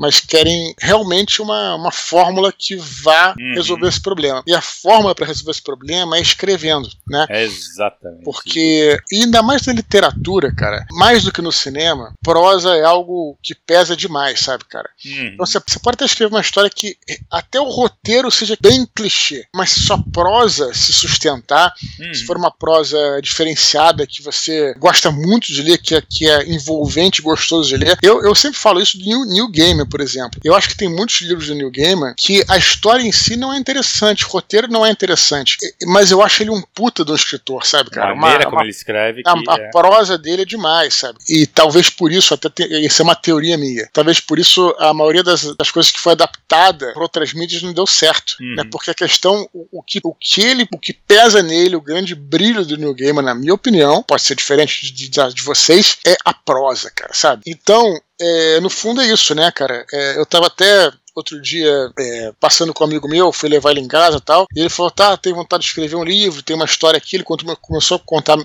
Mas 0.00 0.18
querem 0.18 0.74
realmente 0.80 1.42
uma, 1.42 1.74
uma 1.74 1.92
fórmula 1.92 2.50
que 2.50 2.74
vá 2.74 3.34
uhum. 3.38 3.54
resolver 3.54 3.86
esse 3.86 4.00
problema. 4.00 4.42
E 4.46 4.54
a 4.54 4.62
fórmula 4.62 5.14
para 5.14 5.26
resolver 5.26 5.50
esse 5.50 5.62
problema 5.62 6.16
é 6.16 6.22
escrevendo, 6.22 6.88
né? 7.06 7.26
É 7.28 7.44
exatamente. 7.44 8.24
Porque, 8.24 8.98
e 9.12 9.22
ainda 9.22 9.42
mais 9.42 9.66
na 9.66 9.74
literatura, 9.74 10.54
cara, 10.54 10.86
mais 10.92 11.24
do 11.24 11.30
que 11.30 11.42
no 11.42 11.52
cinema, 11.52 12.14
prosa 12.22 12.74
é 12.76 12.82
algo 12.82 13.38
que 13.42 13.54
pesa 13.54 13.94
demais, 13.94 14.40
sabe, 14.40 14.64
cara? 14.64 14.88
Uhum. 15.04 15.32
Então 15.34 15.44
você, 15.44 15.60
você 15.66 15.78
pode 15.78 15.96
até 15.96 16.06
escrever 16.06 16.32
uma 16.32 16.40
história 16.40 16.70
que 16.70 16.96
até 17.30 17.60
o 17.60 17.68
roteiro 17.68 18.30
seja 18.30 18.56
bem 18.58 18.86
clichê, 18.94 19.44
mas 19.54 19.70
se 19.70 19.80
sua 19.80 20.02
prosa 20.10 20.72
se 20.72 20.94
sustentar, 20.94 21.74
uhum. 22.00 22.14
se 22.14 22.24
for 22.24 22.38
uma 22.38 22.50
prosa 22.50 23.20
diferenciada 23.22 24.06
que 24.06 24.22
você 24.22 24.72
gosta 24.78 25.10
muito 25.10 25.48
de 25.48 25.60
ler, 25.60 25.76
que 25.76 25.94
é, 25.94 26.00
que 26.00 26.26
é 26.26 26.48
envolvente, 26.48 27.20
gostoso 27.20 27.68
de 27.68 27.76
ler, 27.76 27.98
eu, 28.02 28.22
eu 28.22 28.34
sempre 28.34 28.58
falo 28.58 28.80
isso 28.80 28.96
do 28.96 29.04
New, 29.04 29.26
New 29.26 29.50
Game, 29.50 29.89
por 29.90 30.00
exemplo. 30.00 30.40
Eu 30.44 30.54
acho 30.54 30.68
que 30.68 30.76
tem 30.76 30.88
muitos 30.88 31.20
livros 31.20 31.48
do 31.48 31.54
Neil 31.54 31.70
Gaiman 31.70 32.14
que 32.16 32.44
a 32.48 32.56
história 32.56 33.02
em 33.02 33.12
si 33.12 33.36
não 33.36 33.52
é 33.52 33.58
interessante, 33.58 34.24
o 34.24 34.28
roteiro 34.28 34.68
não 34.68 34.84
é 34.84 34.90
interessante, 34.90 35.56
mas 35.86 36.10
eu 36.10 36.22
acho 36.22 36.42
ele 36.42 36.50
um 36.50 36.62
puta 36.74 37.04
um 37.10 37.14
escritor, 37.14 37.66
sabe, 37.66 37.90
cara? 37.90 38.12
A 38.12 38.14
maneira 38.14 38.44
uma, 38.44 38.50
como 38.50 38.62
ele 38.62 38.70
escreve. 38.70 39.22
A, 39.26 39.32
a 39.32 39.58
é... 39.58 39.70
prosa 39.70 40.16
dele 40.16 40.42
é 40.42 40.44
demais, 40.44 40.94
sabe? 40.94 41.18
E 41.28 41.46
talvez 41.46 41.90
por 41.90 42.12
isso, 42.12 42.32
até 42.34 42.50
isso 42.64 43.02
é 43.02 43.04
uma 43.04 43.14
teoria 43.14 43.58
minha, 43.58 43.88
talvez 43.92 44.20
por 44.20 44.38
isso 44.38 44.74
a 44.78 44.94
maioria 44.94 45.22
das, 45.22 45.56
das 45.56 45.70
coisas 45.70 45.90
que 45.90 46.00
foi 46.00 46.12
adaptada 46.12 46.92
para 46.92 47.02
outras 47.02 47.32
mídias 47.32 47.62
não 47.62 47.72
deu 47.72 47.86
certo, 47.86 48.36
uhum. 48.40 48.54
né? 48.56 48.64
Porque 48.70 48.90
a 48.90 48.94
questão, 48.94 49.48
o, 49.52 49.66
o, 49.72 49.82
que, 49.82 50.00
o 50.04 50.14
que 50.14 50.42
ele, 50.42 50.66
o 50.72 50.78
que 50.78 50.92
pesa 50.92 51.42
nele, 51.42 51.76
o 51.76 51.80
grande 51.80 52.14
brilho 52.14 52.64
do 52.64 52.76
Neil 52.76 52.94
Gaiman, 52.94 53.22
na 53.22 53.34
minha 53.34 53.54
opinião, 53.54 54.02
pode 54.02 54.22
ser 54.22 54.34
diferente 54.34 54.92
de, 54.92 55.08
de, 55.08 55.34
de 55.34 55.42
vocês, 55.42 55.98
é 56.06 56.16
a 56.24 56.32
prosa, 56.32 56.90
cara, 56.90 57.12
sabe? 57.12 57.42
Então, 57.46 58.00
é, 58.20 58.60
no 58.60 58.68
fundo 58.68 59.00
é 59.00 59.06
isso, 59.06 59.34
né, 59.34 59.50
cara? 59.50 59.84
É, 59.92 60.18
eu 60.18 60.26
tava 60.26 60.46
até 60.46 60.92
outro 61.14 61.40
dia 61.40 61.90
é, 61.98 62.32
passando 62.38 62.72
com 62.72 62.84
um 62.84 62.86
amigo 62.86 63.08
meu, 63.08 63.32
fui 63.32 63.48
levar 63.48 63.72
ele 63.72 63.80
em 63.80 63.88
casa 63.88 64.18
e 64.18 64.20
tal, 64.20 64.46
e 64.54 64.60
ele 64.60 64.68
falou, 64.68 64.90
tá, 64.90 65.16
tem 65.16 65.32
vontade 65.32 65.62
de 65.62 65.68
escrever 65.68 65.96
um 65.96 66.04
livro, 66.04 66.42
tem 66.42 66.54
uma 66.54 66.64
história 66.64 66.98
aqui, 66.98 67.16
ele 67.16 67.24
começou 67.24 67.96
a 67.96 68.00
contar, 68.00 68.38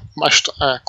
a, 0.60 0.80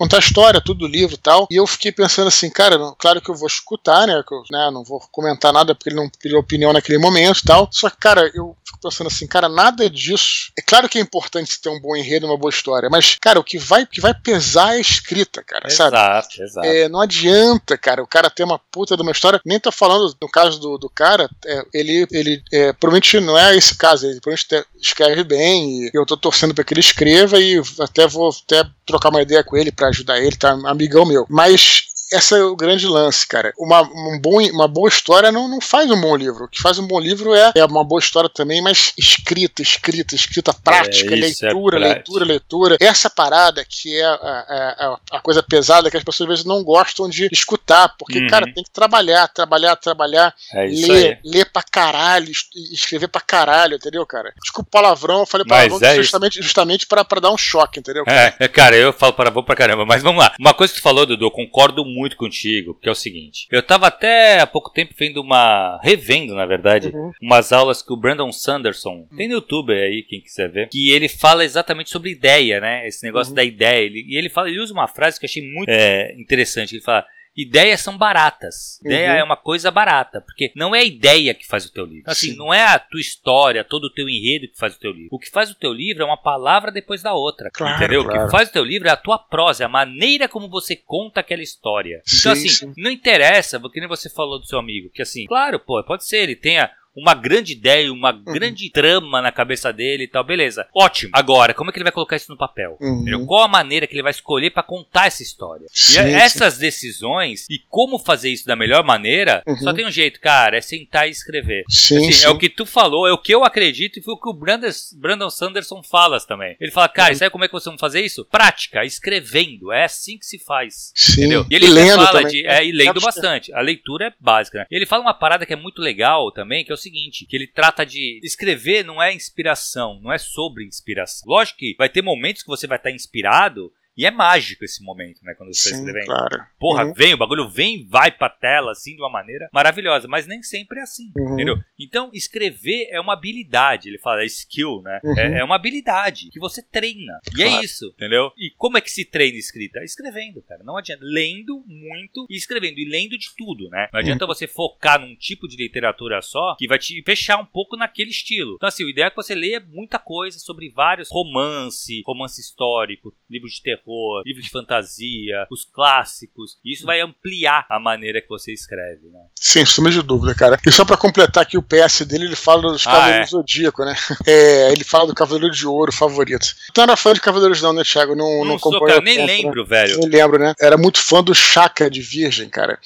contar 0.00 0.16
a 0.16 0.20
história, 0.20 0.62
tudo 0.62 0.80
do 0.80 0.86
livro 0.86 1.14
e 1.14 1.18
tal, 1.18 1.46
e 1.50 1.56
eu 1.56 1.66
fiquei 1.66 1.92
pensando 1.92 2.28
assim, 2.28 2.48
cara, 2.48 2.78
claro 2.98 3.20
que 3.20 3.30
eu 3.30 3.34
vou 3.34 3.46
escutar, 3.46 4.06
né, 4.06 4.24
que 4.26 4.34
eu 4.34 4.42
né, 4.50 4.70
não 4.72 4.82
vou 4.82 4.98
comentar 5.12 5.52
nada 5.52 5.74
porque 5.74 5.90
ele 5.90 5.96
não 5.96 6.08
pediu 6.08 6.38
opinião 6.38 6.72
naquele 6.72 6.96
momento 6.96 7.40
e 7.40 7.44
tal, 7.44 7.68
só 7.70 7.90
que, 7.90 7.98
cara, 7.98 8.30
eu 8.34 8.56
fico 8.64 8.80
pensando 8.82 9.08
assim, 9.08 9.26
cara, 9.26 9.46
nada 9.46 9.90
disso, 9.90 10.50
é 10.58 10.62
claro 10.62 10.88
que 10.88 10.96
é 10.96 11.02
importante 11.02 11.60
ter 11.60 11.68
um 11.68 11.78
bom 11.78 11.94
enredo, 11.94 12.24
uma 12.24 12.38
boa 12.38 12.48
história, 12.48 12.88
mas, 12.90 13.18
cara, 13.20 13.38
o 13.38 13.44
que 13.44 13.58
vai, 13.58 13.82
o 13.82 13.86
que 13.86 14.00
vai 14.00 14.14
pesar 14.14 14.72
é 14.72 14.78
a 14.78 14.80
escrita, 14.80 15.42
cara, 15.42 15.68
exato, 15.68 15.90
sabe? 15.90 16.44
Exato, 16.44 16.66
é, 16.66 16.88
não 16.88 17.02
adianta, 17.02 17.76
cara, 17.76 18.02
o 18.02 18.06
cara 18.06 18.30
ter 18.30 18.44
uma 18.44 18.58
puta 18.58 18.96
de 18.96 19.02
uma 19.02 19.12
história, 19.12 19.38
nem 19.44 19.60
tô 19.60 19.70
falando 19.70 20.16
no 20.18 20.30
caso 20.30 20.58
do, 20.58 20.78
do 20.78 20.88
cara, 20.88 21.28
é, 21.44 21.62
ele, 21.74 22.06
ele 22.10 22.42
é, 22.50 22.72
provavelmente 22.72 23.20
não 23.20 23.36
é 23.36 23.54
esse 23.54 23.76
caso, 23.76 24.06
ele 24.06 24.18
provavelmente 24.18 24.66
escreve 24.80 25.24
bem 25.24 25.82
e 25.82 25.90
eu 25.92 26.06
tô 26.06 26.16
torcendo 26.16 26.54
para 26.54 26.64
que 26.64 26.72
ele 26.72 26.80
escreva 26.80 27.38
e 27.38 27.60
até 27.80 28.06
vou 28.06 28.30
até 28.30 28.66
trocar 28.86 29.10
uma 29.10 29.20
ideia 29.20 29.44
com 29.44 29.58
ele 29.58 29.70
para 29.70 29.89
ajudar 29.90 30.18
ele, 30.18 30.36
tá? 30.36 30.58
Amigão 30.64 31.04
meu. 31.04 31.26
Mas 31.28 31.89
esse 32.12 32.34
é 32.34 32.42
o 32.42 32.56
grande 32.56 32.86
lance, 32.86 33.26
cara. 33.26 33.52
Uma, 33.56 33.82
um 33.82 34.18
bom, 34.20 34.40
uma 34.50 34.66
boa 34.66 34.88
história 34.88 35.30
não, 35.30 35.48
não 35.48 35.60
faz 35.60 35.90
um 35.90 36.00
bom 36.00 36.16
livro. 36.16 36.44
O 36.44 36.48
que 36.48 36.60
faz 36.60 36.78
um 36.78 36.86
bom 36.86 36.98
livro 36.98 37.34
é, 37.34 37.52
é 37.54 37.64
uma 37.64 37.84
boa 37.84 38.00
história 38.00 38.28
também, 38.28 38.60
mas 38.60 38.92
escrita, 38.98 39.62
escrita, 39.62 40.14
escrita 40.14 40.52
prática, 40.52 41.14
é, 41.14 41.18
é 41.18 41.20
leitura, 41.20 41.76
é 41.76 41.80
leitura, 41.80 42.24
leitura. 42.24 42.76
Essa 42.80 43.08
parada 43.08 43.64
que 43.64 43.96
é 43.96 44.04
a, 44.04 44.12
a, 44.12 44.98
a, 45.12 45.20
coisa 45.20 45.42
pesada 45.42 45.90
que 45.90 45.96
as 45.96 46.02
pessoas 46.02 46.28
às 46.28 46.34
vezes 46.34 46.44
não 46.44 46.64
gostam 46.64 47.08
de 47.08 47.28
escutar, 47.30 47.94
porque, 47.96 48.18
uhum. 48.18 48.26
cara, 48.26 48.52
tem 48.52 48.64
que 48.64 48.70
trabalhar, 48.70 49.28
trabalhar, 49.28 49.76
trabalhar, 49.76 50.34
é 50.52 50.66
ler, 50.66 51.20
ler 51.24 51.50
pra 51.52 51.62
caralho, 51.62 52.30
escrever 52.72 53.08
pra 53.08 53.20
caralho, 53.20 53.76
entendeu, 53.76 54.04
cara? 54.04 54.32
Desculpa 54.42 54.68
o 54.68 54.70
palavrão, 54.70 55.20
eu 55.20 55.26
falei 55.26 55.46
palavrão 55.46 55.78
é 55.88 55.96
justamente, 55.96 56.42
justamente 56.42 56.86
pra, 56.86 57.04
pra 57.04 57.20
dar 57.20 57.30
um 57.30 57.38
choque, 57.38 57.78
entendeu? 57.78 58.04
Cara? 58.04 58.34
É, 58.38 58.48
cara, 58.48 58.76
eu 58.76 58.92
falo 58.92 59.12
palavrão 59.12 59.44
pra 59.44 59.54
caramba, 59.54 59.86
mas 59.86 60.02
vamos 60.02 60.20
lá. 60.20 60.34
Uma 60.38 60.52
coisa 60.54 60.72
que 60.72 60.80
tu 60.80 60.82
falou, 60.82 61.06
Dudu, 61.06 61.26
eu 61.26 61.30
concordo 61.30 61.84
muito 61.84 61.99
muito 62.00 62.16
contigo, 62.16 62.74
que 62.80 62.88
é 62.88 62.92
o 62.92 62.94
seguinte. 62.94 63.46
Eu 63.50 63.62
tava 63.62 63.86
até 63.86 64.40
há 64.40 64.46
pouco 64.46 64.72
tempo 64.72 64.94
vendo 64.96 65.20
uma. 65.20 65.78
revendo, 65.82 66.34
na 66.34 66.46
verdade, 66.46 66.88
uhum. 66.88 67.12
umas 67.20 67.52
aulas 67.52 67.82
que 67.82 67.92
o 67.92 67.96
Brandon 67.96 68.32
Sanderson 68.32 69.06
tem 69.16 69.28
no 69.28 69.34
YouTube 69.34 69.72
aí, 69.72 70.02
quem 70.02 70.20
quiser 70.20 70.50
ver, 70.50 70.68
que 70.68 70.90
ele 70.90 71.08
fala 71.08 71.44
exatamente 71.44 71.90
sobre 71.90 72.10
ideia, 72.10 72.60
né? 72.60 72.86
Esse 72.86 73.04
negócio 73.04 73.30
uhum. 73.30 73.36
da 73.36 73.44
ideia. 73.44 73.84
Ele, 73.84 74.04
e 74.08 74.16
ele 74.16 74.30
fala, 74.30 74.48
ele 74.48 74.60
usa 74.60 74.72
uma 74.72 74.88
frase 74.88 75.20
que 75.20 75.26
eu 75.26 75.28
achei 75.28 75.42
muito 75.42 75.68
é, 75.68 76.14
interessante. 76.18 76.74
Ele 76.74 76.82
fala. 76.82 77.04
Ideias 77.42 77.80
são 77.80 77.96
baratas. 77.96 78.80
Ideia 78.84 79.12
Uhum. 79.12 79.18
é 79.18 79.24
uma 79.24 79.36
coisa 79.36 79.70
barata, 79.70 80.20
porque 80.20 80.52
não 80.54 80.74
é 80.74 80.80
a 80.80 80.84
ideia 80.84 81.34
que 81.34 81.46
faz 81.46 81.64
o 81.66 81.72
teu 81.72 81.84
livro. 81.84 82.10
Assim, 82.10 82.32
Sim. 82.32 82.36
não 82.36 82.52
é 82.52 82.62
a 82.62 82.78
tua 82.78 83.00
história, 83.00 83.64
todo 83.64 83.84
o 83.84 83.92
teu 83.92 84.08
enredo 84.08 84.48
que 84.48 84.58
faz 84.58 84.74
o 84.74 84.78
teu 84.78 84.92
livro. 84.92 85.08
O 85.12 85.18
que 85.18 85.30
faz 85.30 85.50
o 85.50 85.54
teu 85.54 85.72
livro 85.72 86.02
é 86.02 86.06
uma 86.06 86.20
palavra 86.20 86.70
depois 86.70 87.02
da 87.02 87.14
outra. 87.14 87.50
Claro, 87.52 87.76
entendeu? 87.76 88.02
O 88.02 88.04
claro. 88.04 88.24
que 88.26 88.30
faz 88.30 88.48
o 88.48 88.52
teu 88.52 88.64
livro 88.64 88.88
é 88.88 88.90
a 88.92 88.96
tua 88.96 89.18
prosa, 89.18 89.64
é 89.64 89.66
a 89.66 89.68
maneira 89.68 90.28
como 90.28 90.48
você 90.48 90.76
conta 90.76 91.20
aquela 91.20 91.42
história. 91.42 92.02
Então, 92.06 92.34
Sim, 92.34 92.46
assim, 92.46 92.48
sim. 92.48 92.74
não 92.76 92.90
interessa, 92.90 93.60
que 93.70 93.80
nem 93.80 93.88
você 93.88 94.10
falou 94.10 94.38
do 94.38 94.46
seu 94.46 94.58
amigo, 94.58 94.90
que 94.92 95.02
assim, 95.02 95.24
claro, 95.26 95.58
pô, 95.60 95.82
pode 95.84 96.06
ser, 96.06 96.18
ele 96.18 96.36
tenha 96.36 96.70
uma 96.94 97.14
grande 97.14 97.52
ideia, 97.52 97.92
uma 97.92 98.12
Uhum. 98.12 98.24
grande 98.24 98.70
trama 98.70 99.20
na 99.22 99.30
cabeça 99.32 99.72
dele 99.72 100.04
e 100.04 100.08
tal, 100.08 100.24
beleza. 100.24 100.66
Ótimo. 100.74 101.10
Agora, 101.14 101.54
como 101.54 101.70
é 101.70 101.72
que 101.72 101.78
ele 101.78 101.84
vai 101.84 101.92
colocar 101.92 102.16
isso 102.16 102.30
no 102.30 102.36
papel? 102.38 102.76
Uhum. 102.80 103.24
Qual 103.26 103.42
a 103.42 103.48
maneira 103.48 103.86
que 103.86 103.94
ele 103.94 104.02
vai 104.02 104.10
escolher 104.10 104.50
pra 104.50 104.62
contar 104.62 105.06
essa 105.06 105.22
história? 105.22 105.66
E 105.90 105.96
essas 105.98 106.58
decisões 106.58 107.46
e 107.50 107.58
como 107.68 107.98
fazer 107.98 108.30
isso 108.30 108.46
da 108.46 108.56
melhor 108.56 108.82
maneira, 108.84 109.42
Uhum. 109.46 109.56
só 109.58 109.72
tem 109.72 109.86
um 109.86 109.90
jeito, 109.90 110.20
cara, 110.20 110.56
é 110.56 110.60
sentar 110.60 111.06
e 111.08 111.10
escrever. 111.10 111.64
Sim, 111.68 111.98
Assim, 111.98 112.12
sim. 112.12 112.26
É 112.26 112.28
o 112.30 112.38
que 112.38 112.48
tu 112.48 112.66
falou, 112.66 113.06
é 113.06 113.12
o 113.12 113.18
que 113.18 113.34
eu 113.34 113.44
acredito 113.44 113.98
e 113.98 114.02
foi 114.02 114.14
o 114.14 114.20
que 114.20 114.28
o 114.28 114.32
Brandon, 114.32 114.68
Brandon 114.96 115.30
Sanderson 115.30 115.82
fala 115.82 116.20
também. 116.20 116.56
Ele 116.60 116.70
fala, 116.70 116.88
cara, 116.88 117.12
Uhum. 117.12 117.18
sabe 117.18 117.30
como 117.30 117.44
é 117.44 117.48
que 117.48 117.52
vocês 117.52 117.66
vão 117.72 117.78
fazer 117.78 118.00
isso? 118.04 118.24
Prática, 118.24 118.84
escrevendo. 118.84 119.72
É 119.72 119.84
assim 119.84 120.18
que 120.18 120.26
se 120.26 120.38
faz. 120.38 120.92
Sim. 120.94 121.20
Entendeu? 121.20 121.46
E 121.50 121.54
ele 121.54 121.66
E 121.66 121.70
lendo 121.70 122.04
fala 122.04 122.12
também. 122.22 122.26
de. 122.42 122.46
É, 122.46 122.64
e 122.64 122.72
lendo 122.72 123.00
bastante. 123.00 123.52
A 123.52 123.60
leitura 123.60 124.06
é 124.08 124.12
básica. 124.20 124.58
Né? 124.60 124.66
Ele 124.70 124.86
fala 124.86 125.02
uma 125.02 125.14
parada 125.14 125.44
que 125.46 125.52
é 125.52 125.56
muito 125.56 125.80
legal 125.80 126.30
também, 126.32 126.64
que 126.64 126.70
é 126.72 126.74
o 126.74 126.78
seguinte: 126.80 127.26
que 127.26 127.36
ele 127.36 127.46
trata 127.46 127.84
de. 127.84 128.20
Escrever 128.22 128.84
não 128.84 129.02
é 129.02 129.14
inspiração, 129.14 130.00
não 130.02 130.12
é 130.12 130.18
sobre 130.18 130.64
inspiração. 130.64 131.28
Lógico 131.28 131.58
que 131.58 131.74
vai 131.78 131.88
ter 131.88 132.02
momentos 132.02 132.42
que 132.42 132.48
você 132.48 132.66
vai 132.66 132.78
estar 132.78 132.90
inspirado. 132.90 133.72
E 134.00 134.06
é 134.06 134.10
mágico 134.10 134.64
esse 134.64 134.82
momento, 134.82 135.20
né? 135.22 135.34
Quando 135.36 135.52
você 135.52 135.68
está 135.68 135.76
Sim, 135.78 135.84
escrevendo. 135.84 136.06
claro. 136.06 136.42
Porra, 136.58 136.86
Uhum. 136.86 136.94
vem, 136.94 137.12
o 137.12 137.18
bagulho 137.18 137.50
vem, 137.50 137.86
vai 137.86 138.10
pra 138.10 138.30
tela, 138.30 138.72
assim, 138.72 138.94
de 138.96 139.02
uma 139.02 139.10
maneira 139.10 139.46
maravilhosa. 139.52 140.08
Mas 140.08 140.26
nem 140.26 140.42
sempre 140.42 140.78
é 140.78 140.82
assim, 140.82 141.12
Uhum. 141.14 141.34
entendeu? 141.34 141.56
Então, 141.78 142.10
escrever 142.14 142.88
é 142.90 142.98
uma 142.98 143.12
habilidade. 143.12 143.90
Ele 143.90 143.98
fala, 143.98 144.22
é 144.22 144.24
skill, 144.24 144.80
né? 144.82 145.00
Uhum. 145.04 145.18
É, 145.18 145.38
é 145.40 145.44
uma 145.44 145.56
habilidade 145.56 146.30
que 146.30 146.40
você 146.40 146.62
treina. 146.62 147.20
E 147.36 147.42
é 147.42 147.48
Claro. 147.48 147.62
isso, 147.64 147.92
entendeu? 147.94 148.32
E 148.38 148.50
como 148.56 148.78
é 148.78 148.80
que 148.80 148.90
se 148.90 149.04
treina 149.04 149.36
escrita? 149.36 149.84
Escrevendo, 149.84 150.40
cara. 150.48 150.62
Não 150.64 150.78
adianta. 150.78 151.04
Lendo 151.04 151.62
muito 151.66 152.26
e 152.30 152.36
escrevendo. 152.36 152.78
E 152.78 152.88
lendo 152.88 153.18
de 153.18 153.28
tudo, 153.36 153.68
né? 153.68 153.88
Não 153.92 154.00
adianta 154.00 154.26
você 154.26 154.46
focar 154.46 154.98
num 154.98 155.14
tipo 155.14 155.46
de 155.46 155.56
literatura 155.58 156.22
só 156.22 156.56
que 156.58 156.66
vai 156.66 156.78
te 156.78 157.02
fechar 157.04 157.36
um 157.38 157.44
pouco 157.44 157.76
naquele 157.76 158.08
estilo. 158.08 158.54
Então, 158.54 158.68
assim, 158.68 158.82
o 158.84 158.88
ideal 158.88 159.08
é 159.08 159.10
que 159.10 159.16
você 159.16 159.34
leia 159.34 159.60
muita 159.60 159.98
coisa 159.98 160.38
sobre 160.38 160.70
vários 160.70 161.10
romance, 161.10 162.02
romance 162.06 162.40
histórico, 162.40 163.14
livros 163.28 163.52
de 163.54 163.62
terror, 163.62 163.89
livros 164.24 164.44
de 164.44 164.50
fantasia, 164.50 165.46
os 165.50 165.64
clássicos. 165.64 166.58
E 166.64 166.72
isso 166.74 166.86
vai 166.86 167.00
ampliar 167.00 167.66
a 167.68 167.78
maneira 167.78 168.20
que 168.20 168.28
você 168.28 168.52
escreve, 168.52 169.08
né? 169.08 169.20
Sem 169.34 169.64
sombra 169.66 169.92
de 169.92 170.02
dúvida, 170.02 170.34
cara. 170.34 170.58
E 170.66 170.70
só 170.72 170.84
pra 170.84 170.96
completar 170.96 171.42
aqui 171.42 171.56
o 171.58 171.62
PS 171.62 172.02
dele, 172.06 172.24
ele 172.26 172.36
fala 172.36 172.62
dos 172.72 172.86
Ah, 172.86 172.90
Cavaleiros 172.92 173.28
é. 173.28 173.30
do 173.30 173.36
Zodíaco, 173.38 173.84
né? 173.84 173.94
É, 174.26 174.72
ele 174.72 174.84
fala 174.84 175.06
do 175.08 175.14
Cavaleiro 175.14 175.54
de 175.54 175.66
Ouro 175.66 175.92
favorito. 175.92 176.46
Tu 176.72 176.78
não 176.78 176.84
era 176.84 176.96
fã 176.96 177.12
de 177.12 177.20
Cavaleiros, 177.20 177.60
não, 177.62 177.72
né, 177.72 177.82
Thiago? 177.84 178.14
Não, 178.14 178.38
não, 178.38 178.44
Não 178.44 178.58
sou, 178.58 178.78
cara, 178.84 179.00
nem 179.00 179.16
tanto, 179.16 179.26
né? 179.26 179.36
lembro, 179.36 179.64
velho. 179.66 179.98
Nem 180.00 180.08
lembro, 180.08 180.38
né? 180.38 180.54
Era 180.60 180.76
muito 180.76 181.00
fã 181.00 181.22
do 181.22 181.34
Chaka 181.34 181.90
de 181.90 182.00
Virgem, 182.00 182.48
cara. 182.48 182.78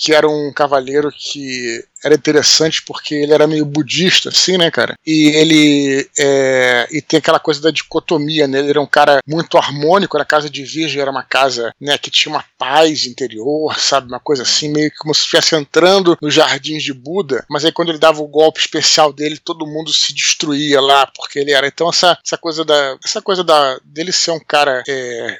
Que 0.00 0.14
era 0.14 0.26
um 0.26 0.50
cavaleiro 0.52 1.12
que 1.12 1.84
era 2.02 2.14
interessante 2.14 2.82
porque 2.82 3.14
ele 3.14 3.32
era 3.32 3.46
meio 3.46 3.64
budista, 3.64 4.30
assim, 4.30 4.56
né, 4.56 4.70
cara? 4.70 4.94
E 5.06 5.28
ele. 5.28 6.08
é, 6.18 6.88
e 6.90 7.02
tem 7.02 7.18
aquela 7.18 7.38
coisa 7.38 7.60
da 7.60 7.70
dicotomia, 7.70 8.46
né? 8.46 8.58
Ele 8.58 8.70
era 8.70 8.80
um 8.80 8.86
cara 8.86 9.20
muito 9.26 9.58
harmônico. 9.58 10.16
A 10.16 10.24
casa 10.24 10.48
de 10.48 10.62
Virgem 10.64 11.00
era 11.00 11.10
uma 11.10 11.22
casa, 11.22 11.74
né, 11.80 11.98
que 11.98 12.10
tinha 12.10 12.34
uma 12.34 12.44
paz 12.58 13.06
interior, 13.06 13.76
sabe? 13.78 14.08
Uma 14.08 14.20
coisa 14.20 14.42
assim, 14.42 14.70
meio 14.70 14.90
que 14.90 14.96
como 14.96 15.14
se 15.14 15.20
estivesse 15.20 15.54
entrando 15.54 16.16
nos 16.20 16.34
jardins 16.34 16.82
de 16.82 16.92
Buda. 16.92 17.44
Mas 17.48 17.64
aí 17.64 17.72
quando 17.72 17.90
ele 17.90 17.98
dava 17.98 18.22
o 18.22 18.28
golpe 18.28 18.60
especial 18.60 19.12
dele, 19.12 19.38
todo 19.38 19.66
mundo 19.66 19.92
se 19.92 20.14
destruía 20.14 20.80
lá, 20.80 21.06
porque 21.06 21.38
ele 21.38 21.52
era. 21.52 21.66
Então 21.66 21.90
essa, 21.90 22.18
essa 22.24 22.38
coisa 22.38 22.64
da. 22.64 22.96
Essa 23.04 23.20
coisa 23.20 23.44
da, 23.44 23.78
dele 23.84 24.12
ser 24.12 24.30
um 24.30 24.40
cara. 24.40 24.82
é, 24.88 25.38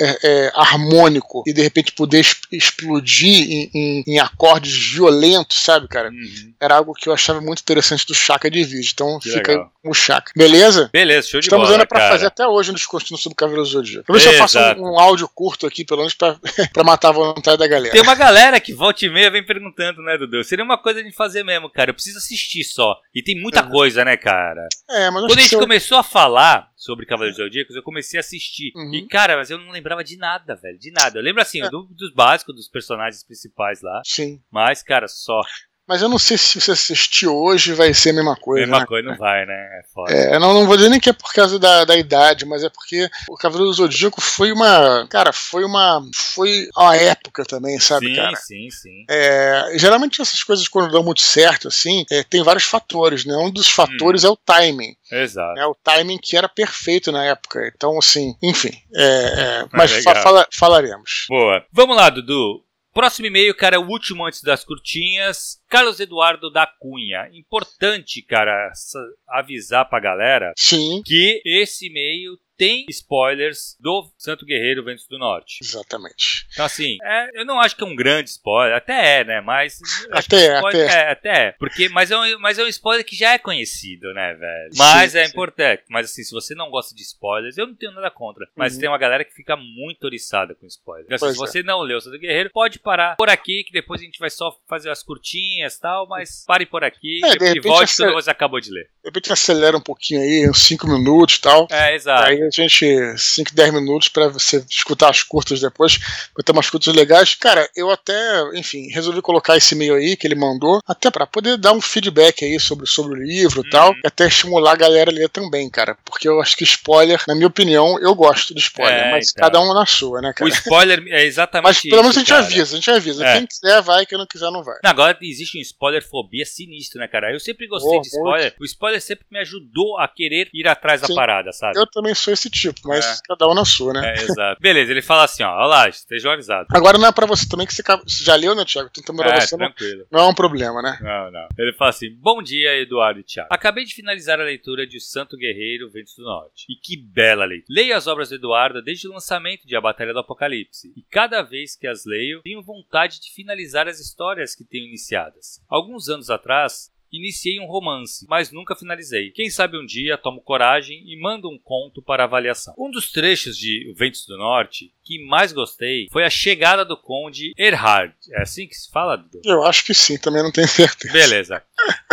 é, 0.00 0.18
é, 0.22 0.52
harmônico 0.54 1.42
e 1.46 1.52
de 1.52 1.62
repente 1.62 1.92
poder 1.92 2.24
explodir 2.52 3.50
em, 3.50 3.70
em- 3.74 4.04
em 4.06 4.18
acordes 4.18 4.92
violentos, 4.92 5.58
sabe, 5.62 5.88
cara? 5.88 6.08
Uhum. 6.10 6.54
Era 6.60 6.76
algo 6.76 6.92
que 6.94 7.08
eu 7.08 7.12
achava 7.12 7.40
muito 7.40 7.60
interessante 7.60 8.06
do 8.06 8.14
Chaka 8.14 8.50
de 8.50 8.62
Virgem. 8.64 8.90
Então 8.92 9.18
Que 9.18 9.30
fica 9.30 9.52
aí 9.52 9.56
legal. 9.58 9.72
com 9.82 9.90
o 9.90 9.94
Chaka. 9.94 10.32
Beleza? 10.36 10.88
Beleza, 10.92 11.28
show 11.28 11.40
de 11.40 11.46
Estamos 11.46 11.66
bola, 11.66 11.76
ainda 11.76 11.86
pra 11.86 11.98
cara. 11.98 12.12
fazer 12.12 12.26
até 12.26 12.46
hoje 12.46 12.70
um 12.70 12.74
descontínuo 12.74 13.18
sobre 13.20 13.34
o 13.34 13.36
Cavaleiro 13.36 13.64
do 13.64 13.70
Zodíaco. 13.72 14.04
Vamos 14.08 14.22
ver 14.22 14.28
se 14.30 14.34
eu 14.34 14.38
faço 14.38 14.58
um, 14.80 14.92
um 14.94 14.98
áudio 14.98 15.28
curto 15.34 15.66
aqui, 15.66 15.84
pelo 15.84 16.00
menos, 16.00 16.14
pra, 16.14 16.36
pra 16.72 16.84
matar 16.84 17.08
a 17.10 17.12
vontade 17.12 17.58
da 17.58 17.66
galera. 17.68 17.92
Tem 17.92 18.02
uma 18.02 18.14
galera 18.14 18.58
que 18.60 18.72
volta 18.74 19.04
e 19.04 19.10
meia 19.10 19.30
vem 19.30 19.44
perguntando, 19.44 20.02
né, 20.02 20.16
Dudu? 20.18 20.42
Seria 20.44 20.64
uma 20.64 20.78
coisa 20.78 21.02
de 21.02 21.12
fazer 21.12 21.42
mesmo, 21.44 21.70
cara. 21.70 21.90
Eu 21.90 21.94
preciso 21.94 22.18
assistir 22.18 22.64
só. 22.64 22.96
E 23.14 23.22
tem 23.22 23.40
muita 23.40 23.62
Uhum. 23.62 23.70
coisa, 23.70 24.04
né, 24.04 24.16
cara? 24.16 24.66
É, 24.88 25.10
mas 25.10 25.22
Quando 25.26 25.38
a 25.38 25.42
gente 25.42 25.54
eu- 25.54 25.60
começou 25.60 25.98
a 25.98 26.02
falar 26.02 26.68
sobre 26.76 27.06
Cavaleiros 27.06 27.38
Zodíacos, 27.38 27.74
eu 27.74 27.82
comecei 27.82 28.18
a 28.18 28.20
assistir. 28.20 28.70
Uhum. 28.76 28.94
E, 28.94 29.08
cara, 29.08 29.36
mas 29.36 29.50
eu 29.50 29.58
não 29.58 29.70
lembrava 29.70 30.04
de 30.04 30.16
nada, 30.18 30.54
velho. 30.54 30.78
De 30.78 30.90
nada. 30.92 31.18
Eu 31.18 31.22
lembro, 31.22 31.40
assim, 31.40 31.62
É. 31.62 31.70
do- 31.70 31.88
dos 31.90 32.12
básicos, 32.12 32.54
dos 32.54 32.68
personagens 32.68 33.24
principais 33.24 33.80
lá. 33.80 34.02
Sim. 34.04 34.40
Mas, 34.50 34.82
cara, 34.82 35.08
só. 35.08 35.40
Mas 35.86 36.02
eu 36.02 36.08
não 36.08 36.18
sei 36.18 36.36
se 36.36 36.60
você 36.60 36.72
assistir 36.72 37.28
hoje 37.28 37.72
vai 37.72 37.94
ser 37.94 38.10
a 38.10 38.14
mesma 38.14 38.34
coisa. 38.36 38.62
Mesma 38.66 38.80
né? 38.80 38.86
coisa 38.86 39.08
não 39.08 39.16
vai, 39.16 39.46
né? 39.46 39.54
É 39.54 39.82
foda. 39.94 40.12
É, 40.12 40.38
não, 40.38 40.52
não 40.52 40.66
vou 40.66 40.76
dizer 40.76 40.88
nem 40.88 40.98
que 40.98 41.08
é 41.08 41.12
por 41.12 41.32
causa 41.32 41.58
da, 41.58 41.84
da 41.84 41.96
idade, 41.96 42.44
mas 42.44 42.64
é 42.64 42.68
porque 42.68 43.08
o 43.28 43.36
Cavaleiro 43.36 43.70
do 43.70 43.76
Zodíaco 43.76 44.20
foi 44.20 44.50
uma. 44.52 45.06
Cara, 45.08 45.32
foi 45.32 45.64
uma. 45.64 46.02
Foi 46.14 46.68
uma 46.76 46.96
época 46.96 47.44
também, 47.44 47.78
sabe, 47.78 48.08
sim, 48.08 48.16
cara? 48.16 48.36
sim, 48.36 48.68
sim. 48.70 49.04
É, 49.08 49.72
geralmente 49.76 50.20
essas 50.20 50.42
coisas, 50.42 50.66
quando 50.68 50.90
dão 50.90 51.04
muito 51.04 51.20
certo, 51.20 51.68
assim, 51.68 52.04
é, 52.10 52.22
tem 52.24 52.42
vários 52.42 52.64
fatores, 52.64 53.24
né? 53.24 53.36
Um 53.36 53.50
dos 53.50 53.68
fatores 53.68 54.24
Hum. 54.24 54.28
é 54.28 54.30
o 54.30 54.36
timing. 54.36 54.96
Exato. 55.10 55.58
É 55.60 55.66
o 55.66 55.74
timing 55.74 56.18
que 56.18 56.36
era 56.36 56.48
perfeito 56.48 57.12
na 57.12 57.24
época. 57.24 57.70
Então, 57.74 57.96
assim, 57.98 58.34
enfim. 58.42 58.72
é, 58.94 59.02
é, 59.04 59.64
mas 59.72 59.92
legal. 59.92 60.14
fa- 60.16 60.22
fala- 60.22 60.48
falaremos. 60.52 61.26
Boa. 61.28 61.64
Vamos 61.72 61.96
lá, 61.96 62.10
Dudu. 62.10 62.65
Próximo 62.96 63.26
e-mail, 63.26 63.54
cara, 63.54 63.78
o 63.78 63.86
último 63.90 64.24
antes 64.24 64.40
das 64.42 64.64
curtinhas. 64.64 65.60
Carlos 65.68 66.00
Eduardo 66.00 66.50
da 66.50 66.66
Cunha. 66.66 67.28
Importante, 67.34 68.22
cara, 68.22 68.72
sa- 68.74 68.98
avisar 69.28 69.86
pra 69.86 70.00
galera 70.00 70.54
Sim, 70.56 71.02
que 71.04 71.42
esse 71.44 71.88
e-mail 71.88 72.38
tem 72.56 72.86
spoilers 72.88 73.76
do 73.80 74.10
Santo 74.18 74.44
Guerreiro 74.46 74.84
Ventos 74.84 75.06
do 75.06 75.18
Norte. 75.18 75.58
exatamente. 75.62 76.46
Então, 76.52 76.64
assim, 76.64 76.96
é, 77.02 77.40
eu 77.40 77.44
não 77.44 77.60
acho 77.60 77.76
que 77.76 77.82
é 77.82 77.86
um 77.86 77.94
grande 77.96 78.30
spoiler, 78.30 78.76
até 78.76 79.20
é, 79.20 79.24
né? 79.24 79.40
Mas. 79.40 79.78
Até 80.10 80.46
é, 80.46 80.54
spoiler- 80.56 80.86
até 80.86 80.96
é. 80.96 81.00
é, 81.02 81.10
até 81.10 81.46
é. 81.48 81.52
Porque, 81.52 81.88
mas, 81.88 82.10
é 82.10 82.16
um, 82.18 82.38
mas 82.38 82.58
é 82.58 82.64
um 82.64 82.68
spoiler 82.68 83.04
que 83.04 83.14
já 83.16 83.32
é 83.32 83.38
conhecido, 83.38 84.12
né, 84.14 84.34
velho? 84.34 84.70
Mas 84.76 85.12
Sim, 85.12 85.18
é 85.18 85.24
sim. 85.24 85.30
importante. 85.30 85.82
Mas, 85.88 86.10
assim, 86.10 86.22
se 86.22 86.32
você 86.32 86.54
não 86.54 86.70
gosta 86.70 86.94
de 86.94 87.02
spoilers, 87.02 87.56
eu 87.58 87.66
não 87.66 87.74
tenho 87.74 87.92
nada 87.92 88.10
contra. 88.10 88.46
Mas 88.56 88.74
Uhum. 88.74 88.80
tem 88.80 88.88
uma 88.88 88.98
galera 88.98 89.24
que 89.24 89.34
fica 89.34 89.56
muito 89.56 90.04
oriçada 90.04 90.54
com 90.54 90.66
spoiler. 90.66 91.06
Então, 91.06 91.16
assim, 91.28 91.36
se 91.38 91.42
é. 91.44 91.46
você 91.46 91.62
não 91.62 91.80
leu 91.82 91.98
o 91.98 92.00
Santo 92.00 92.18
Guerreiro, 92.18 92.50
pode 92.50 92.78
parar 92.78 93.16
por 93.16 93.28
aqui, 93.28 93.64
que 93.64 93.72
depois 93.72 94.00
a 94.00 94.04
gente 94.04 94.18
vai 94.18 94.30
só 94.30 94.56
fazer 94.68 94.90
as 94.90 95.02
curtinhas 95.02 95.74
e 95.74 95.80
tal. 95.80 96.06
Mas 96.08 96.44
pare 96.46 96.66
por 96.66 96.82
aqui 96.84 97.20
É, 97.24 97.52
e 97.56 97.60
volte 97.60 97.96
quando 97.96 98.14
você 98.14 98.30
acabou 98.30 98.60
de 98.60 98.70
ler. 98.70 98.84
De 99.02 99.08
repente 99.08 99.32
acelera 99.32 99.76
um 99.76 99.80
pouquinho 99.80 100.20
aí, 100.20 100.48
uns 100.48 100.62
5 100.62 100.86
minutos 100.88 101.36
e 101.36 101.40
tal. 101.40 101.66
É, 101.70 101.94
exato. 101.94 102.22
Aí 102.24 102.45
a 102.46 102.50
gente, 102.50 103.18
5, 103.18 103.54
10 103.54 103.72
minutos 103.74 104.08
pra 104.08 104.28
você 104.28 104.64
escutar 104.68 105.10
as 105.10 105.22
curtas 105.22 105.60
depois, 105.60 105.98
vai 106.34 106.42
ter 106.44 106.52
umas 106.52 106.68
curtas 106.70 106.94
legais. 106.94 107.34
Cara, 107.34 107.68
eu 107.76 107.90
até, 107.90 108.14
enfim, 108.54 108.88
resolvi 108.88 109.20
colocar 109.22 109.56
esse 109.56 109.74
e-mail 109.74 109.94
aí 109.94 110.16
que 110.16 110.26
ele 110.26 110.34
mandou, 110.34 110.80
até 110.86 111.10
pra 111.10 111.26
poder 111.26 111.56
dar 111.56 111.72
um 111.72 111.80
feedback 111.80 112.44
aí 112.44 112.58
sobre, 112.60 112.86
sobre 112.86 113.18
o 113.18 113.22
livro 113.22 113.62
e 113.66 113.70
tal, 113.70 113.90
Uhum. 113.90 114.00
e 114.04 114.06
até 114.06 114.26
estimular 114.26 114.72
a 114.72 114.76
galera 114.76 115.10
a 115.10 115.14
ler 115.14 115.28
também, 115.28 115.68
cara. 115.70 115.96
Porque 116.04 116.28
eu 116.28 116.40
acho 116.40 116.56
que 116.56 116.64
spoiler, 116.64 117.22
na 117.28 117.34
minha 117.34 117.46
opinião, 117.46 117.98
eu 118.00 118.14
gosto 118.14 118.54
de 118.54 118.60
spoiler, 118.60 119.06
É, 119.06 119.10
mas 119.10 119.30
então. 119.30 119.42
cada 119.44 119.60
um 119.60 119.72
na 119.74 119.86
sua, 119.86 120.20
né, 120.20 120.30
O 120.30 120.34
cara? 120.34 120.50
spoiler 120.50 121.04
é 121.08 121.24
exatamente 121.24 121.66
Mas 121.66 121.80
pelo 121.82 122.02
menos 122.02 122.16
a 122.16 122.20
gente 122.20 122.28
cara. 122.28 122.42
avisa, 122.44 122.72
a 122.72 122.76
gente 122.76 122.90
avisa. 122.90 123.24
É. 123.26 123.38
Quem 123.38 123.46
quiser 123.46 123.82
vai, 123.82 124.06
quem 124.06 124.18
não 124.18 124.26
quiser 124.26 124.50
não 124.50 124.62
vai. 124.62 124.76
Não, 124.82 124.90
Agora 124.90 125.16
existe 125.22 125.58
um 125.58 125.60
spoiler 125.60 126.02
fobia 126.06 126.44
sinistro, 126.46 126.98
né, 127.00 127.08
cara? 127.08 127.32
Eu 127.32 127.40
sempre 127.40 127.66
gostei 127.66 127.98
Oh, 127.98 128.00
de 128.00 128.08
spoiler. 128.08 128.54
O 128.60 128.64
spoiler 128.64 129.00
sempre 129.00 129.26
me 129.30 129.38
ajudou 129.40 129.98
a 129.98 130.08
querer 130.08 130.48
ir 130.54 130.66
atrás 130.68 131.00
da 131.00 131.06
Sim. 131.06 131.14
parada, 131.14 131.52
sabe? 131.52 131.78
Eu 131.78 131.86
também 131.86 132.14
sou 132.14 132.32
esse 132.36 132.50
tipo, 132.50 132.80
mas 132.84 133.04
É. 133.04 133.16
cada 133.28 133.48
um 133.48 133.54
na 133.54 133.64
sua, 133.64 133.92
né? 133.92 134.14
É, 134.16 134.22
exato. 134.22 134.60
Beleza, 134.60 134.90
ele 134.92 135.02
fala 135.02 135.24
assim, 135.24 135.42
ó, 135.42 135.50
olha 135.56 135.66
lá, 135.66 135.88
estejam 135.88 136.30
avisados. 136.32 136.68
Agora 136.74 136.96
não 136.98 137.06
é 137.08 137.12
pra 137.12 137.26
você 137.26 137.48
também 137.48 137.66
que 137.66 137.74
você, 137.74 137.82
já 138.24 138.34
leu, 138.36 138.54
né, 138.54 138.64
Thiago? 138.64 138.90
Tentando 138.90 139.22
É, 139.22 139.40
você 139.40 139.56
não, 139.56 139.66
tranquilo. 139.66 140.06
não 140.10 140.20
é 140.20 140.26
um 140.28 140.34
problema, 140.34 140.80
né? 140.80 140.98
Não, 141.00 141.30
não. 141.30 141.48
Ele 141.58 141.72
fala 141.72 141.90
assim: 141.90 142.10
Bom 142.14 142.42
dia, 142.42 142.76
Eduardo 142.80 143.20
e 143.20 143.22
Thiago. 143.24 143.48
Acabei 143.52 143.84
de 143.84 143.94
finalizar 143.94 144.40
a 144.40 144.44
leitura 144.44 144.86
de 144.86 144.96
O 144.98 145.00
Santo 145.00 145.36
Guerreiro 145.36 145.90
Ventos 145.90 146.14
do 146.16 146.22
Norte. 146.24 146.66
E 146.68 146.76
que 146.76 146.96
bela 146.96 147.44
leitura. 147.44 147.66
Leio 147.70 147.96
as 147.96 148.06
obras 148.06 148.28
do 148.28 148.34
Eduardo 148.36 148.82
desde 148.82 149.08
o 149.08 149.12
lançamento 149.12 149.66
de 149.66 149.74
A 149.76 149.80
Batalha 149.80 150.12
do 150.12 150.18
Apocalipse. 150.20 150.92
E 150.96 151.02
cada 151.02 151.42
vez 151.42 151.74
que 151.76 151.86
as 151.86 152.04
leio, 152.04 152.40
tenho 152.42 152.62
vontade 152.62 153.20
de 153.20 153.32
finalizar 153.34 153.88
as 153.88 153.98
histórias 154.00 154.54
que 154.54 154.64
tenho 154.64 154.86
iniciadas. 154.86 155.60
Alguns 155.68 156.08
anos 156.08 156.30
atrás, 156.30 156.90
Iniciei 157.16 157.58
um 157.60 157.66
romance, 157.66 158.26
mas 158.28 158.52
nunca 158.52 158.76
finalizei. 158.76 159.30
Quem 159.30 159.50
sabe 159.50 159.78
um 159.78 159.86
dia 159.86 160.18
tomo 160.18 160.40
coragem 160.40 161.02
e 161.06 161.18
mando 161.20 161.48
um 161.48 161.58
conto 161.58 162.02
para 162.02 162.24
avaliação. 162.24 162.74
Um 162.78 162.90
dos 162.90 163.10
trechos 163.10 163.56
de 163.56 163.90
O 163.90 163.94
Ventos 163.94 164.26
do 164.26 164.36
Norte 164.36 164.92
que 165.04 165.24
mais 165.24 165.52
gostei 165.52 166.08
foi 166.10 166.24
a 166.24 166.30
chegada 166.30 166.84
do 166.84 166.96
Conde 166.96 167.52
Erhard. 167.56 168.12
É 168.32 168.42
assim 168.42 168.66
que 168.66 168.74
se 168.74 168.90
fala? 168.90 169.24
Eu 169.44 169.62
acho 169.62 169.84
que 169.84 169.94
sim, 169.94 170.18
também 170.18 170.42
não 170.42 170.50
tenho 170.50 170.68
certeza. 170.68 171.12
Beleza. 171.12 171.62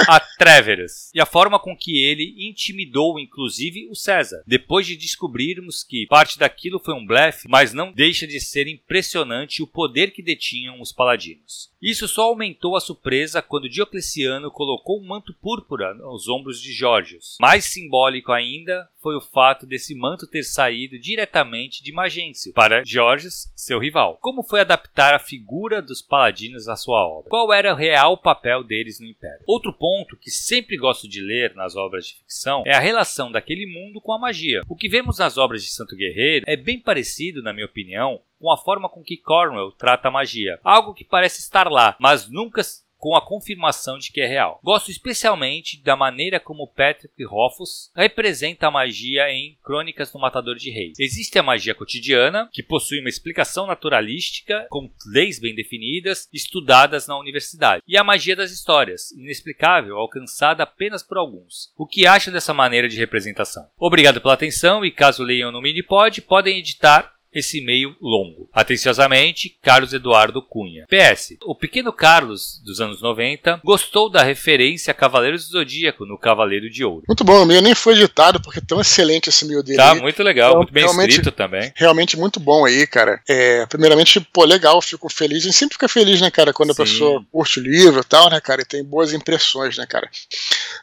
A 0.07 0.19
Treverus. 0.19 1.09
E 1.13 1.21
a 1.21 1.25
forma 1.25 1.59
com 1.59 1.75
que 1.77 2.03
ele 2.03 2.35
intimidou, 2.49 3.19
inclusive, 3.19 3.87
o 3.89 3.95
César. 3.95 4.43
Depois 4.45 4.85
de 4.85 4.97
descobrirmos 4.97 5.83
que 5.83 6.07
parte 6.07 6.37
daquilo 6.37 6.79
foi 6.79 6.93
um 6.93 7.05
blefe, 7.05 7.47
mas 7.47 7.73
não 7.73 7.91
deixa 7.91 8.27
de 8.27 8.39
ser 8.39 8.67
impressionante 8.67 9.63
o 9.63 9.67
poder 9.67 10.11
que 10.11 10.21
detinham 10.21 10.81
os 10.81 10.91
paladinos. 10.91 11.71
Isso 11.81 12.07
só 12.07 12.23
aumentou 12.23 12.75
a 12.75 12.81
surpresa 12.81 13.41
quando 13.41 13.69
Diocleciano 13.69 14.49
colocou 14.49 14.99
um 14.99 15.05
manto 15.05 15.33
púrpura 15.33 15.95
aos 16.03 16.27
ombros 16.27 16.61
de 16.61 16.71
Georgios. 16.71 17.37
Mais 17.39 17.65
simbólico 17.65 18.31
ainda 18.31 18.87
foi 19.01 19.17
o 19.17 19.21
fato 19.21 19.65
desse 19.65 19.93
manto 19.93 20.25
ter 20.25 20.43
saído 20.43 20.97
diretamente 20.97 21.83
de 21.83 21.91
Magêncio 21.91 22.53
para 22.53 22.83
Georgios, 22.85 23.51
seu 23.53 23.77
rival. 23.77 24.17
Como 24.21 24.43
foi 24.43 24.61
adaptar 24.61 25.13
a 25.13 25.19
figura 25.19 25.81
dos 25.81 26.01
paladinos 26.01 26.69
à 26.69 26.77
sua 26.77 27.05
obra? 27.05 27.29
Qual 27.29 27.51
era 27.51 27.73
o 27.73 27.77
real 27.77 28.17
papel 28.17 28.63
deles 28.63 29.01
no 29.01 29.05
Império? 29.05 29.43
Outro 29.45 29.62
ponto 29.71 30.17
que 30.17 30.31
sempre 30.31 30.75
gosto 30.75 31.07
de 31.07 31.21
ler 31.21 31.53
nas 31.55 31.75
obras 31.75 32.07
de 32.07 32.15
ficção 32.15 32.63
é 32.65 32.73
a 32.73 32.79
relação 32.79 33.31
daquele 33.31 33.65
mundo 33.65 34.01
com 34.01 34.11
a 34.11 34.19
magia. 34.19 34.61
O 34.67 34.75
que 34.75 34.89
vemos 34.89 35.19
nas 35.19 35.37
obras 35.37 35.63
de 35.63 35.69
Santo 35.69 35.95
Guerreiro 35.95 36.43
é 36.47 36.57
bem 36.57 36.79
parecido, 36.79 37.43
na 37.43 37.53
minha 37.53 37.67
opinião, 37.67 38.19
com 38.39 38.51
a 38.51 38.57
forma 38.57 38.89
com 38.89 39.03
que 39.03 39.15
Cornwell 39.15 39.71
trata 39.71 40.07
a 40.07 40.11
magia. 40.11 40.59
Algo 40.63 40.93
que 40.93 41.05
parece 41.05 41.39
estar 41.39 41.69
lá, 41.69 41.95
mas 41.99 42.29
nunca 42.29 42.61
com 43.03 43.17
a 43.17 43.21
confirmação 43.21 43.97
de 43.97 44.13
que 44.13 44.21
é 44.21 44.25
real. 44.25 44.61
Gosto 44.63 44.89
especialmente 44.89 45.83
da 45.83 45.93
maneira 45.93 46.39
como 46.39 46.69
Patrick 46.69 47.21
Rothfuss 47.25 47.91
representa 47.93 48.67
a 48.67 48.71
magia 48.71 49.29
em 49.29 49.57
Crônicas 49.61 50.09
do 50.09 50.19
Matador 50.19 50.55
de 50.55 50.71
Reis. 50.71 50.97
Existe 50.97 51.37
a 51.37 51.43
magia 51.43 51.75
cotidiana, 51.75 52.47
que 52.53 52.63
possui 52.63 53.01
uma 53.01 53.09
explicação 53.09 53.67
naturalística, 53.67 54.65
com 54.69 54.89
leis 55.11 55.37
bem 55.37 55.53
definidas, 55.53 56.29
estudadas 56.31 57.05
na 57.05 57.19
universidade, 57.19 57.83
e 57.85 57.97
a 57.97 58.05
magia 58.05 58.37
das 58.37 58.51
histórias, 58.51 59.11
inexplicável, 59.11 59.97
alcançada 59.97 60.63
apenas 60.63 61.03
por 61.03 61.17
alguns. 61.17 61.73
O 61.77 61.85
que 61.85 62.07
acham 62.07 62.31
dessa 62.31 62.53
maneira 62.53 62.87
de 62.87 62.95
representação? 62.95 63.67
Obrigado 63.77 64.21
pela 64.21 64.33
atenção 64.33 64.85
e 64.85 64.89
caso 64.89 65.23
leiam 65.23 65.51
no 65.51 65.61
Minipod, 65.61 66.21
podem 66.21 66.59
editar 66.59 67.12
esse 67.33 67.59
e-mail 67.59 67.95
longo. 68.01 68.49
Atenciosamente, 68.53 69.57
Carlos 69.61 69.93
Eduardo 69.93 70.41
Cunha. 70.41 70.85
PS. 70.87 71.35
O 71.43 71.55
pequeno 71.55 71.91
Carlos, 71.91 72.61
dos 72.63 72.79
anos 72.79 73.01
90, 73.01 73.61
gostou 73.63 74.09
da 74.09 74.23
referência 74.23 74.91
a 74.91 74.93
Cavaleiros 74.93 75.47
do 75.47 75.53
Zodíaco 75.53 76.05
no 76.05 76.17
Cavaleiro 76.17 76.69
de 76.69 76.83
Ouro. 76.83 77.03
Muito 77.07 77.23
bom, 77.23 77.39
o 77.39 77.43
e-mail 77.43 77.61
nem 77.61 77.75
foi 77.75 77.93
editado, 77.93 78.39
porque 78.41 78.59
é 78.59 78.61
tão 78.65 78.79
excelente 78.79 79.29
esse 79.29 79.45
e-mail 79.45 79.63
dele. 79.63 79.77
Tá, 79.77 79.95
muito 79.95 80.21
legal, 80.21 80.49
então, 80.49 80.57
muito 80.59 80.73
bem 80.73 80.85
escrito 80.85 81.31
também. 81.31 81.71
Realmente 81.75 82.15
muito 82.15 82.39
bom 82.39 82.65
aí, 82.65 82.85
cara. 82.85 83.19
É, 83.27 83.65
primeiramente, 83.65 84.19
pô, 84.19 84.45
legal, 84.45 84.81
fico 84.81 85.09
feliz. 85.09 85.43
A 85.43 85.45
gente 85.47 85.57
sempre 85.57 85.73
fica 85.73 85.89
feliz, 85.89 86.21
né, 86.21 86.29
cara, 86.29 86.53
quando 86.53 86.73
Sim. 86.73 86.81
a 86.81 86.85
pessoa 86.85 87.25
curte 87.31 87.59
o 87.59 87.63
livro 87.63 88.01
e 88.01 88.05
tal, 88.05 88.29
né, 88.29 88.39
cara, 88.39 88.61
e 88.61 88.65
tem 88.65 88.83
boas 88.83 89.13
impressões, 89.13 89.77
né, 89.77 89.85
cara. 89.85 90.09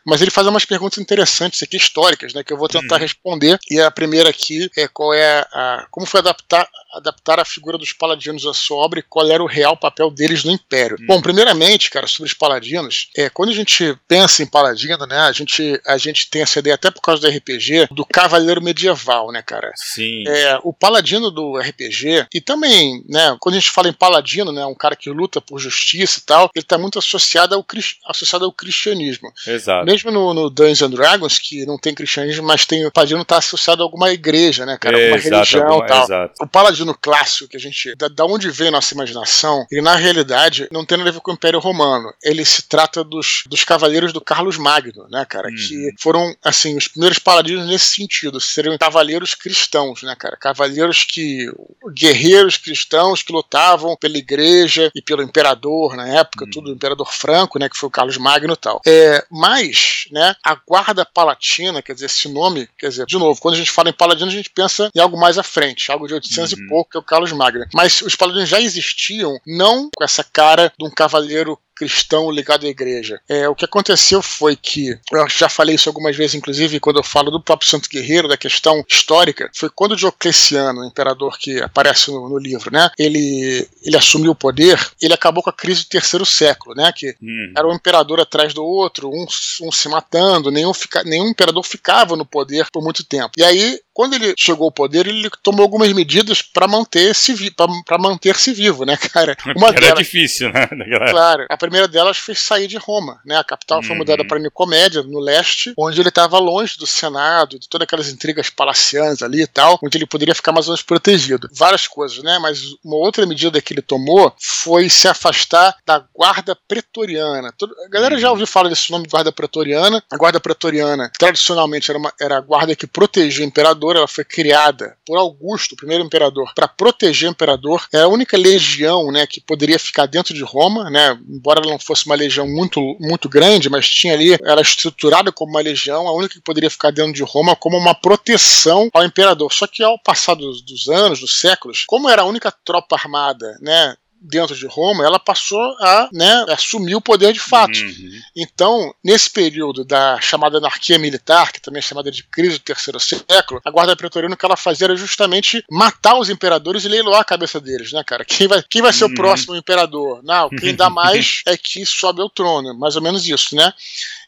Mas 0.04 0.20
ele 0.20 0.30
faz 0.30 0.46
umas 0.46 0.64
perguntas 0.64 0.98
interessantes 0.98 1.62
aqui, 1.62 1.76
históricas, 1.76 2.34
né, 2.34 2.42
que 2.42 2.52
eu 2.52 2.58
vou 2.58 2.68
tentar 2.68 2.96
hum. 2.96 3.00
responder. 3.00 3.58
E 3.70 3.80
a 3.80 3.90
primeira 3.90 4.30
aqui 4.30 4.70
é 4.76 4.88
qual 4.88 5.14
é 5.14 5.46
a. 5.52 5.86
Como 5.90 6.06
foi 6.06 6.20
adaptado 6.20 6.39
adaptar, 6.40 6.68
adaptar 6.92 7.40
a 7.40 7.44
figura 7.44 7.78
dos 7.78 7.92
paladinos 7.92 8.46
à 8.46 8.54
sua 8.54 8.78
obra 8.78 9.00
e 9.00 9.02
qual 9.02 9.30
era 9.30 9.42
o 9.42 9.46
real 9.46 9.76
papel 9.76 10.10
deles 10.10 10.44
no 10.44 10.50
Império. 10.50 10.96
Hum. 11.00 11.06
Bom, 11.06 11.22
primeiramente, 11.22 11.90
cara, 11.90 12.06
sobre 12.06 12.28
os 12.30 12.34
paladinos, 12.34 13.08
é, 13.16 13.28
quando 13.30 13.50
a 13.50 13.54
gente 13.54 13.96
pensa 14.08 14.42
em 14.42 14.46
paladino, 14.46 15.06
né, 15.06 15.18
a 15.20 15.32
gente, 15.32 15.80
a 15.86 15.96
gente 15.96 16.28
tem 16.28 16.42
essa 16.42 16.58
ideia, 16.58 16.74
até 16.74 16.90
por 16.90 17.00
causa 17.00 17.22
do 17.22 17.28
RPG, 17.28 17.88
do 17.90 18.04
cavaleiro 18.04 18.62
medieval, 18.62 19.32
né, 19.32 19.42
cara? 19.42 19.72
Sim. 19.76 20.24
É, 20.26 20.58
o 20.62 20.72
paladino 20.72 21.30
do 21.30 21.56
RPG, 21.58 22.26
e 22.32 22.40
também, 22.40 23.04
né, 23.08 23.36
quando 23.40 23.54
a 23.54 23.58
gente 23.58 23.70
fala 23.70 23.88
em 23.88 23.92
paladino, 23.92 24.52
né, 24.52 24.64
um 24.66 24.74
cara 24.74 24.96
que 24.96 25.10
luta 25.10 25.40
por 25.40 25.58
justiça 25.58 26.18
e 26.18 26.22
tal, 26.22 26.50
ele 26.54 26.64
está 26.64 26.76
muito 26.78 26.98
associado 26.98 27.54
ao, 27.54 27.64
associado 28.06 28.44
ao 28.44 28.52
cristianismo. 28.52 29.32
Exato. 29.46 29.86
Mesmo 29.86 30.10
no, 30.10 30.34
no 30.34 30.50
Dungeons 30.50 30.82
and 30.82 30.90
Dragons, 30.90 31.38
que 31.38 31.64
não 31.66 31.78
tem 31.78 31.94
cristianismo, 31.94 32.46
mas 32.46 32.64
tem 32.64 32.84
o 32.86 32.92
paladino 32.92 33.22
está 33.22 33.38
associado 33.38 33.82
a 33.82 33.86
alguma 33.86 34.10
igreja, 34.12 34.66
né, 34.66 34.76
cara? 34.78 34.96
Alguma 34.96 35.16
Exato, 35.16 35.34
religião 35.34 35.66
alguma, 35.66 35.86
tal. 35.86 36.04
Exato. 36.04 36.34
O 36.40 36.46
paladino 36.46 36.79
clássico 36.94 37.50
que 37.50 37.56
a 37.56 37.60
gente. 37.60 37.94
Da, 37.94 38.08
da 38.08 38.24
onde 38.24 38.50
vem 38.50 38.70
nossa 38.70 38.94
imaginação, 38.94 39.66
ele 39.70 39.82
na 39.82 39.96
realidade 39.96 40.68
não 40.70 40.84
tem 40.84 40.98
nada 40.98 41.10
a 41.10 41.12
ver 41.12 41.20
com 41.20 41.30
o 41.30 41.34
Império 41.34 41.58
Romano. 41.58 42.12
Ele 42.22 42.44
se 42.44 42.62
trata 42.62 43.02
dos, 43.04 43.44
dos 43.46 43.64
cavaleiros 43.64 44.12
do 44.12 44.20
Carlos 44.20 44.56
Magno, 44.56 45.06
né, 45.08 45.24
cara? 45.24 45.48
Uhum. 45.48 45.54
Que 45.54 45.94
foram, 45.98 46.34
assim, 46.42 46.76
os 46.76 46.88
primeiros 46.88 47.18
paladinos 47.18 47.66
nesse 47.66 47.86
sentido. 47.96 48.40
Seriam 48.40 48.76
cavaleiros 48.78 49.34
cristãos, 49.34 50.02
né, 50.02 50.14
cara? 50.16 50.36
Cavaleiros 50.36 51.04
que. 51.04 51.50
guerreiros 51.92 52.56
cristãos 52.56 53.22
que 53.22 53.32
lutavam 53.32 53.96
pela 53.96 54.18
igreja 54.18 54.90
e 54.94 55.02
pelo 55.02 55.22
imperador 55.22 55.96
na 55.96 56.08
época, 56.08 56.44
uhum. 56.44 56.50
tudo 56.50 56.70
o 56.70 56.74
imperador 56.74 57.12
Franco, 57.12 57.58
né? 57.58 57.68
Que 57.68 57.76
foi 57.76 57.88
o 57.88 57.92
Carlos 57.92 58.16
Magno 58.16 58.54
e 58.54 58.56
tal. 58.56 58.80
É, 58.86 59.24
mas, 59.30 60.06
né, 60.10 60.34
a 60.42 60.54
guarda 60.54 61.04
palatina, 61.04 61.82
quer 61.82 61.94
dizer, 61.94 62.06
esse 62.06 62.28
nome, 62.28 62.68
quer 62.78 62.88
dizer, 62.88 63.06
de 63.06 63.18
novo, 63.18 63.40
quando 63.40 63.54
a 63.54 63.58
gente 63.58 63.70
fala 63.70 63.90
em 63.90 63.92
paladino, 63.92 64.30
a 64.30 64.34
gente 64.34 64.50
pensa 64.50 64.90
em 64.94 65.00
algo 65.00 65.18
mais 65.18 65.38
à 65.38 65.42
frente, 65.42 65.90
algo 65.90 66.06
de 66.06 66.14
800 66.14 66.52
uhum. 66.52 66.58
e 66.58 66.68
pouco, 66.70 66.90
que 66.90 66.96
é 66.96 67.00
o 67.00 67.04
Carlos 67.04 67.32
Magno. 67.32 67.66
Mas 67.74 68.00
os 68.00 68.16
paladinos 68.16 68.48
já 68.48 68.60
existiam, 68.60 69.38
não 69.46 69.90
com 69.94 70.04
essa 70.04 70.24
cara 70.24 70.72
de 70.78 70.86
um 70.86 70.90
cavaleiro 70.90 71.58
cristão 71.80 72.30
ligado 72.30 72.66
à 72.66 72.68
igreja. 72.68 73.18
É, 73.26 73.48
o 73.48 73.54
que 73.54 73.64
aconteceu 73.64 74.20
foi 74.20 74.54
que, 74.54 74.98
eu 75.10 75.28
já 75.30 75.48
falei 75.48 75.76
isso 75.76 75.88
algumas 75.88 76.14
vezes, 76.14 76.34
inclusive, 76.34 76.78
quando 76.78 76.98
eu 76.98 77.02
falo 77.02 77.30
do 77.30 77.40
próprio 77.40 77.70
Santo 77.70 77.88
Guerreiro, 77.88 78.28
da 78.28 78.36
questão 78.36 78.84
histórica, 78.86 79.50
foi 79.56 79.70
quando 79.70 79.96
Diocleciano, 79.96 80.82
o 80.82 80.84
imperador 80.84 81.38
que 81.38 81.58
aparece 81.62 82.10
no, 82.10 82.28
no 82.28 82.36
livro, 82.36 82.70
né, 82.70 82.90
ele, 82.98 83.66
ele 83.82 83.96
assumiu 83.96 84.32
o 84.32 84.34
poder, 84.34 84.78
ele 85.00 85.14
acabou 85.14 85.42
com 85.42 85.48
a 85.48 85.54
crise 85.54 85.84
do 85.84 85.88
terceiro 85.88 86.26
século, 86.26 86.74
né, 86.74 86.92
que 86.94 87.16
hum. 87.22 87.52
era 87.56 87.66
um 87.66 87.72
imperador 87.72 88.20
atrás 88.20 88.52
do 88.52 88.62
outro, 88.62 89.08
um, 89.08 89.24
um 89.62 89.72
se 89.72 89.88
matando, 89.88 90.50
nenhum, 90.50 90.74
fica, 90.74 91.02
nenhum 91.02 91.28
imperador 91.28 91.64
ficava 91.64 92.14
no 92.14 92.26
poder 92.26 92.66
por 92.70 92.82
muito 92.82 93.02
tempo. 93.02 93.30
E 93.38 93.42
aí, 93.42 93.80
quando 93.94 94.14
ele 94.14 94.34
chegou 94.36 94.66
ao 94.66 94.72
poder, 94.72 95.06
ele 95.06 95.28
tomou 95.42 95.62
algumas 95.62 95.92
medidas 95.92 96.42
para 96.42 96.66
manter-se 96.66 97.50
para 97.84 97.98
manter-se 97.98 98.52
vivo, 98.52 98.84
né, 98.84 98.96
cara? 99.12 99.36
Uma 99.56 99.68
Era 99.68 99.80
delas, 99.80 99.98
difícil, 99.98 100.52
né? 100.52 100.68
Claro. 101.10 101.46
A 101.48 101.56
primeira 101.70 101.86
delas 101.86 102.18
foi 102.18 102.34
sair 102.34 102.66
de 102.66 102.76
Roma, 102.76 103.20
né? 103.24 103.36
A 103.36 103.44
capital 103.44 103.78
uhum. 103.78 103.84
foi 103.84 103.96
mudada 103.96 104.26
para 104.26 104.40
Nicomédia, 104.40 105.04
no 105.04 105.20
leste, 105.20 105.72
onde 105.78 106.00
ele 106.00 106.08
estava 106.08 106.38
longe 106.38 106.76
do 106.76 106.86
Senado, 106.86 107.58
de 107.58 107.68
todas 107.68 107.84
aquelas 107.84 108.08
intrigas 108.08 108.50
palacianas 108.50 109.22
ali 109.22 109.42
e 109.42 109.46
tal, 109.46 109.78
onde 109.82 109.96
ele 109.96 110.06
poderia 110.06 110.34
ficar 110.34 110.50
mais 110.50 110.66
ou 110.66 110.72
menos 110.72 110.82
protegido. 110.82 111.48
Várias 111.52 111.86
coisas, 111.86 112.22
né? 112.24 112.38
Mas 112.40 112.62
uma 112.84 112.96
outra 112.96 113.24
medida 113.24 113.62
que 113.62 113.72
ele 113.72 113.82
tomou 113.82 114.34
foi 114.38 114.90
se 114.90 115.06
afastar 115.06 115.76
da 115.86 116.04
guarda 116.14 116.58
pretoriana. 116.66 117.54
A 117.86 117.88
galera 117.88 118.18
já 118.18 118.26
uhum. 118.26 118.32
ouviu 118.32 118.46
falar 118.46 118.68
desse 118.68 118.90
nome, 118.90 119.06
guarda 119.08 119.30
pretoriana. 119.30 120.02
A 120.10 120.16
guarda 120.16 120.40
pretoriana, 120.40 121.10
tradicionalmente, 121.16 121.90
era, 121.90 121.98
uma, 121.98 122.12
era 122.20 122.38
a 122.38 122.40
guarda 122.40 122.74
que 122.74 122.86
protegia 122.86 123.44
o 123.44 123.48
imperador, 123.48 123.94
ela 123.94 124.08
foi 124.08 124.24
criada 124.24 124.96
por 125.06 125.16
Augusto, 125.16 125.72
o 125.72 125.76
primeiro 125.76 126.04
imperador, 126.04 126.52
para 126.54 126.66
proteger 126.66 127.28
o 127.28 127.32
imperador. 127.32 127.86
É 127.92 128.00
a 128.00 128.08
única 128.08 128.36
legião, 128.36 129.12
né, 129.12 129.26
que 129.26 129.40
poderia 129.40 129.78
ficar 129.78 130.06
dentro 130.06 130.34
de 130.34 130.42
Roma, 130.42 130.90
né? 130.90 131.16
Embora 131.28 131.59
ela 131.60 131.72
não 131.72 131.78
fosse 131.78 132.06
uma 132.06 132.14
legião 132.14 132.46
muito, 132.48 132.96
muito 133.00 133.28
grande, 133.28 133.68
mas 133.68 133.88
tinha 133.88 134.14
ali, 134.14 134.36
era 134.44 134.60
estruturada 134.60 135.32
como 135.32 135.52
uma 135.52 135.60
legião, 135.60 136.06
a 136.06 136.12
única 136.12 136.34
que 136.34 136.40
poderia 136.40 136.70
ficar 136.70 136.90
dentro 136.90 137.12
de 137.12 137.22
Roma 137.22 137.56
como 137.56 137.76
uma 137.76 137.94
proteção 137.94 138.88
ao 138.92 139.04
imperador. 139.04 139.52
Só 139.52 139.66
que 139.66 139.82
ao 139.82 139.98
passar 139.98 140.34
dos, 140.34 140.62
dos 140.62 140.88
anos, 140.88 141.20
dos 141.20 141.38
séculos, 141.38 141.84
como 141.86 142.08
era 142.08 142.22
a 142.22 142.26
única 142.26 142.52
tropa 142.64 142.96
armada, 142.96 143.56
né, 143.60 143.96
dentro 144.20 144.54
de 144.54 144.66
Roma, 144.66 145.04
ela 145.04 145.18
passou 145.18 145.60
a 145.80 146.08
né, 146.12 146.44
assumir 146.48 146.94
o 146.94 147.00
poder 147.00 147.32
de 147.32 147.40
fato. 147.40 147.78
Uhum. 147.78 148.10
Então, 148.36 148.94
nesse 149.02 149.30
período 149.30 149.84
da 149.84 150.20
chamada 150.20 150.58
anarquia 150.58 150.98
militar, 150.98 151.52
que 151.52 151.60
também 151.60 151.78
é 151.78 151.82
chamada 151.82 152.10
de 152.10 152.22
crise 152.24 152.58
do 152.58 152.64
terceiro 152.64 153.00
século, 153.00 153.60
a 153.64 153.70
guarda 153.70 153.96
pretoriana 153.96 154.34
o 154.34 154.36
que 154.36 154.44
ela 154.44 154.56
fazia 154.56 154.86
era 154.86 154.96
justamente 154.96 155.64
matar 155.70 156.18
os 156.18 156.28
imperadores 156.28 156.84
e 156.84 156.88
leiloar 156.88 157.20
a 157.20 157.24
cabeça 157.24 157.60
deles, 157.60 157.92
né, 157.92 158.02
cara? 158.04 158.24
Quem 158.24 158.46
vai, 158.46 158.62
quem 158.68 158.82
vai 158.82 158.92
ser 158.92 159.04
uhum. 159.04 159.12
o 159.12 159.14
próximo 159.14 159.56
imperador? 159.56 160.20
Não, 160.22 160.50
quem 160.50 160.74
dá 160.74 160.90
mais 160.90 161.42
é 161.46 161.56
que 161.56 161.84
sobe 161.86 162.20
ao 162.20 162.28
trono, 162.28 162.78
mais 162.78 162.96
ou 162.96 163.02
menos 163.02 163.26
isso, 163.26 163.54
né? 163.56 163.72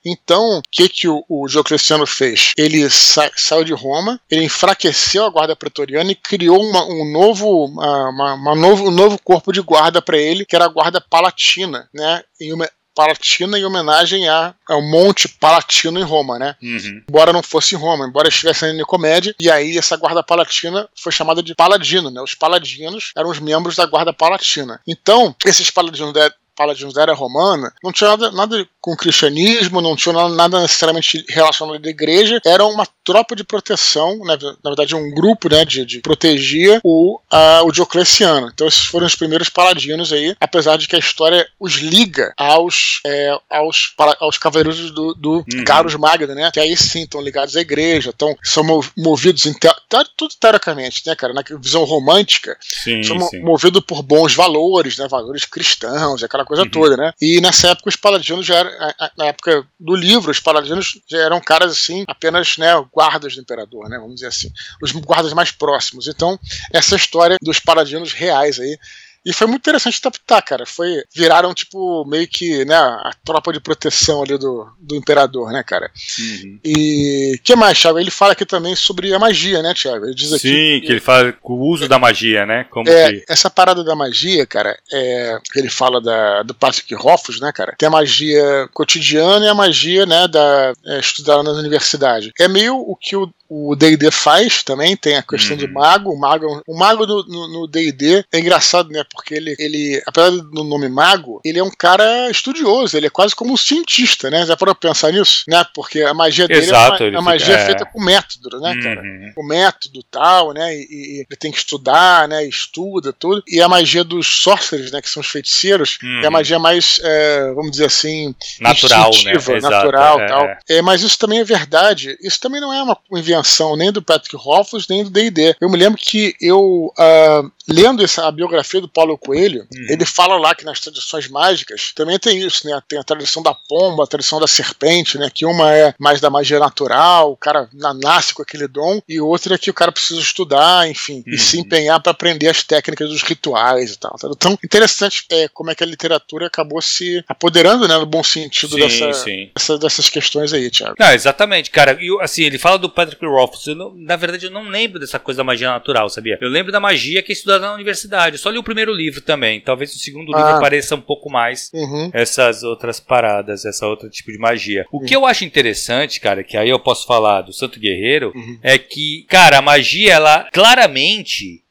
Então, 0.05 0.59
o 0.59 0.63
que, 0.71 0.89
que 0.89 1.09
o, 1.09 1.25
o 1.29 1.47
Diocleciano 1.47 2.07
fez? 2.07 2.53
Ele 2.57 2.89
sa 2.91 3.31
saiu 3.37 3.65
de 3.65 3.73
Roma, 3.73 4.21
ele 4.31 4.45
enfraqueceu 4.45 5.25
a 5.25 5.31
guarda 5.31 5.57
pretoriana 5.57 6.11
e 6.13 6.17
criou 6.17 6.63
uma, 6.63 6.85
um, 6.85 7.11
novo, 7.11 7.67
uma, 7.67 8.35
uma 8.35 8.55
novo, 8.55 8.89
um 8.89 8.91
novo 8.91 9.19
corpo 9.23 9.53
de 9.53 9.61
guarda 9.61 10.03
para 10.03 10.19
ele, 10.19 10.45
que 10.45 10.57
era 10.57 10.65
a 10.65 10.69
guarda 10.69 11.01
palatina, 11.01 11.89
né? 11.95 12.23
Em 12.41 12.53
uma, 12.53 12.69
Palatina 12.95 13.59
em 13.59 13.65
homenagem 13.65 14.29
a, 14.29 14.55
ao 14.69 14.83
Monte 14.83 15.29
Palatino 15.29 15.99
em 15.99 16.03
Roma, 16.03 16.39
né? 16.39 16.57
Uhum. 16.63 17.03
Embora 17.09 17.33
não 17.33 17.43
fosse 17.43 17.75
em 17.75 17.79
Roma, 17.79 18.07
embora 18.07 18.29
estivesse 18.29 18.67
em 18.67 18.77
Nicomédia, 18.77 19.35
e 19.41 19.51
aí 19.51 19.79
essa 19.79 19.97
guarda 19.97 20.23
palatina 20.23 20.89
foi 20.95 21.11
chamada 21.11 21.43
de 21.43 21.55
Paladino, 21.55 22.11
né? 22.11 22.21
Os 22.21 22.35
paladinos 22.35 23.13
eram 23.17 23.31
os 23.31 23.41
membros 23.41 23.77
da 23.77 23.87
guarda 23.87 24.13
palatina. 24.13 24.81
Então, 24.87 25.35
esses 25.45 25.71
paladinos 25.71 26.13
paladinos 26.57 26.95
da 26.95 27.03
era 27.03 27.15
romana, 27.15 27.73
não 27.83 27.93
tinha 27.93 28.11
nada, 28.11 28.31
nada 28.31 28.67
com 28.81 28.93
o 28.93 28.97
cristianismo, 28.97 29.81
não 29.81 29.97
tinha 29.97 30.13
nada, 30.29 30.61
necessariamente 30.61 31.25
relacionado 31.29 31.85
à 31.85 31.89
igreja, 31.89 32.41
era 32.45 32.65
uma 32.65 32.87
tropa 33.05 33.35
de 33.35 33.45
proteção, 33.45 34.19
né, 34.25 34.37
na 34.63 34.71
verdade 34.71 34.95
um 34.95 35.11
grupo 35.11 35.49
né, 35.49 35.65
de, 35.65 35.85
de 35.85 36.01
protegia 36.01 36.81
o, 36.85 37.19
a, 37.31 37.63
o 37.63 37.73
Diocleciano. 37.73 38.51
Então 38.53 38.67
esses 38.67 38.85
foram 38.85 39.07
os 39.07 39.15
primeiros 39.15 39.49
paladinos 39.49 40.13
aí, 40.13 40.37
apesar 40.41 40.77
de 40.77 40.87
que 40.87 40.97
a 40.97 40.99
história 40.99 41.47
os 41.59 41.75
liga 41.75 42.33
aos, 42.37 43.01
é, 43.07 43.37
aos, 43.51 43.95
aos 44.21 44.39
cavaleiros 44.39 44.91
do, 44.91 45.15
do 45.15 45.33
uhum. 45.39 45.65
Carlos 45.65 45.95
Magno, 45.95 46.35
né, 46.35 46.51
que 46.53 46.61
aí 46.61 46.77
sim 46.77 47.03
estão 47.03 47.21
ligados 47.21 47.57
à 47.57 47.61
igreja, 47.61 48.13
então 48.15 48.37
são 48.43 48.65
movidos 48.97 49.47
em 49.47 49.53
te, 49.53 49.69
tudo 50.17 50.35
teoricamente, 50.39 51.03
né, 51.07 51.15
cara, 51.15 51.33
na 51.33 51.43
visão 51.59 51.85
romântica, 51.85 52.57
sim, 52.61 53.03
são 53.03 53.19
sim. 53.21 53.41
movidos 53.41 53.83
por 53.87 54.03
bons 54.03 54.35
valores, 54.35 54.99
né, 54.99 55.07
valores 55.09 55.45
cristãos, 55.45 56.23
aquela 56.23 56.42
coisa 56.45 56.63
uhum. 56.63 56.71
toda, 56.71 56.97
né, 56.97 57.13
e 57.21 57.41
nessa 57.41 57.69
época 57.69 57.89
os 57.89 57.97
paladinos 57.97 58.45
já 58.45 58.57
eram, 58.57 58.71
na 59.17 59.27
época 59.27 59.67
do 59.79 59.95
livro, 59.95 60.31
os 60.31 60.41
paladinos 60.41 61.01
já 61.09 61.19
eram 61.19 61.41
caras 61.41 61.73
assim, 61.73 62.05
apenas, 62.09 62.57
né, 62.59 62.73
guardas 62.93 63.35
do 63.35 63.41
imperador, 63.41 63.89
né, 63.89 63.99
vamos 63.99 64.17
dizer 64.17 64.29
assim, 64.29 64.51
os 64.81 64.93
guardas 64.93 65.33
mais 65.33 65.51
próximos. 65.51 66.09
Então, 66.09 66.39
essa 66.73 66.97
história 66.97 67.37
dos 67.41 67.59
paladinos 67.59 68.13
reais 68.13 68.59
aí 68.59 68.79
e 69.25 69.33
foi 69.33 69.47
muito 69.47 69.61
interessante 69.61 70.01
adaptar, 70.01 70.43
cara. 70.43 70.67
Foi, 70.67 71.03
viraram, 71.15 71.55
tipo, 71.55 72.05
meio 72.07 72.27
que, 72.27 72.65
né, 72.65 72.75
a 72.75 73.13
tropa 73.25 73.53
de 73.53 73.61
proteção 73.61 74.23
ali 74.23 74.37
do, 74.37 74.69
do 74.81 74.97
imperador, 74.97 75.53
né, 75.53 75.63
cara? 75.63 75.91
Uhum. 76.19 76.59
E 76.65 77.39
que 77.43 77.55
mais, 77.55 77.79
Thiago? 77.79 77.99
Ele 77.99 78.11
fala 78.11 78.33
aqui 78.33 78.45
também 78.45 78.75
sobre 78.75 79.15
a 79.15 79.19
magia, 79.19 79.63
né, 79.63 79.73
Thiago? 79.75 80.07
Ele 80.07 80.15
diz 80.15 80.33
aqui. 80.33 80.49
Sim, 80.49 80.81
que, 80.81 80.93
ele 80.93 81.01
fala 81.01 81.33
com 81.33 81.55
o 81.55 81.69
uso 81.69 81.89
da 81.89 81.99
magia, 81.99 82.45
né? 82.45 82.67
Como 82.71 82.89
é, 82.89 83.13
que... 83.13 83.25
essa 83.29 83.49
parada 83.49 83.85
da 83.85 83.95
magia, 83.95 84.45
cara, 84.45 84.77
é, 84.93 85.39
ele 85.55 85.69
fala 85.69 86.01
da, 86.01 86.43
do 86.43 86.55
Patrick 86.55 86.93
Rothfuss, 86.95 87.41
né, 87.41 87.53
cara? 87.53 87.75
Tem 87.79 87.87
a 87.87 87.91
magia 87.91 88.69
cotidiana 88.73 89.47
e 89.47 89.49
a 89.49 89.55
magia, 89.55 90.05
né, 90.05 90.27
da, 90.27 90.73
é, 90.87 90.99
estudada 90.99 91.43
na 91.43 91.53
universidade. 91.53 92.33
É 92.39 92.49
meio 92.49 92.77
o 92.77 92.97
que 92.97 93.15
o, 93.15 93.33
o 93.55 93.77
D&D 93.77 94.11
faz 94.11 94.63
também, 94.63 94.97
tem 94.97 95.17
a 95.17 95.23
questão 95.23 95.53
uhum. 95.53 95.59
de 95.59 95.67
mago. 95.67 96.11
O 96.11 96.19
mago, 96.19 96.63
o 96.67 96.75
mago 96.75 97.05
no 97.07 97.69
D&D 97.69 98.25
é 98.33 98.39
engraçado, 98.39 98.89
né? 98.89 99.05
Porque 99.13 99.35
ele, 99.35 99.55
ele, 99.59 100.03
apesar 100.07 100.31
do 100.31 100.65
nome 100.65 100.89
mago, 100.89 101.39
ele 101.45 101.59
é 101.59 101.63
um 101.63 101.71
cara 101.71 102.31
estudioso, 102.31 102.97
ele 102.97 103.07
é 103.07 103.11
quase 103.11 103.37
como 103.37 103.53
um 103.53 103.57
cientista, 103.57 104.31
né? 104.31 104.47
Já 104.47 104.57
para 104.57 104.75
pensar 104.75 105.13
nisso, 105.13 105.45
né? 105.47 105.65
Porque 105.75 106.01
a 106.01 106.15
magia 106.15 106.49
dele 106.49 106.61
Exato, 106.61 107.05
é 107.05 107.11
uma, 107.11 107.19
a 107.19 107.23
magia 107.23 107.55
é... 107.55 107.67
feita 107.67 107.85
com 107.85 108.03
método, 108.03 108.59
né, 108.59 108.75
cara? 108.83 109.03
Uhum. 109.03 109.33
O 109.37 109.47
método 109.47 110.03
tal, 110.11 110.55
né? 110.55 110.75
E, 110.75 110.87
e, 110.91 111.27
ele 111.29 111.39
tem 111.39 111.53
que 111.53 111.59
estudar, 111.59 112.27
né? 112.29 112.47
Estuda 112.47 113.13
tudo. 113.13 113.43
E 113.47 113.61
a 113.61 113.69
magia 113.69 114.03
dos 114.03 114.27
sorcerers, 114.27 114.91
né? 114.91 115.03
Que 115.03 115.11
são 115.11 115.21
os 115.21 115.29
feiticeiros, 115.29 115.99
uhum. 116.03 116.21
é 116.21 116.25
a 116.25 116.25
uhum. 116.29 116.33
magia 116.33 116.59
mais, 116.59 117.01
é, 117.05 117.53
vamos 117.53 117.73
dizer 117.73 117.87
assim, 117.87 118.35
natural, 118.61 119.11
né? 119.25 119.61
natural, 119.61 120.21
é, 120.21 120.27
tal. 120.27 120.45
É. 120.47 120.59
é, 120.71 120.83
mas 120.83 121.03
isso 121.03 121.19
também 121.19 121.41
é 121.41 121.45
verdade. 121.45 122.17
Isso 122.23 122.41
também 122.41 122.61
não 122.61 122.73
é 122.73 122.83
uma 122.83 122.97
invenção 123.13 123.42
nem 123.77 123.93
do 123.93 124.03
Patrick 124.03 124.37
Rothfuss 124.37 124.87
nem 124.89 125.05
do 125.05 125.11
D&D. 125.11 125.57
Eu 125.61 125.71
me 125.71 125.77
lembro 125.77 125.99
que 125.99 126.35
eu 126.41 126.93
uh, 126.99 127.51
lendo 127.69 128.03
essa, 128.05 128.27
a 128.27 128.33
biografia 128.33 128.81
do 128.81 128.89
Paulo 128.89 129.17
Coelho, 129.17 129.67
uhum. 129.73 129.87
ele 129.89 130.05
fala 130.05 130.37
lá 130.37 130.55
que 130.55 130.65
nas 130.65 130.81
tradições 130.81 131.29
mágicas 131.29 131.93
também 131.95 132.19
tem 132.19 132.41
isso, 132.41 132.67
né? 132.67 132.81
Tem 132.89 132.99
a 132.99 133.05
tradição 133.05 133.43
da 133.43 133.55
pomba, 133.55 134.05
a 134.05 134.07
tradição 134.07 134.41
da 134.41 134.47
serpente, 134.47 135.19
né? 135.19 135.31
Que 135.33 135.45
uma 135.45 135.73
é 135.73 135.95
mais 135.99 136.21
da 136.21 136.31
magia 136.31 136.59
natural, 136.59 137.33
o 137.33 137.37
cara 137.37 137.69
nasce 137.73 138.35
com 138.35 138.43
aquele 138.43 138.67
dom, 138.67 139.01
e 139.09 139.21
outra 139.21 139.55
é 139.55 139.59
que 139.59 139.71
o 139.71 139.75
cara 139.75 139.93
precisa 139.93 140.21
estudar, 140.21 140.89
enfim, 140.89 141.23
uhum. 141.27 141.35
e 141.35 141.39
se 141.39 141.59
empenhar 141.59 142.01
para 142.01 142.13
aprender 142.13 142.49
as 142.49 142.63
técnicas 142.63 143.09
dos 143.09 143.23
rituais 143.23 143.93
e 143.93 143.99
tal. 143.99 144.17
Tá? 144.19 144.29
Então, 144.31 144.59
interessante 144.65 145.25
é 145.31 145.49
como 145.49 145.71
é 145.71 145.75
que 145.75 145.85
a 145.85 145.87
literatura 145.87 146.47
acabou 146.47 146.81
se 146.83 147.23
apoderando, 147.29 147.87
né, 147.87 147.97
no 147.97 148.07
bom 148.07 148.23
sentido 148.23 148.75
sim, 148.75 148.81
dessa, 148.81 149.13
sim. 149.13 149.51
Dessa, 149.55 149.79
dessas 149.79 150.09
questões 150.09 150.53
aí, 150.53 150.71
Thiago. 150.71 150.97
Não, 150.99 151.13
exatamente, 151.13 151.71
cara. 151.71 151.99
E 152.01 152.11
assim, 152.21 152.43
ele 152.43 152.59
fala 152.59 152.79
do 152.79 152.91
Patrick 152.91 153.25
Rothfuss. 153.33 153.77
na 153.97 154.17
verdade, 154.17 154.47
eu 154.47 154.51
não 154.51 154.69
lembro 154.69 154.99
dessa 154.99 155.19
coisa 155.19 155.39
da 155.39 155.45
magia 155.45 155.71
natural, 155.71 156.09
sabia? 156.09 156.39
Eu 156.41 156.49
lembro 156.49 156.73
da 156.73 156.81
magia 156.81 157.23
que 157.23 157.33
é 157.33 157.35
estudada 157.35 157.67
na 157.67 157.75
universidade. 157.75 158.39
só 158.39 158.51
li 158.51 158.59
o 158.59 158.63
primeiro 158.63 158.93
livro 158.93 159.21
também. 159.21 159.61
Talvez 159.61 159.95
o 159.95 159.99
segundo 159.99 160.35
ah. 160.35 160.39
livro 160.39 160.53
apareça 160.57 160.95
um 160.95 161.01
pouco 161.01 161.31
mais 161.31 161.71
uhum. 161.73 162.11
essas 162.13 162.63
outras 162.63 163.01
paradas, 163.01 163.65
essa 163.65 163.87
outra 163.87 164.09
tipo 164.09 164.31
de 164.31 164.39
magia. 164.39 164.87
O 164.93 164.99
uhum. 164.99 165.07
que 165.07 165.15
eu 165.15 165.27
acho 165.27 165.45
interessante, 165.45 166.21
cara, 166.21 166.43
que 166.45 166.57
aí 166.57 166.69
eu 166.69 166.79
posso 166.79 167.07
falar 167.07 167.43
do 167.43 167.53
Santo 167.53 167.79
Guerreiro, 167.79 168.33
uhum. 168.35 168.59
é 168.63 168.79
que, 168.79 169.25
cara, 169.29 169.59
a 169.59 169.63
magia, 169.63 170.13
ela 170.13 170.49
claramente 170.53 171.63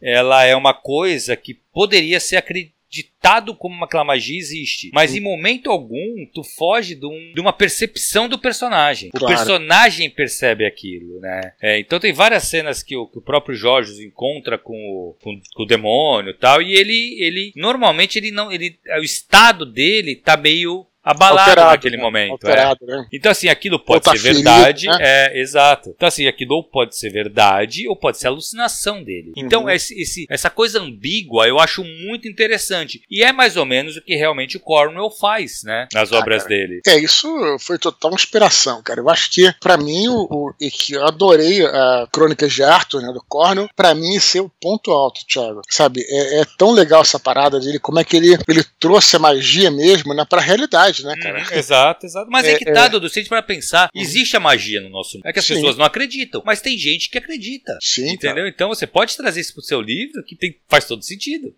ela 0.00 0.44
é 0.44 0.54
uma 0.54 0.74
coisa 0.74 1.34
que 1.34 1.54
poderia 1.72 2.20
ser 2.20 2.36
acreditada 2.36 2.73
ditado 2.94 3.56
como 3.56 3.74
uma 3.74 4.04
magia 4.04 4.38
existe. 4.38 4.90
Mas 4.94 5.16
em 5.16 5.20
momento 5.20 5.68
algum, 5.68 6.24
tu 6.32 6.44
foge 6.44 6.94
de, 6.94 7.06
um, 7.06 7.32
de 7.34 7.40
uma 7.40 7.52
percepção 7.52 8.28
do 8.28 8.38
personagem. 8.38 9.10
Claro. 9.10 9.24
O 9.24 9.28
personagem 9.36 10.08
percebe 10.08 10.64
aquilo, 10.64 11.18
né? 11.20 11.52
É, 11.60 11.80
então 11.80 11.98
tem 11.98 12.12
várias 12.12 12.44
cenas 12.44 12.82
que 12.82 12.96
o, 12.96 13.06
que 13.08 13.18
o 13.18 13.22
próprio 13.22 13.56
Jorge 13.56 14.04
encontra 14.04 14.56
com 14.56 14.74
o, 14.74 15.16
com, 15.20 15.40
com 15.54 15.62
o 15.64 15.66
demônio 15.66 16.30
e 16.30 16.34
tal, 16.34 16.62
e 16.62 16.72
ele, 16.72 17.16
ele 17.20 17.52
normalmente 17.56 18.16
ele 18.16 18.30
não, 18.30 18.52
ele, 18.52 18.78
o 19.00 19.02
estado 19.02 19.66
dele 19.66 20.14
tá 20.14 20.36
meio 20.36 20.86
abalado 21.04 21.50
alterado, 21.50 21.70
naquele 21.70 21.96
né? 21.98 22.02
momento. 22.02 22.30
É. 22.30 22.32
Alterado, 22.32 22.78
é. 22.82 22.86
né? 22.86 23.06
Então, 23.12 23.30
assim, 23.30 23.48
aquilo 23.48 23.78
pode 23.78 24.04
tá 24.04 24.12
ser 24.12 24.32
verdade. 24.32 24.86
Né? 24.86 24.98
É, 25.00 25.40
exato. 25.40 25.90
Então, 25.94 26.08
assim, 26.08 26.26
aquilo 26.26 26.64
pode 26.64 26.96
ser 26.96 27.10
verdade 27.10 27.86
ou 27.86 27.94
pode 27.94 28.18
ser 28.18 28.28
alucinação 28.28 29.04
dele. 29.04 29.32
Uhum. 29.36 29.44
Então, 29.44 29.68
esse, 29.68 30.00
esse, 30.00 30.26
essa 30.30 30.48
coisa 30.48 30.80
ambígua 30.80 31.46
eu 31.46 31.58
acho 31.58 31.84
muito 31.84 32.26
interessante. 32.26 33.02
E 33.10 33.22
é 33.22 33.32
mais 33.32 33.56
ou 33.56 33.66
menos 33.66 33.96
o 33.96 34.02
que 34.02 34.16
realmente 34.16 34.56
o 34.56 34.60
Cornwell 34.60 35.10
faz, 35.10 35.62
né? 35.62 35.86
Nas 35.92 36.10
ah, 36.12 36.18
obras 36.18 36.44
cara. 36.44 36.54
dele. 36.54 36.80
É, 36.86 36.98
isso 36.98 37.28
foi 37.60 37.78
total 37.78 38.14
inspiração, 38.14 38.82
cara. 38.82 39.00
Eu 39.00 39.10
acho 39.10 39.30
que, 39.30 39.52
para 39.60 39.76
mim, 39.76 40.08
o, 40.08 40.26
o, 40.30 40.54
e 40.58 40.70
que 40.70 40.94
eu 40.94 41.04
adorei 41.04 41.64
a 41.66 42.08
Crônicas 42.10 42.52
de 42.52 42.62
Arthur, 42.62 43.02
né, 43.02 43.12
do 43.12 43.22
Cornwell, 43.28 43.68
para 43.76 43.94
mim, 43.94 44.14
esse 44.14 44.38
é 44.38 44.42
o 44.42 44.50
ponto 44.60 44.90
alto, 44.90 45.20
Thiago. 45.26 45.60
Sabe? 45.68 46.02
É, 46.08 46.40
é, 46.40 46.44
tão 46.56 46.72
legal 46.72 47.02
essa 47.02 47.18
parada 47.18 47.60
dele, 47.60 47.78
como 47.78 47.98
é 47.98 48.04
que 48.04 48.16
ele, 48.16 48.38
ele 48.48 48.64
trouxe 48.78 49.16
a 49.16 49.18
magia 49.18 49.70
mesmo, 49.70 50.14
né, 50.14 50.24
pra 50.24 50.40
realidade 50.40 50.93
verdade, 51.02 51.04
né, 51.04 51.16
cara? 51.22 51.40
Hum, 51.40 51.46
exato, 51.58 52.06
exato. 52.06 52.30
Mas 52.30 52.46
é, 52.46 52.52
é 52.52 52.58
que 52.58 52.64
tá, 52.64 52.86
é... 52.86 52.88
Dudu, 52.88 53.08
se 53.08 53.18
a 53.18 53.22
gente 53.22 53.28
para 53.28 53.42
pensar, 53.42 53.90
uhum. 53.94 54.00
existe 54.00 54.36
a 54.36 54.40
magia 54.40 54.80
no 54.80 54.88
nosso 54.88 55.16
mundo. 55.16 55.26
É 55.26 55.32
que 55.32 55.38
as 55.38 55.44
Sim. 55.44 55.54
pessoas 55.54 55.76
não 55.76 55.84
acreditam, 55.84 56.42
mas 56.44 56.60
tem 56.60 56.76
gente 56.78 57.08
que 57.08 57.18
acredita. 57.18 57.76
Sim. 57.80 58.10
Entendeu? 58.10 58.36
Cara. 58.36 58.48
Então 58.48 58.68
você 58.68 58.86
pode 58.86 59.16
trazer 59.16 59.40
isso 59.40 59.54
pro 59.54 59.62
seu 59.62 59.80
livro 59.80 60.22
que 60.24 60.36
tem, 60.36 60.56
faz 60.68 60.84
todo 60.84 61.02
sentido. 61.04 61.54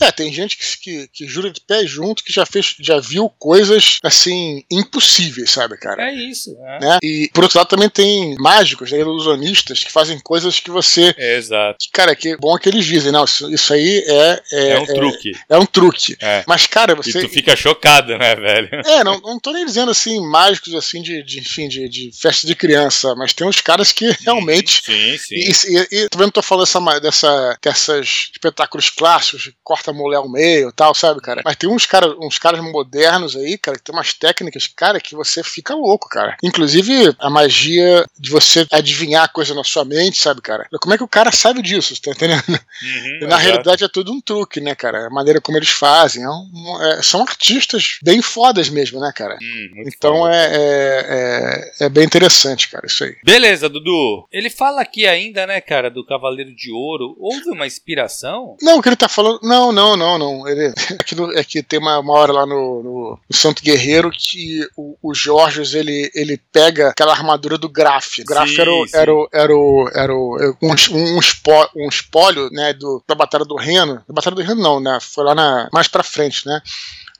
É, 0.00 0.10
tem 0.10 0.32
gente 0.32 0.56
que, 0.56 0.78
que, 0.78 1.08
que 1.08 1.26
jura 1.26 1.50
de 1.50 1.60
pé 1.60 1.86
junto 1.86 2.24
que 2.24 2.32
já 2.32 2.46
fez, 2.46 2.76
já 2.80 2.98
viu 3.00 3.28
coisas 3.28 3.98
assim, 4.02 4.64
impossíveis, 4.70 5.50
sabe, 5.50 5.76
cara? 5.76 6.10
É 6.10 6.14
isso. 6.14 6.56
É. 6.60 6.80
Né? 6.80 6.98
E 7.02 7.30
por 7.32 7.44
outro 7.44 7.58
lado 7.58 7.68
também 7.68 7.88
tem 7.88 8.36
mágicos, 8.38 8.92
né, 8.92 8.98
ilusionistas, 8.98 9.84
que 9.84 9.92
fazem 9.92 10.18
coisas 10.20 10.60
que 10.60 10.70
você. 10.70 11.14
É, 11.16 11.36
exato. 11.36 11.78
Cara, 11.92 12.14
que 12.14 12.36
bom 12.36 12.56
é 12.56 12.60
que 12.60 12.68
eles 12.68 12.84
dizem, 12.84 13.12
não, 13.12 13.24
isso, 13.24 13.52
isso 13.52 13.72
aí 13.72 14.04
é. 14.06 14.42
É, 14.52 14.70
é 14.70 14.80
um 14.80 14.86
truque. 14.86 15.32
É, 15.48 15.58
um 15.58 15.66
truque. 15.66 16.16
É. 16.20 16.44
Mas, 16.46 16.66
cara, 16.66 16.94
você. 16.94 17.18
E 17.18 17.22
tu 17.22 17.28
fica 17.28 17.56
chocado, 17.56 18.16
né, 18.16 18.34
velho? 18.34 18.68
É, 18.84 19.04
não, 19.04 19.18
não 19.20 19.38
tô 19.38 19.52
nem 19.52 19.64
dizendo 19.64 19.90
assim, 19.90 20.20
mágicos 20.20 20.74
assim, 20.74 21.02
de, 21.02 21.22
de 21.22 21.40
enfim, 21.40 21.68
de, 21.68 21.88
de, 21.88 22.10
festa 22.12 22.46
de 22.46 22.54
criança, 22.54 23.14
mas 23.14 23.32
tem 23.32 23.46
uns 23.46 23.60
caras 23.60 23.92
que 23.92 24.10
realmente. 24.20 24.82
Sim, 24.84 25.18
sim. 25.18 25.34
E, 25.34 25.76
e, 25.76 26.02
e 26.02 26.08
tô 26.08 26.18
vendo, 26.18 26.32
tô 26.32 26.42
falando 26.42 26.64
dessa, 26.64 27.00
dessa, 27.00 27.58
dessas 27.62 28.30
espetáculos 28.32 28.90
clássicos, 28.90 29.50
corta 29.62 29.90
a 29.90 29.94
mulher 29.94 30.18
ao 30.18 30.28
meio 30.28 30.72
tal, 30.72 30.94
sabe, 30.94 31.20
cara? 31.20 31.42
Mas 31.44 31.56
tem 31.56 31.68
uns 31.68 31.86
caras, 31.86 32.14
uns 32.20 32.38
caras 32.38 32.60
modernos 32.60 33.36
aí, 33.36 33.58
cara, 33.58 33.76
que 33.76 33.84
tem 33.84 33.94
umas 33.94 34.12
técnicas, 34.12 34.66
cara, 34.66 35.00
que 35.00 35.14
você 35.14 35.42
fica 35.42 35.74
louco, 35.74 36.08
cara. 36.08 36.36
Inclusive, 36.42 37.14
a 37.18 37.30
magia 37.30 38.04
de 38.18 38.30
você 38.30 38.66
adivinhar 38.70 39.24
a 39.24 39.28
coisa 39.28 39.54
na 39.54 39.64
sua 39.64 39.84
mente, 39.84 40.20
sabe, 40.20 40.40
cara? 40.40 40.66
Como 40.80 40.94
é 40.94 40.96
que 40.96 41.04
o 41.04 41.08
cara 41.08 41.32
sabe 41.32 41.62
disso, 41.62 42.00
tá 42.00 42.10
entendendo? 42.10 42.44
Uhum, 42.48 43.18
na 43.22 43.26
exato. 43.26 43.42
realidade 43.42 43.84
é 43.84 43.88
tudo 43.88 44.12
um 44.12 44.20
truque, 44.20 44.60
né, 44.60 44.74
cara? 44.74 45.06
A 45.06 45.10
maneira 45.10 45.40
como 45.40 45.58
eles 45.58 45.70
fazem. 45.70 46.22
É 46.22 46.28
um, 46.28 46.82
é, 46.82 47.02
são 47.02 47.22
artistas 47.22 47.98
bem 48.02 48.22
fodas 48.22 48.67
mesmo, 48.68 49.00
né, 49.00 49.12
cara? 49.14 49.36
Hum, 49.40 49.84
então 49.86 50.28
é, 50.28 50.46
é, 50.46 51.72
é, 51.80 51.86
é, 51.86 51.88
bem 51.88 52.04
interessante, 52.04 52.68
cara, 52.68 52.86
isso 52.86 53.04
aí. 53.04 53.16
Beleza, 53.24 53.68
Dudu. 53.68 54.26
Ele 54.32 54.50
fala 54.50 54.82
aqui 54.82 55.06
ainda, 55.06 55.46
né, 55.46 55.60
cara, 55.60 55.90
do 55.90 56.04
Cavaleiro 56.04 56.54
de 56.54 56.70
Ouro. 56.70 57.16
Houve 57.18 57.50
uma 57.50 57.66
inspiração? 57.66 58.56
Não, 58.62 58.78
o 58.78 58.82
que 58.82 58.88
ele 58.88 58.96
tá 58.96 59.08
falando. 59.08 59.40
Não, 59.42 59.72
não, 59.72 59.96
não, 59.96 60.18
não. 60.18 60.48
Ele, 60.48 60.72
aquilo, 60.98 61.36
é 61.36 61.44
que 61.44 61.62
tem 61.62 61.78
uma, 61.78 61.98
uma 61.98 62.12
hora 62.14 62.32
lá 62.32 62.46
no, 62.46 62.82
no, 62.82 63.20
no, 63.28 63.36
Santo 63.36 63.62
Guerreiro 63.62 64.10
que 64.10 64.66
o, 64.76 64.96
o 65.02 65.14
Jorge 65.14 65.76
ele, 65.76 66.10
ele 66.14 66.40
pega 66.52 66.88
aquela 66.88 67.12
armadura 67.12 67.58
do 67.58 67.68
Graf. 67.68 68.18
O 68.20 68.24
Graf 68.24 68.48
sim, 68.48 68.60
era, 68.60 68.72
o, 68.72 68.86
era, 68.92 69.14
o, 69.14 69.28
era, 69.32 69.56
o, 69.56 69.90
era 69.94 70.14
o, 70.14 70.56
um, 70.62 71.16
um, 71.16 71.18
espó, 71.18 71.68
um 71.76 71.88
espólio 71.88 72.48
né, 72.50 72.72
do, 72.72 73.02
da 73.06 73.14
Batalha 73.14 73.44
do 73.44 73.56
Reno. 73.56 74.02
Da 74.08 74.14
Batalha 74.14 74.36
do 74.36 74.42
Reno, 74.42 74.62
não, 74.62 74.80
né? 74.80 74.98
Foi 75.00 75.24
lá 75.24 75.34
na, 75.34 75.68
mais 75.72 75.88
pra 75.88 76.02
frente, 76.02 76.46
né? 76.46 76.60